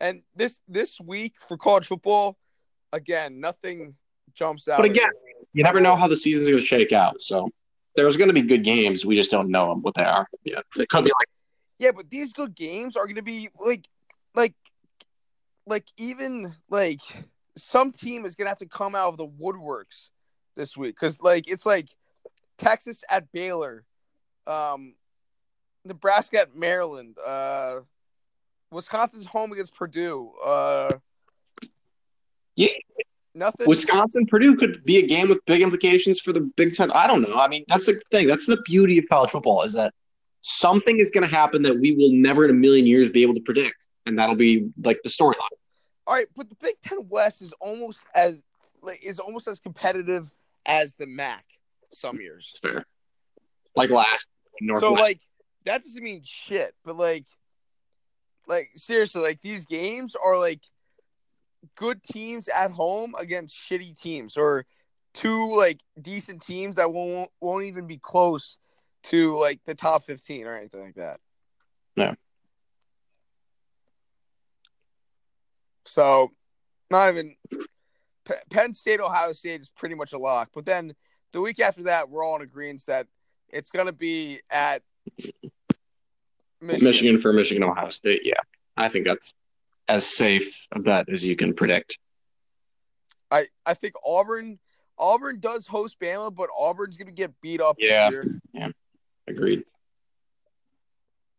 And 0.00 0.22
this 0.36 0.60
this 0.68 1.00
week 1.00 1.34
for 1.40 1.56
college 1.56 1.86
football, 1.86 2.36
again, 2.92 3.40
nothing 3.40 3.94
jumps 4.34 4.68
out. 4.68 4.78
But 4.78 4.86
again. 4.86 5.08
You 5.54 5.62
never 5.62 5.80
know 5.80 5.96
how 5.96 6.06
the 6.06 6.16
season's 6.16 6.48
going 6.48 6.60
to 6.60 6.66
shake 6.66 6.92
out. 6.92 7.22
So 7.22 7.48
there's 7.96 8.16
going 8.16 8.28
to 8.28 8.34
be 8.34 8.42
good 8.42 8.64
games. 8.64 9.06
We 9.06 9.16
just 9.16 9.30
don't 9.30 9.50
know 9.50 9.74
what 9.80 9.94
they 9.94 10.04
are. 10.04 10.28
Yeah, 10.44 10.60
it 10.76 10.88
could 10.88 11.04
be 11.04 11.10
like 11.10 11.28
yeah, 11.78 11.90
but 11.90 12.10
these 12.10 12.32
good 12.32 12.54
games 12.54 12.96
are 12.96 13.04
going 13.04 13.16
to 13.16 13.22
be 13.22 13.48
like, 13.58 13.86
like, 14.34 14.54
like 15.66 15.84
even 15.96 16.54
like 16.70 17.00
some 17.56 17.92
team 17.92 18.24
is 18.24 18.36
going 18.36 18.46
to 18.46 18.50
have 18.50 18.58
to 18.58 18.66
come 18.66 18.94
out 18.94 19.08
of 19.08 19.16
the 19.16 19.26
woodworks 19.26 20.10
this 20.56 20.76
week 20.76 20.94
because 20.94 21.20
like 21.20 21.50
it's 21.50 21.66
like 21.66 21.88
Texas 22.58 23.04
at 23.10 23.30
Baylor, 23.32 23.84
um, 24.46 24.94
Nebraska 25.84 26.40
at 26.40 26.56
Maryland, 26.56 27.16
uh, 27.24 27.80
Wisconsin's 28.70 29.26
home 29.26 29.52
against 29.52 29.74
Purdue. 29.74 30.32
Uh, 30.44 30.90
Yeah. 32.56 32.68
Nothing. 33.34 33.68
Wisconsin, 33.68 34.26
Purdue 34.26 34.56
could 34.56 34.84
be 34.84 34.98
a 34.98 35.06
game 35.06 35.28
with 35.28 35.44
big 35.46 35.62
implications 35.62 36.20
for 36.20 36.32
the 36.32 36.40
Big 36.40 36.74
Ten. 36.74 36.90
I 36.92 37.06
don't 37.06 37.22
know. 37.22 37.36
I 37.36 37.48
mean, 37.48 37.64
that's 37.68 37.86
the 37.86 38.00
thing. 38.10 38.26
That's 38.26 38.46
the 38.46 38.60
beauty 38.62 38.98
of 38.98 39.04
college 39.08 39.30
football 39.30 39.62
is 39.62 39.72
that 39.74 39.92
something 40.42 40.98
is 40.98 41.10
going 41.10 41.28
to 41.28 41.34
happen 41.34 41.62
that 41.62 41.78
we 41.78 41.92
will 41.92 42.12
never 42.12 42.44
in 42.44 42.50
a 42.50 42.54
million 42.54 42.86
years 42.86 43.10
be 43.10 43.22
able 43.22 43.34
to 43.34 43.40
predict, 43.40 43.86
and 44.06 44.18
that'll 44.18 44.36
be 44.36 44.68
like 44.82 45.00
the 45.02 45.10
storyline. 45.10 45.34
All 46.06 46.14
right, 46.14 46.26
but 46.36 46.48
the 46.48 46.56
Big 46.56 46.74
Ten 46.82 47.08
West 47.08 47.42
is 47.42 47.52
almost 47.60 48.04
as 48.14 48.42
like 48.82 49.04
is 49.04 49.18
almost 49.18 49.48
as 49.48 49.60
competitive 49.60 50.30
as 50.66 50.94
the 50.94 51.06
MAC 51.06 51.44
some 51.90 52.20
years. 52.20 52.46
It's 52.50 52.58
fair. 52.58 52.84
Like 53.74 53.90
last 53.90 54.28
Northwest. 54.60 54.96
So 54.96 55.02
like 55.02 55.20
that 55.64 55.82
doesn't 55.82 56.02
mean 56.02 56.22
shit, 56.24 56.74
but 56.84 56.96
like 56.96 57.24
like 58.46 58.70
seriously, 58.76 59.22
like 59.22 59.40
these 59.42 59.66
games 59.66 60.14
are 60.22 60.38
like 60.38 60.60
good 61.76 62.02
teams 62.02 62.48
at 62.48 62.70
home 62.70 63.14
against 63.18 63.56
shitty 63.56 64.00
teams 64.00 64.36
or 64.36 64.66
two 65.12 65.56
like 65.56 65.80
decent 66.00 66.42
teams 66.42 66.76
that 66.76 66.92
won't 66.92 67.30
won't 67.40 67.64
even 67.64 67.86
be 67.86 67.98
close 67.98 68.58
to 69.04 69.36
like 69.36 69.60
the 69.64 69.74
top 69.74 70.04
15 70.04 70.46
or 70.46 70.56
anything 70.56 70.80
like 70.80 70.94
that. 70.94 71.20
Yeah. 71.96 72.14
So 75.84 76.30
not 76.90 77.10
even 77.10 77.36
P- 77.50 78.34
Penn 78.50 78.74
State 78.74 79.00
Ohio 79.00 79.32
State 79.32 79.60
is 79.60 79.68
pretty 79.68 79.94
much 79.94 80.12
a 80.12 80.18
lock, 80.18 80.50
but 80.54 80.64
then 80.64 80.94
the 81.32 81.40
week 81.40 81.60
after 81.60 81.84
that 81.84 82.08
we're 82.08 82.24
all 82.24 82.36
in 82.36 82.42
agreement 82.42 82.84
that 82.86 83.06
it's 83.50 83.70
going 83.70 83.86
to 83.86 83.92
be 83.92 84.40
at 84.50 84.82
Michigan. 86.60 86.84
Michigan 86.86 87.18
for 87.18 87.32
Michigan, 87.32 87.62
Ohio 87.62 87.90
State. 87.90 88.22
Yeah, 88.24 88.40
I 88.76 88.88
think 88.88 89.06
that's 89.06 89.34
as 89.88 90.06
safe 90.06 90.66
a 90.72 90.78
bet 90.78 91.08
as 91.08 91.24
you 91.24 91.36
can 91.36 91.54
predict. 91.54 91.98
I 93.30 93.46
I 93.66 93.74
think 93.74 93.94
Auburn 94.04 94.58
Auburn 94.98 95.40
does 95.40 95.66
host 95.66 95.98
Bama, 96.00 96.34
but 96.34 96.48
Auburn's 96.56 96.96
going 96.96 97.06
to 97.08 97.12
get 97.12 97.32
beat 97.40 97.60
up 97.60 97.76
Yeah. 97.78 98.10
this 98.10 98.40
year. 98.54 98.72
Agreed. 99.26 99.64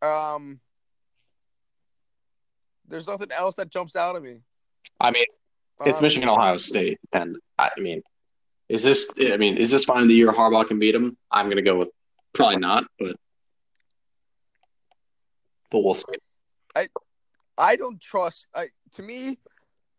Um, 0.02 0.60
there's 2.86 3.06
nothing 3.06 3.30
else 3.32 3.54
that 3.56 3.70
jumps 3.70 3.96
out 3.96 4.16
at 4.16 4.22
me. 4.22 4.40
I 5.00 5.10
mean, 5.10 5.24
it's 5.84 5.98
Um, 5.98 6.02
Michigan, 6.02 6.28
Ohio 6.28 6.56
State, 6.58 6.98
and 7.12 7.36
I 7.58 7.70
mean, 7.78 8.02
is 8.68 8.82
this? 8.82 9.06
I 9.18 9.36
mean, 9.36 9.56
is 9.56 9.70
this 9.70 9.84
finally 9.84 10.08
the 10.08 10.14
year 10.14 10.32
Harbaugh 10.32 10.66
can 10.68 10.78
beat 10.78 10.92
them? 10.92 11.16
I'm 11.30 11.46
going 11.46 11.56
to 11.56 11.62
go 11.62 11.78
with 11.78 11.90
probably 12.34 12.56
not, 12.58 12.84
but 12.98 13.16
but 15.70 15.80
we'll 15.80 15.94
see. 15.94 16.04
I 16.74 16.88
don't 17.76 18.00
trust. 18.00 18.48
I 18.54 18.66
to 18.92 19.02
me, 19.02 19.38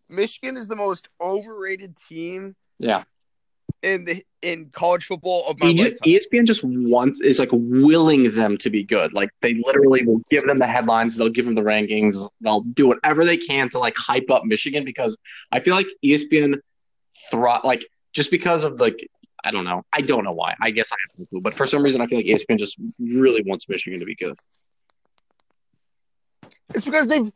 Michigan 0.09 0.57
is 0.57 0.67
the 0.67 0.75
most 0.75 1.09
overrated 1.19 1.95
team 1.97 2.55
Yeah, 2.79 3.03
in 3.81 4.03
the 4.03 4.25
in 4.41 4.69
college 4.71 5.05
football 5.05 5.45
of 5.47 5.59
my 5.59 5.67
lifetime. 5.67 5.97
ESPN 6.05 6.45
just 6.45 6.63
wants 6.63 7.21
is 7.21 7.39
like 7.39 7.49
willing 7.51 8.35
them 8.35 8.57
to 8.59 8.69
be 8.69 8.83
good. 8.83 9.13
Like 9.13 9.29
they 9.41 9.55
literally 9.65 10.05
will 10.05 10.21
give 10.29 10.45
them 10.45 10.59
the 10.59 10.67
headlines, 10.67 11.17
they'll 11.17 11.29
give 11.29 11.45
them 11.45 11.55
the 11.55 11.61
rankings, 11.61 12.27
they'll 12.41 12.61
do 12.61 12.87
whatever 12.87 13.25
they 13.25 13.37
can 13.37 13.69
to 13.69 13.79
like 13.79 13.95
hype 13.97 14.29
up 14.31 14.45
Michigan 14.45 14.85
because 14.85 15.17
I 15.51 15.59
feel 15.59 15.75
like 15.75 15.87
ESPN 16.03 16.59
thro 17.31 17.59
like 17.63 17.85
just 18.13 18.31
because 18.31 18.63
of 18.63 18.79
like 18.79 19.07
I 19.43 19.51
don't 19.51 19.65
know. 19.65 19.83
I 19.93 20.01
don't 20.01 20.23
know 20.23 20.33
why. 20.33 20.55
I 20.59 20.71
guess 20.71 20.91
I 20.91 20.95
have 21.07 21.19
no 21.19 21.25
clue, 21.27 21.41
but 21.41 21.53
for 21.53 21.65
some 21.65 21.83
reason 21.83 22.01
I 22.01 22.07
feel 22.07 22.19
like 22.19 22.25
ESPN 22.25 22.57
just 22.57 22.77
really 22.99 23.43
wants 23.45 23.69
Michigan 23.69 23.99
to 23.99 24.05
be 24.05 24.15
good. 24.15 24.37
It's 26.73 26.85
because 26.85 27.07
they've 27.07 27.25
the, 27.25 27.33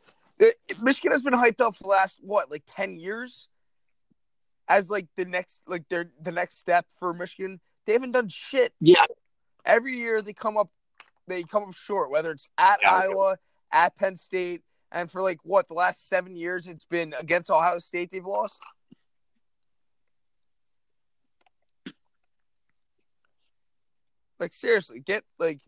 Michigan 0.80 1.12
has 1.12 1.22
been 1.22 1.34
hyped 1.34 1.60
up 1.60 1.76
for 1.76 1.84
the 1.84 1.88
last 1.88 2.18
what 2.22 2.50
like 2.50 2.62
ten 2.66 2.98
years 2.98 3.48
as 4.68 4.90
like 4.90 5.06
the 5.16 5.24
next 5.24 5.62
like 5.66 5.88
their 5.88 6.10
the 6.20 6.32
next 6.32 6.58
step 6.58 6.86
for 6.98 7.12
Michigan. 7.12 7.60
They 7.86 7.92
haven't 7.92 8.12
done 8.12 8.28
shit. 8.28 8.72
Yeah. 8.80 9.06
Every 9.64 9.96
year 9.96 10.22
they 10.22 10.32
come 10.32 10.56
up 10.56 10.70
they 11.28 11.42
come 11.42 11.64
up 11.64 11.74
short, 11.74 12.10
whether 12.10 12.30
it's 12.30 12.48
at 12.58 12.78
Yeah. 12.82 12.90
Iowa, 12.92 13.36
at 13.72 13.96
Penn 13.96 14.16
State, 14.16 14.62
and 14.90 15.10
for 15.10 15.22
like 15.22 15.38
what 15.42 15.68
the 15.68 15.74
last 15.74 16.08
seven 16.08 16.34
years 16.36 16.66
it's 16.66 16.84
been 16.84 17.14
against 17.18 17.50
Ohio 17.50 17.78
State 17.78 18.10
they've 18.10 18.24
lost. 18.24 18.60
Like 24.40 24.52
seriously, 24.52 25.00
get 25.00 25.22
like 25.38 25.60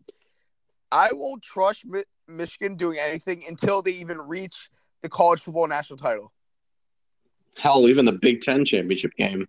I 0.91 1.09
won't 1.13 1.41
trust 1.41 1.85
Michigan 2.27 2.75
doing 2.75 2.97
anything 2.99 3.43
until 3.47 3.81
they 3.81 3.91
even 3.91 4.17
reach 4.19 4.69
the 5.01 5.09
college 5.09 5.41
football 5.41 5.67
national 5.67 5.97
title. 5.97 6.31
Hell, 7.57 7.87
even 7.87 8.05
the 8.05 8.11
Big 8.11 8.41
Ten 8.41 8.65
championship 8.65 9.11
game. 9.15 9.47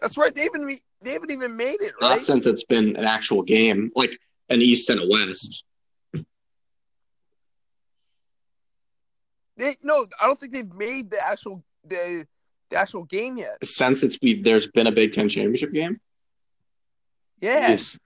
That's 0.00 0.18
right. 0.18 0.34
They 0.34 0.42
haven't 0.44 0.80
they 1.02 1.12
haven't 1.12 1.30
even 1.30 1.56
made 1.56 1.80
it, 1.80 1.92
Not 2.00 2.10
right? 2.10 2.24
since 2.24 2.46
it's 2.46 2.64
been 2.64 2.96
an 2.96 3.04
actual 3.04 3.42
game, 3.42 3.90
like 3.94 4.18
an 4.48 4.60
East 4.62 4.90
and 4.90 5.00
a 5.00 5.08
West. 5.08 5.62
They, 9.56 9.72
no, 9.82 10.04
I 10.20 10.26
don't 10.26 10.38
think 10.38 10.52
they've 10.52 10.74
made 10.74 11.10
the 11.10 11.18
actual 11.26 11.64
the 11.84 12.26
the 12.70 12.76
actual 12.78 13.04
game 13.04 13.38
yet. 13.38 13.64
Since 13.64 14.02
it's 14.02 14.18
there's 14.42 14.66
been 14.66 14.86
a 14.86 14.92
Big 14.92 15.12
Ten 15.12 15.28
championship 15.28 15.72
game. 15.72 16.00
Yeah. 17.40 17.68
Yes. 17.68 17.98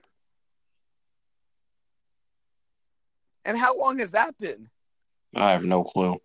And 3.45 3.57
how 3.57 3.77
long 3.77 3.99
has 3.99 4.11
that 4.11 4.37
been? 4.39 4.69
I 5.35 5.51
have 5.51 5.63
no 5.63 5.83
clue. 5.83 6.21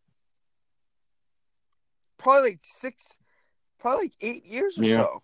Probably 2.18 2.50
like 2.50 2.60
six, 2.62 3.18
probably 3.78 4.06
like 4.06 4.14
eight 4.20 4.44
years 4.44 4.78
or 4.78 4.84
Yeah. 4.84 4.96
so. 4.96 5.22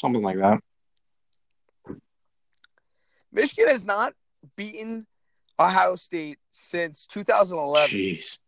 Something 0.00 0.22
like 0.22 0.38
that. 0.38 0.60
Michigan 3.32 3.68
has 3.68 3.84
not 3.84 4.14
beaten 4.56 5.06
Ohio 5.60 5.96
State 5.96 6.38
since 6.50 7.06
2011. 7.06 7.90
Jeez. 7.98 8.38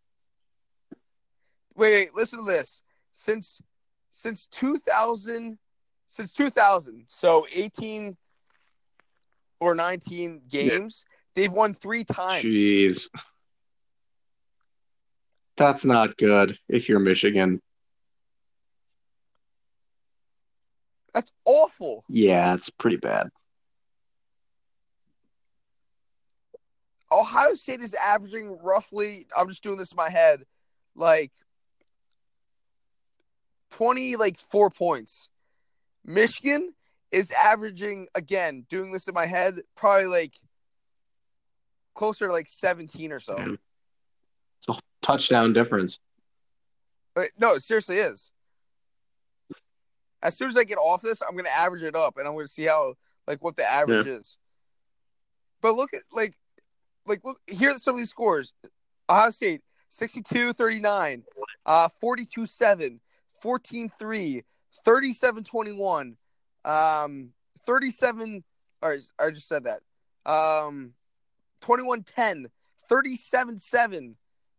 Wait, 1.74 1.92
wait, 1.92 2.14
listen 2.14 2.38
to 2.38 2.44
this. 2.44 2.82
Since 3.12 3.60
since 4.12 4.46
2000 4.48 5.58
since 6.06 6.32
2000, 6.32 7.04
so 7.06 7.46
18 7.54 8.16
or 9.60 9.74
19 9.76 10.42
games, 10.48 11.04
they've 11.34 11.52
won 11.52 11.74
3 11.74 12.04
times. 12.04 12.44
Jeez. 12.44 13.08
That's 15.56 15.84
not 15.84 16.16
good 16.16 16.58
if 16.68 16.88
you're 16.88 17.00
Michigan. 17.00 17.60
That's 21.12 21.32
awful. 21.44 22.04
Yeah, 22.08 22.54
it's 22.54 22.70
pretty 22.70 22.96
bad. 22.96 23.28
Ohio 27.12 27.54
State 27.54 27.80
is 27.80 27.94
averaging 27.94 28.56
roughly, 28.62 29.26
I'm 29.36 29.48
just 29.48 29.62
doing 29.62 29.76
this 29.76 29.90
in 29.90 29.96
my 29.96 30.08
head, 30.08 30.44
like 30.94 31.32
20 33.72 34.16
like 34.16 34.38
4 34.38 34.70
points. 34.70 35.28
Michigan 36.04 36.72
is 37.10 37.32
averaging 37.32 38.06
again, 38.14 38.64
doing 38.68 38.92
this 38.92 39.08
in 39.08 39.14
my 39.14 39.26
head, 39.26 39.60
probably 39.74 40.06
like 40.06 40.34
closer 42.00 42.28
to 42.28 42.32
like 42.32 42.48
17 42.48 43.12
or 43.12 43.18
so. 43.20 43.36
Yeah. 43.38 43.54
It's 44.56 44.68
a 44.70 44.80
touchdown 45.02 45.52
difference. 45.52 45.98
Uh, 47.14 47.24
No, 47.38 47.52
it 47.52 47.60
seriously 47.60 47.96
is. 47.98 48.32
As 50.22 50.34
soon 50.34 50.48
as 50.48 50.56
I 50.56 50.64
get 50.64 50.78
off 50.78 51.02
this, 51.02 51.20
I'm 51.20 51.36
gonna 51.36 51.50
average 51.50 51.82
it 51.82 51.94
up, 51.94 52.16
and 52.16 52.26
I'm 52.26 52.34
gonna 52.34 52.48
see 52.48 52.64
how 52.64 52.94
like 53.26 53.44
what 53.44 53.56
the 53.56 53.64
average 53.64 54.06
is. 54.06 54.38
But 55.60 55.74
look 55.74 55.90
at 55.92 56.00
like, 56.10 56.34
like 57.06 57.20
look 57.22 57.38
here 57.46 57.70
are 57.70 57.74
some 57.74 57.96
of 57.96 57.98
these 57.98 58.08
scores. 58.10 58.54
Ohio 59.10 59.30
State 59.30 59.60
62-39, 59.90 61.22
uh 61.66 61.88
42-7, 62.02 62.98
14-3, 63.44 64.42
37-21, 64.86 66.16
um 66.64 67.32
37 67.66 68.42
all 68.82 68.88
right, 68.88 69.02
I 69.18 69.30
just 69.30 69.48
said 69.48 69.64
that. 69.64 69.80
Um 70.24 70.94
21-10, 71.60 72.46
37-7. 72.90 74.14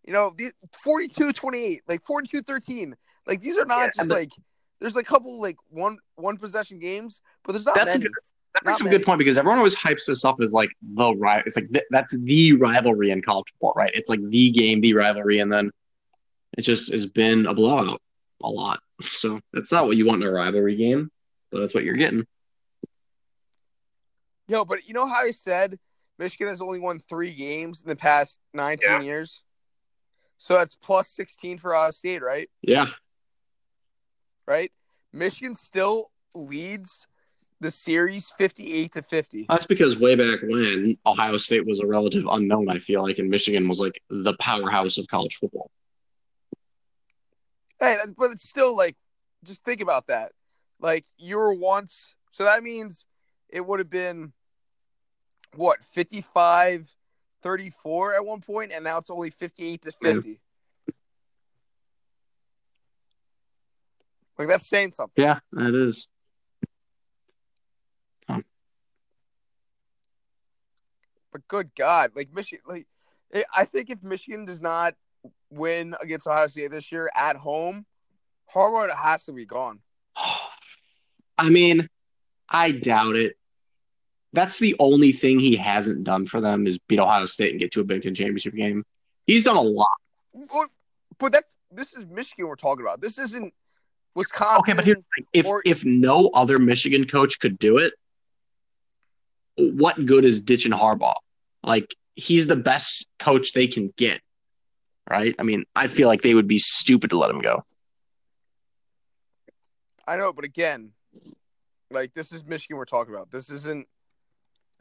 You 0.05 0.13
know, 0.13 0.33
the 0.37 0.51
42-28, 0.85 1.79
like 1.87 2.01
42-13. 2.03 2.93
Like 3.27 3.41
these 3.41 3.57
are 3.57 3.65
not 3.65 3.81
Yeah, 3.81 3.89
just 3.95 4.09
the- 4.09 4.15
like 4.15 4.31
there's 4.79 4.95
a 4.95 5.03
couple 5.03 5.39
like 5.39 5.57
one 5.69 5.97
one 6.15 6.37
possession 6.37 6.79
games, 6.79 7.21
but 7.43 7.53
there's 7.53 7.65
not 7.67 7.75
That's 7.75 7.95
a 7.95 7.99
good, 7.99 8.07
that 8.55 8.65
Not 8.65 8.71
makes 8.71 8.81
a 8.81 8.83
many. 8.85 8.97
good 8.97 9.05
point 9.05 9.19
because 9.19 9.37
everyone 9.37 9.59
always 9.59 9.75
hypes 9.75 10.05
this 10.07 10.25
up 10.25 10.41
as 10.41 10.53
like 10.53 10.71
the 10.81 11.13
right. 11.15 11.43
It's 11.45 11.55
like 11.55 11.71
th- 11.71 11.85
that's 11.91 12.15
the 12.17 12.53
rivalry 12.53 13.11
in 13.11 13.21
college 13.21 13.45
football, 13.53 13.73
right? 13.75 13.91
It's 13.93 14.09
like 14.09 14.27
the 14.27 14.49
game, 14.49 14.81
the 14.81 14.93
rivalry, 14.93 15.37
and 15.39 15.51
then 15.51 15.69
it 16.57 16.61
just 16.63 16.91
has 16.91 17.05
been 17.05 17.45
a 17.45 17.53
blowout 17.53 18.01
a 18.43 18.49
lot. 18.49 18.79
So 19.03 19.39
that's 19.53 19.71
not 19.71 19.85
what 19.85 19.97
you 19.97 20.05
want 20.07 20.23
in 20.23 20.27
a 20.27 20.31
rivalry 20.31 20.75
game, 20.75 21.11
but 21.51 21.59
that's 21.59 21.73
what 21.75 21.83
you're 21.83 21.95
getting. 21.95 22.25
Yo, 24.47 24.65
but 24.65 24.87
you 24.87 24.93
know 24.93 25.05
how 25.07 25.23
I 25.25 25.31
said 25.31 25.79
Michigan 26.21 26.49
has 26.49 26.61
only 26.61 26.79
won 26.79 26.99
three 26.99 27.33
games 27.33 27.81
in 27.81 27.89
the 27.89 27.95
past 27.95 28.37
19 28.53 28.87
Yeah. 28.87 29.01
years? 29.01 29.41
So 30.37 30.53
that's 30.53 30.75
plus 30.75 31.09
16 31.09 31.57
for 31.57 31.75
Ohio 31.75 31.89
State, 31.89 32.21
right? 32.21 32.49
Yeah, 32.61 32.87
Right? 34.47 34.71
Michigan 35.11 35.55
still 35.55 36.11
leads 36.35 37.07
the 37.59 37.71
series 37.71 38.29
58 38.37 38.93
to 38.93 39.01
50. 39.01 39.45
that's 39.49 39.65
because 39.65 39.97
way 39.97 40.15
back 40.15 40.41
when 40.43 40.97
Ohio 41.07 41.37
State 41.37 41.65
was 41.65 41.79
a 41.79 41.87
relative 41.87 42.25
unknown. 42.29 42.69
I 42.69 42.77
feel 42.79 43.01
like, 43.01 43.17
and 43.17 43.29
Michigan 43.29 43.67
was 43.67 43.79
like 43.79 44.01
the 44.09 44.35
powerhouse 44.37 44.97
of 44.99 45.07
college 45.07 45.37
football. 45.37 45.71
Hey, 47.79 47.95
but 48.15 48.29
it's 48.31 48.47
still 48.47 48.75
like, 48.77 48.95
just 49.43 49.63
think 49.63 49.81
about 49.81 50.05
that. 50.07 50.33
Like, 50.79 51.05
you 51.17 51.37
were 51.37 51.53
once, 51.53 52.15
so 52.29 52.43
that 52.43 52.61
means 52.61 53.05
it 53.49 53.65
would 53.65 53.79
have 53.79 53.89
been, 53.89 54.33
what, 55.55 55.83
55 55.83 56.95
34 57.43 58.15
at 58.15 58.25
one 58.25 58.39
point, 58.41 58.71
and 58.71 58.83
now 58.83 58.97
it's 58.99 59.09
only 59.09 59.31
58 59.31 59.81
to 59.81 59.91
50. 59.91 60.39
Like, 64.37 64.47
that's 64.47 64.67
saying 64.67 64.91
something. 64.93 65.23
Yeah, 65.23 65.39
that 65.53 65.73
is. 65.75 66.07
But 71.31 71.47
good 71.47 71.71
God, 71.75 72.11
like 72.15 72.33
Michigan, 72.33 72.63
like 72.67 72.87
I- 73.33 73.45
I 73.55 73.65
think 73.65 73.89
if 73.89 74.03
Michigan 74.03 74.43
does 74.45 74.59
not 74.59 74.95
win 75.49 75.95
against 76.01 76.27
Ohio 76.27 76.47
State 76.47 76.71
this 76.71 76.91
year 76.91 77.09
at 77.15 77.37
home, 77.37 77.85
Harbaugh 78.53 78.93
has 78.93 79.23
to 79.25 79.31
be 79.31 79.45
gone. 79.45 79.81
I 81.37 81.49
mean, 81.49 81.89
I 82.49 82.71
doubt 82.71 83.15
it. 83.15 83.37
That's 84.33 84.59
the 84.59 84.75
only 84.79 85.11
thing 85.11 85.39
he 85.39 85.55
hasn't 85.57 86.03
done 86.03 86.25
for 86.25 86.39
them 86.39 86.65
is 86.67 86.77
beat 86.79 86.99
Ohio 86.99 87.25
State 87.25 87.51
and 87.51 87.59
get 87.59 87.73
to 87.73 87.81
a 87.81 87.83
Big 87.83 88.01
Ten 88.03 88.15
championship 88.15 88.55
game. 88.55 88.85
He's 89.27 89.43
done 89.43 89.57
a 89.57 89.61
lot. 89.61 89.87
Well, 90.33 90.67
But 91.19 91.33
that's 91.33 91.55
this 91.71 91.93
is 91.95 92.05
Michigan 92.05 92.47
we're 92.47 92.55
talking 92.55 92.85
about. 92.85 93.01
This 93.01 93.17
isn't 93.19 93.53
Wisconsin. 94.15 94.59
Okay, 94.59 94.73
but 94.73 94.85
here's 94.85 94.97
the 94.97 95.03
thing. 95.17 95.27
if 95.33 95.45
Or- 95.45 95.61
if 95.65 95.83
no 95.85 96.27
other 96.33 96.59
Michigan 96.59 97.05
coach 97.07 97.39
could 97.39 97.59
do 97.59 97.77
it, 97.77 97.93
what 99.57 100.05
good 100.05 100.25
is 100.25 100.39
ditching 100.41 100.71
Harbaugh? 100.71 101.13
Like 101.63 101.93
he's 102.15 102.47
the 102.47 102.55
best 102.55 103.05
coach 103.19 103.51
they 103.53 103.67
can 103.67 103.93
get, 103.97 104.21
right? 105.09 105.35
I 105.37 105.43
mean, 105.43 105.65
I 105.75 105.87
feel 105.87 106.07
like 106.07 106.21
they 106.21 106.33
would 106.33 106.47
be 106.47 106.57
stupid 106.57 107.09
to 107.11 107.17
let 107.17 107.29
him 107.29 107.39
go. 107.39 107.63
I 110.07 110.17
know, 110.17 110.33
but 110.33 110.45
again, 110.45 110.91
like 111.89 112.13
this 112.13 112.31
is 112.31 112.43
Michigan 112.43 112.77
we're 112.77 112.85
talking 112.85 113.13
about. 113.13 113.31
This 113.31 113.49
isn't 113.49 113.87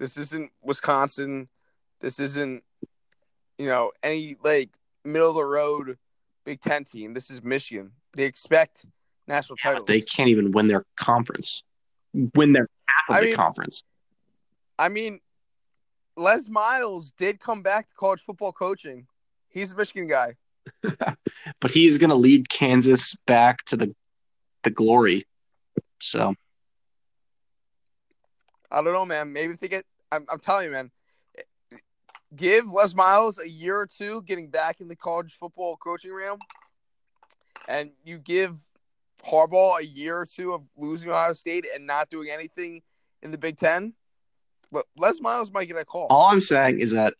this 0.01 0.17
isn't 0.17 0.51
Wisconsin. 0.63 1.49
This 2.01 2.19
isn't 2.19 2.65
you 3.59 3.67
know 3.69 3.93
any 4.03 4.37
like 4.43 4.71
middle 5.05 5.31
of 5.31 5.37
the 5.37 5.45
road 5.45 5.97
Big 6.45 6.61
Ten 6.61 6.83
team. 6.83 7.15
This 7.15 7.31
is 7.31 7.43
Michigan. 7.45 7.93
They 8.15 8.25
expect 8.25 8.87
national 9.29 9.59
Yeah, 9.65 9.71
titles. 9.73 9.87
they 9.87 10.01
can't 10.01 10.29
even 10.31 10.51
win 10.51 10.67
their 10.67 10.85
conference, 10.97 11.63
win 12.35 12.53
their 12.55 12.69
half 12.89 13.09
of 13.11 13.15
I 13.17 13.21
the 13.21 13.27
mean- 13.27 13.37
conference. 13.37 13.85
I 14.79 14.89
mean, 14.89 15.21
Les 16.17 16.49
Miles 16.49 17.13
did 17.13 17.39
come 17.39 17.63
back 17.63 17.91
to 17.91 17.95
college 17.95 18.21
football 18.23 18.51
coaching. 18.51 19.07
He's 19.51 19.73
a 19.73 19.77
Michigan 19.77 20.09
guy. 20.09 20.37
but 21.61 21.71
he's 21.71 21.99
going 21.99 22.11
to 22.11 22.17
lead 22.17 22.49
Kansas 22.49 23.15
back 23.27 23.63
to 23.67 23.77
the 23.77 23.95
the 24.63 24.71
glory. 24.71 25.27
So 26.01 26.35
I 28.71 28.83
don't 28.83 28.93
know, 28.93 29.05
man. 29.05 29.33
Maybe 29.33 29.53
if 29.53 29.61
they 29.61 29.69
get, 29.69 29.85
I'm, 30.13 30.27
I'm 30.31 30.39
telling 30.39 30.67
you, 30.67 30.73
man, 30.73 30.91
give 32.35 32.67
Les 32.67 32.95
Miles 32.95 33.39
a 33.39 33.49
year 33.49 33.77
or 33.77 33.87
two 33.87 34.23
getting 34.23 34.49
back 34.49 34.81
in 34.81 34.89
the 34.89 34.97
college 34.97 35.33
football 35.33 35.77
coaching 35.77 36.13
realm, 36.13 36.39
and 37.69 37.91
you 38.05 38.19
give 38.19 38.63
Harbaugh 39.25 39.81
a 39.81 39.87
year 39.87 40.19
or 40.19 40.27
two 40.27 40.53
of 40.53 40.67
losing 40.77 41.11
Ohio 41.11 41.33
State 41.33 41.67
and 41.75 41.87
not 41.87 42.09
doing 42.09 42.29
anything 42.31 42.83
in 43.23 43.31
the 43.31 43.39
Big 43.39 43.57
Ten. 43.57 43.95
But 44.73 44.87
Les 44.97 45.21
Miles 45.21 45.51
might 45.51 45.67
get 45.67 45.77
a 45.77 45.85
call. 45.85 46.07
all 46.11 46.29
I'm 46.29 46.41
saying 46.41 46.81
is 46.81 46.93
that 46.93 47.15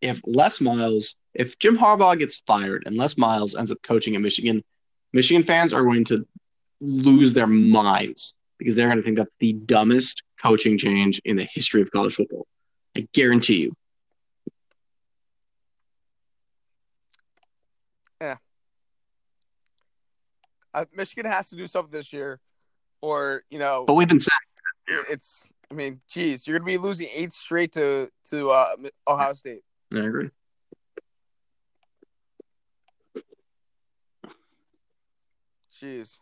if 0.00 0.20
Les 0.26 0.60
Miles, 0.60 1.14
if 1.34 1.58
Jim 1.58 1.78
Harbaugh 1.78 2.18
gets 2.18 2.36
fired 2.46 2.84
and 2.86 2.96
Les 2.96 3.16
Miles 3.16 3.54
ends 3.54 3.70
up 3.70 3.78
coaching 3.82 4.16
at 4.16 4.20
Michigan, 4.20 4.64
Michigan 5.12 5.44
fans 5.44 5.72
are 5.72 5.84
going 5.84 6.04
to 6.06 6.26
lose 6.80 7.32
their 7.32 7.46
minds 7.46 8.34
because 8.58 8.76
they're 8.76 8.88
going 8.88 8.98
to 8.98 9.04
think 9.04 9.16
that's 9.16 9.30
the 9.38 9.52
dumbest 9.52 10.22
coaching 10.42 10.78
change 10.78 11.20
in 11.24 11.36
the 11.36 11.46
history 11.52 11.82
of 11.82 11.90
college 11.90 12.14
football. 12.14 12.46
I 12.96 13.06
guarantee 13.12 13.58
you. 13.62 13.74
Uh, 20.74 20.84
Michigan 20.94 21.30
has 21.30 21.48
to 21.50 21.56
do 21.56 21.66
something 21.66 21.90
this 21.90 22.12
year. 22.12 22.40
or 23.00 23.42
you 23.50 23.58
know, 23.58 23.84
But 23.86 23.94
we've 23.94 24.08
been 24.08 24.20
saying, 24.20 25.04
it's. 25.10 25.52
I 25.70 25.74
mean, 25.74 26.00
geez, 26.08 26.46
you're 26.46 26.58
gonna 26.58 26.66
be 26.66 26.78
losing 26.78 27.08
eight 27.14 27.32
straight 27.32 27.72
to 27.72 28.10
to 28.30 28.50
uh, 28.50 28.74
Ohio 29.06 29.34
State. 29.34 29.60
I 29.94 29.98
agree. 29.98 30.30
Jeez. 35.72 36.18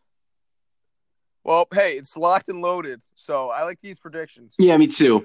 Well, 1.46 1.68
hey, 1.72 1.92
it's 1.92 2.16
locked 2.16 2.48
and 2.48 2.60
loaded, 2.60 3.00
so 3.14 3.50
I 3.50 3.62
like 3.62 3.78
these 3.80 4.00
predictions. 4.00 4.56
Yeah, 4.58 4.76
me 4.76 4.88
too. 4.88 5.24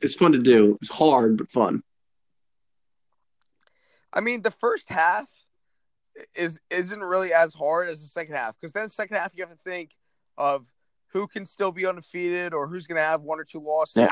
It's 0.00 0.14
fun 0.14 0.30
to 0.30 0.38
do. 0.38 0.78
It's 0.80 0.88
hard, 0.92 1.38
but 1.38 1.50
fun. 1.50 1.82
I 4.12 4.20
mean, 4.20 4.42
the 4.42 4.52
first 4.52 4.88
half 4.88 5.26
is 6.36 6.60
isn't 6.70 7.00
really 7.00 7.32
as 7.32 7.52
hard 7.52 7.88
as 7.88 8.00
the 8.00 8.06
second 8.06 8.36
half 8.36 8.54
because 8.60 8.72
then 8.72 8.88
second 8.88 9.16
half 9.16 9.32
you 9.36 9.42
have 9.42 9.50
to 9.50 9.56
think 9.56 9.90
of 10.38 10.72
who 11.08 11.26
can 11.26 11.44
still 11.44 11.72
be 11.72 11.84
undefeated 11.84 12.54
or 12.54 12.68
who's 12.68 12.86
going 12.86 12.96
to 12.96 13.02
have 13.02 13.22
one 13.22 13.40
or 13.40 13.44
two 13.44 13.58
losses, 13.60 13.96
Yeah. 13.96 14.08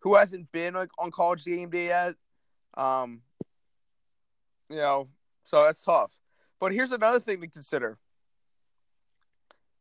who 0.00 0.14
hasn't 0.14 0.50
been 0.52 0.72
like 0.72 0.88
on 0.98 1.10
college 1.10 1.44
game 1.44 1.68
day 1.68 1.88
yet. 1.88 2.14
Um, 2.78 3.20
you 4.70 4.76
know, 4.76 5.10
so 5.44 5.62
that's 5.64 5.82
tough. 5.82 6.18
But 6.60 6.72
here's 6.72 6.92
another 6.92 7.20
thing 7.20 7.42
to 7.42 7.46
consider: 7.46 7.98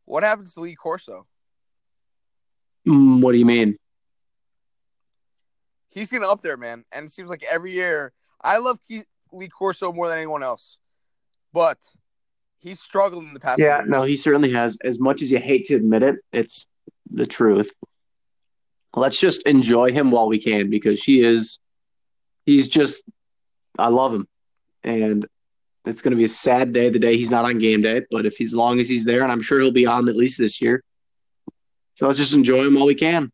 what 0.05 0.23
happens 0.23 0.53
to 0.53 0.61
Lee 0.61 0.75
Corso? 0.75 1.25
Mm, 2.87 3.21
what 3.21 3.31
do 3.31 3.37
you 3.37 3.45
mean? 3.45 3.77
He's 5.89 6.11
getting 6.11 6.27
up 6.27 6.41
there, 6.41 6.57
man, 6.57 6.85
and 6.91 7.05
it 7.05 7.09
seems 7.11 7.29
like 7.29 7.43
every 7.49 7.71
year. 7.71 8.13
I 8.43 8.57
love 8.57 8.79
Lee 9.31 9.47
Corso 9.47 9.93
more 9.93 10.07
than 10.07 10.17
anyone 10.17 10.43
else, 10.43 10.77
but 11.53 11.77
he's 12.59 12.79
struggling 12.79 13.27
in 13.27 13.33
the 13.33 13.39
past. 13.39 13.59
Yeah, 13.59 13.81
no, 13.85 14.03
he 14.03 14.17
certainly 14.17 14.51
has. 14.53 14.77
As 14.83 14.99
much 14.99 15.21
as 15.21 15.31
you 15.31 15.39
hate 15.39 15.65
to 15.65 15.75
admit 15.75 16.03
it, 16.03 16.15
it's 16.31 16.67
the 17.11 17.27
truth. 17.27 17.71
Let's 18.95 19.19
just 19.19 19.43
enjoy 19.43 19.91
him 19.91 20.11
while 20.11 20.27
we 20.27 20.39
can 20.39 20.69
because 20.69 21.03
he 21.03 21.21
is, 21.21 21.59
he's 22.45 22.67
just, 22.67 23.03
I 23.77 23.87
love 23.87 24.13
him. 24.13 24.27
And 24.83 25.25
it's 25.85 26.01
going 26.01 26.11
to 26.11 26.17
be 26.17 26.23
a 26.23 26.29
sad 26.29 26.71
day 26.73 26.89
the 26.89 26.99
day 26.99 27.17
he's 27.17 27.31
not 27.31 27.45
on 27.45 27.59
game 27.59 27.81
day, 27.81 28.01
but 28.09 28.25
if 28.25 28.37
he's, 28.37 28.53
long 28.53 28.79
as 28.79 28.87
he's 28.87 29.03
there, 29.03 29.23
and 29.23 29.31
I'm 29.31 29.41
sure 29.41 29.59
he'll 29.59 29.71
be 29.71 29.85
on 29.85 30.07
at 30.07 30.15
least 30.15 30.37
this 30.37 30.61
year. 30.61 30.83
So 31.95 32.07
let's 32.07 32.17
just 32.17 32.33
enjoy 32.33 32.65
him 32.65 32.75
while 32.75 32.85
we 32.85 32.95
can. 32.95 33.31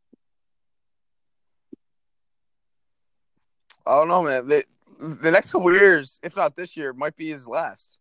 I 3.86 3.96
don't 4.00 4.08
know, 4.08 4.24
man. 4.24 4.48
The, 4.48 4.64
the 5.00 5.32
next 5.32 5.52
couple 5.52 5.74
years, 5.74 6.20
if 6.24 6.36
not 6.36 6.56
this 6.56 6.76
year, 6.76 6.92
might 6.94 7.16
be 7.16 7.30
his 7.30 7.48
last. 7.48 8.00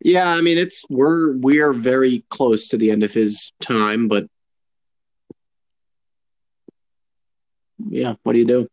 Yeah, 0.00 0.28
I 0.28 0.40
mean, 0.40 0.58
it's, 0.58 0.84
we're, 0.90 1.36
we're 1.36 1.72
very 1.72 2.24
close 2.28 2.68
to 2.68 2.76
the 2.76 2.90
end 2.90 3.04
of 3.04 3.12
his 3.12 3.52
time, 3.60 4.08
but 4.08 4.24
yeah, 7.88 8.14
what 8.24 8.32
do 8.32 8.38
you 8.40 8.46
do? 8.46 8.68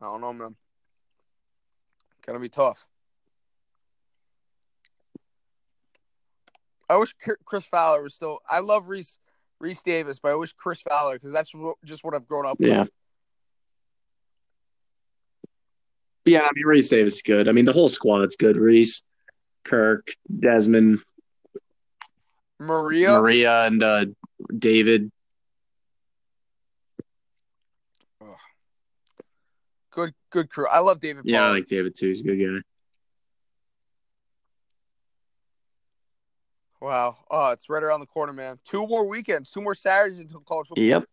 I 0.00 0.06
don't 0.06 0.20
know, 0.20 0.32
man. 0.32 0.56
Gonna 2.28 2.40
be 2.40 2.50
tough. 2.50 2.86
I 6.90 6.96
wish 6.98 7.14
Chris 7.46 7.64
Fowler 7.64 8.02
was 8.02 8.14
still. 8.14 8.40
I 8.50 8.60
love 8.60 8.90
Reese 8.90 9.18
Reese 9.60 9.82
Davis, 9.82 10.20
but 10.22 10.32
I 10.32 10.34
wish 10.34 10.52
Chris 10.52 10.82
Fowler 10.82 11.14
because 11.14 11.32
that's 11.32 11.54
just 11.86 12.04
what 12.04 12.14
I've 12.14 12.28
grown 12.28 12.44
up 12.44 12.58
Yeah. 12.60 12.80
with. 12.80 12.90
Yeah, 16.26 16.42
I 16.42 16.50
mean 16.54 16.66
Reese 16.66 16.90
Davis 16.90 17.14
is 17.14 17.22
good. 17.22 17.48
I 17.48 17.52
mean 17.52 17.64
the 17.64 17.72
whole 17.72 17.88
squad's 17.88 18.36
good. 18.36 18.58
Reese, 18.58 19.02
Kirk, 19.64 20.08
Desmond, 20.38 20.98
Maria, 22.58 23.12
Maria, 23.12 23.64
and 23.64 23.82
uh, 23.82 24.04
David. 24.58 25.10
Good 29.90 30.14
good 30.30 30.50
crew. 30.50 30.66
I 30.68 30.80
love 30.80 31.00
David. 31.00 31.24
Yeah, 31.26 31.44
I 31.44 31.50
like 31.50 31.66
David 31.66 31.94
too. 31.96 32.08
He's 32.08 32.20
a 32.20 32.24
good 32.24 32.38
guy. 32.38 32.60
wow. 36.80 37.16
Oh, 37.30 37.50
it's 37.50 37.68
right 37.68 37.82
around 37.82 38.00
the 38.00 38.06
corner, 38.06 38.32
man. 38.32 38.58
Two 38.64 38.86
more 38.86 39.06
weekends, 39.06 39.50
two 39.50 39.60
more 39.60 39.74
Saturdays 39.74 40.20
until 40.20 40.40
college 40.40 40.68
football. 40.68 40.84
Yep. 40.84 41.04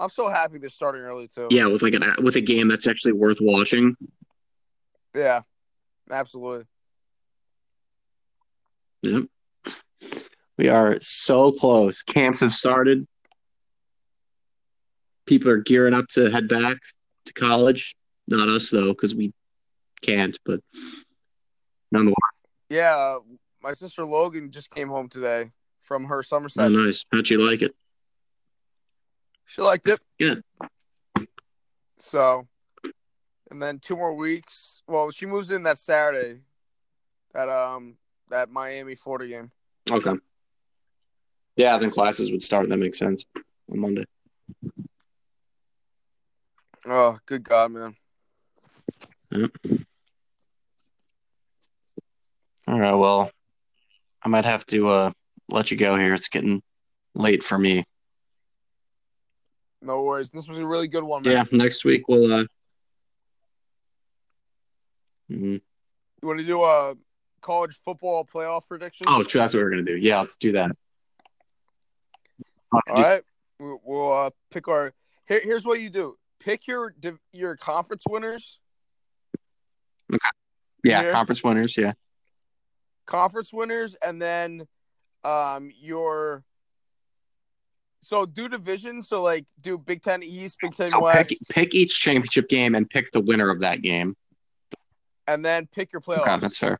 I'm 0.00 0.10
so 0.10 0.28
happy 0.28 0.58
they're 0.58 0.70
starting 0.70 1.02
early 1.02 1.26
too. 1.26 1.48
Yeah, 1.50 1.66
with 1.66 1.82
like 1.82 1.94
an 1.94 2.04
with 2.22 2.36
a 2.36 2.40
game 2.40 2.68
that's 2.68 2.86
actually 2.86 3.14
worth 3.14 3.38
watching. 3.40 3.96
Yeah, 5.14 5.40
absolutely. 6.10 6.66
Yep. 9.02 9.24
We 10.56 10.68
are 10.68 10.98
so 11.00 11.52
close. 11.52 12.02
Camps 12.02 12.40
have 12.40 12.52
started. 12.52 13.06
People 15.28 15.50
are 15.50 15.58
gearing 15.58 15.92
up 15.92 16.08
to 16.08 16.30
head 16.30 16.48
back 16.48 16.78
to 17.26 17.32
college. 17.34 17.94
Not 18.26 18.48
us 18.48 18.70
though, 18.70 18.88
because 18.88 19.14
we 19.14 19.34
can't. 20.00 20.38
But 20.42 20.60
nonetheless, 21.92 22.16
Yeah, 22.70 22.96
uh, 22.96 23.18
my 23.62 23.74
sister 23.74 24.06
Logan 24.06 24.50
just 24.50 24.70
came 24.70 24.88
home 24.88 25.10
today 25.10 25.50
from 25.82 26.04
her 26.04 26.22
summer 26.22 26.48
oh, 26.58 26.68
nice. 26.68 27.04
How'd 27.12 27.28
you 27.28 27.46
like 27.46 27.60
it? 27.60 27.74
She 29.44 29.60
liked 29.60 29.86
it. 29.86 30.00
Good. 30.18 30.42
So, 31.98 32.48
and 33.50 33.62
then 33.62 33.80
two 33.80 33.96
more 33.96 34.14
weeks. 34.14 34.80
Well, 34.86 35.10
she 35.10 35.26
moves 35.26 35.50
in 35.50 35.62
that 35.64 35.76
Saturday. 35.76 36.40
That 37.34 37.50
um 37.50 37.98
that 38.30 38.50
Miami 38.50 38.94
Florida 38.94 39.28
game. 39.28 39.50
Okay. 39.90 40.12
Yeah, 41.56 41.76
then 41.76 41.90
classes 41.90 42.30
would 42.30 42.42
start. 42.42 42.70
That 42.70 42.78
makes 42.78 42.98
sense 42.98 43.26
on 43.70 43.78
Monday. 43.78 44.04
Oh, 46.90 47.18
good 47.26 47.42
God, 47.44 47.70
man. 47.72 47.94
All 52.66 52.78
right. 52.78 52.94
Well, 52.94 53.30
I 54.22 54.28
might 54.28 54.44
have 54.44 54.64
to 54.66 54.88
uh, 54.88 55.10
let 55.50 55.70
you 55.70 55.76
go 55.76 55.96
here. 55.96 56.14
It's 56.14 56.28
getting 56.28 56.62
late 57.14 57.42
for 57.42 57.58
me. 57.58 57.84
No 59.82 60.02
worries. 60.02 60.30
This 60.30 60.48
was 60.48 60.58
a 60.58 60.66
really 60.66 60.88
good 60.88 61.04
one, 61.04 61.22
man. 61.22 61.32
Yeah. 61.32 61.44
Next 61.52 61.84
week 61.84 62.08
we'll. 62.08 62.32
Uh... 62.32 62.44
mhm. 65.30 65.60
You 66.20 66.26
want 66.28 66.40
to 66.40 66.44
do 66.44 66.62
a 66.62 66.94
college 67.42 67.76
football 67.84 68.24
playoff 68.24 68.66
prediction? 68.66 69.06
Oh, 69.08 69.22
true. 69.22 69.40
That's 69.40 69.54
what 69.54 69.62
we're 69.62 69.70
gonna 69.70 69.82
do. 69.82 69.96
Yeah, 69.96 70.20
let's 70.20 70.36
do 70.36 70.52
that. 70.52 70.70
I'll 72.72 72.80
have 72.80 72.84
to 72.86 72.92
all 72.92 73.02
right. 73.02 73.22
We- 73.22 73.24
We'll 73.82 74.12
uh, 74.12 74.30
pick 74.52 74.68
our. 74.68 74.92
Here, 75.26 75.40
here's 75.42 75.66
what 75.66 75.80
you 75.80 75.90
do: 75.90 76.16
pick 76.40 76.66
your 76.66 76.94
your 77.32 77.56
conference 77.56 78.04
winners. 78.08 78.58
Yeah, 80.84 81.02
here. 81.02 81.12
conference 81.12 81.42
winners. 81.44 81.76
Yeah. 81.76 81.92
conference 83.06 83.52
winners 83.52 83.94
and 84.06 84.20
then 84.20 84.66
um 85.24 85.70
your 85.80 86.44
so 88.00 88.24
do 88.26 88.48
division 88.48 89.02
so 89.02 89.22
like 89.22 89.44
do 89.62 89.76
big 89.76 90.02
ten 90.02 90.22
east 90.22 90.58
big 90.62 90.72
ten 90.72 90.86
So 90.88 91.02
west 91.02 91.30
pick 91.30 91.38
pick 91.50 91.74
each 91.74 91.98
championship 91.98 92.48
game 92.48 92.74
and 92.74 92.88
pick 92.88 93.10
the 93.10 93.20
winner 93.20 93.50
of 93.50 93.60
that 93.60 93.82
game. 93.82 94.16
and 95.26 95.44
then 95.44 95.66
pick 95.66 95.92
your 95.92 96.00
playoffs 96.00 96.20
Okay, 96.20 96.38
that's 96.38 96.58
fair. 96.58 96.78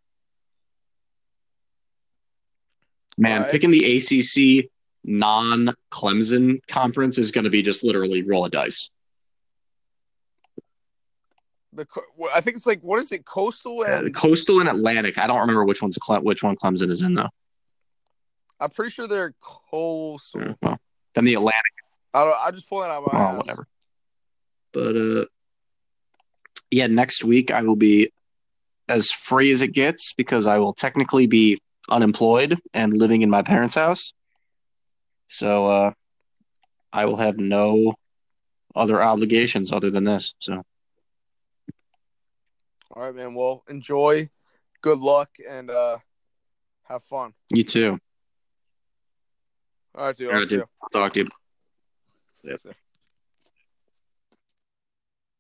Man, 3.21 3.39
Alright. 3.39 3.51
picking 3.51 3.71
the 3.73 3.97
ACC 3.97 4.71
non 5.05 5.75
Clemson 5.91 6.61
conference 6.69 7.19
is 7.19 7.33
going 7.33 7.45
to 7.45 7.51
be 7.51 7.63
just 7.63 7.83
literally 7.83 8.23
roll 8.23 8.45
a 8.45 8.51
dice. 8.51 8.91
The 11.79 11.87
i 12.35 12.41
think 12.41 12.57
it's 12.57 12.67
like 12.67 12.81
what 12.83 13.01
is 13.01 13.11
it 13.13 13.25
coastal 13.25 13.83
and 13.85 14.15
Coastal 14.15 14.61
and 14.61 14.69
Atlantic. 14.69 15.17
I 15.19 15.27
don't 15.27 15.41
remember 15.41 15.65
which 15.65 15.81
one's 15.83 15.97
Cle- 15.99 16.21
which 16.23 16.43
one 16.43 16.57
Clemson 16.57 16.91
is 16.91 17.03
in 17.03 17.15
though. 17.15 17.29
i'm 18.61 18.71
pretty 18.71 18.91
sure 18.91 19.07
they're 19.07 19.35
coastal 19.41 20.41
Yeah, 20.43 20.55
well, 20.63 20.79
then 21.15 21.25
the 21.25 21.35
Atlantic. 21.35 21.63
I 22.15 22.25
don't, 22.25 22.35
i'm 22.45 22.55
just 22.55 22.69
pulling 22.69 22.91
it 22.91 22.93
out 22.93 23.03
my 23.07 23.13
Oh, 23.13 23.17
ass. 23.17 23.39
whatever. 23.39 23.67
But 24.73 24.97
uh, 24.97 25.25
yeah, 26.71 26.87
next 26.89 27.25
week 27.25 27.51
I 27.51 27.63
will 27.63 27.77
be 27.77 28.13
as 28.89 29.11
free 29.11 29.51
as 29.51 29.63
it 29.63 29.69
gets 29.73 30.13
because 30.13 30.47
I 30.47 30.59
will 30.59 30.75
technically 30.75 31.27
be 31.27 31.61
unemployed 31.89 32.59
and 32.75 32.93
living 32.93 33.23
in 33.23 33.31
my 33.31 33.43
parents' 33.43 33.75
house. 33.75 34.13
So 35.27 35.67
uh, 35.67 35.91
I 36.93 37.07
will 37.07 37.17
have 37.17 37.39
no 37.39 37.95
other 38.77 39.03
obligations 39.03 39.73
other 39.73 39.91
than 39.91 40.05
this. 40.05 40.35
So 40.39 40.63
all 42.99 43.05
right 43.05 43.15
man 43.15 43.33
well 43.33 43.63
enjoy 43.69 44.29
good 44.83 44.99
luck 44.99 45.31
and 45.49 45.71
uh 45.71 45.99
have 46.83 47.03
fun 47.05 47.33
you 47.51 47.63
too. 47.63 47.97
all 49.95 50.07
right 50.07 50.17
dude 50.17 50.29
All 50.31 50.35
right, 50.39 50.49
dude. 50.49 50.61
you. 50.61 50.65
Talk 50.93 51.13
to 51.13 51.21
you. 51.21 51.27
Ya. 52.43 52.73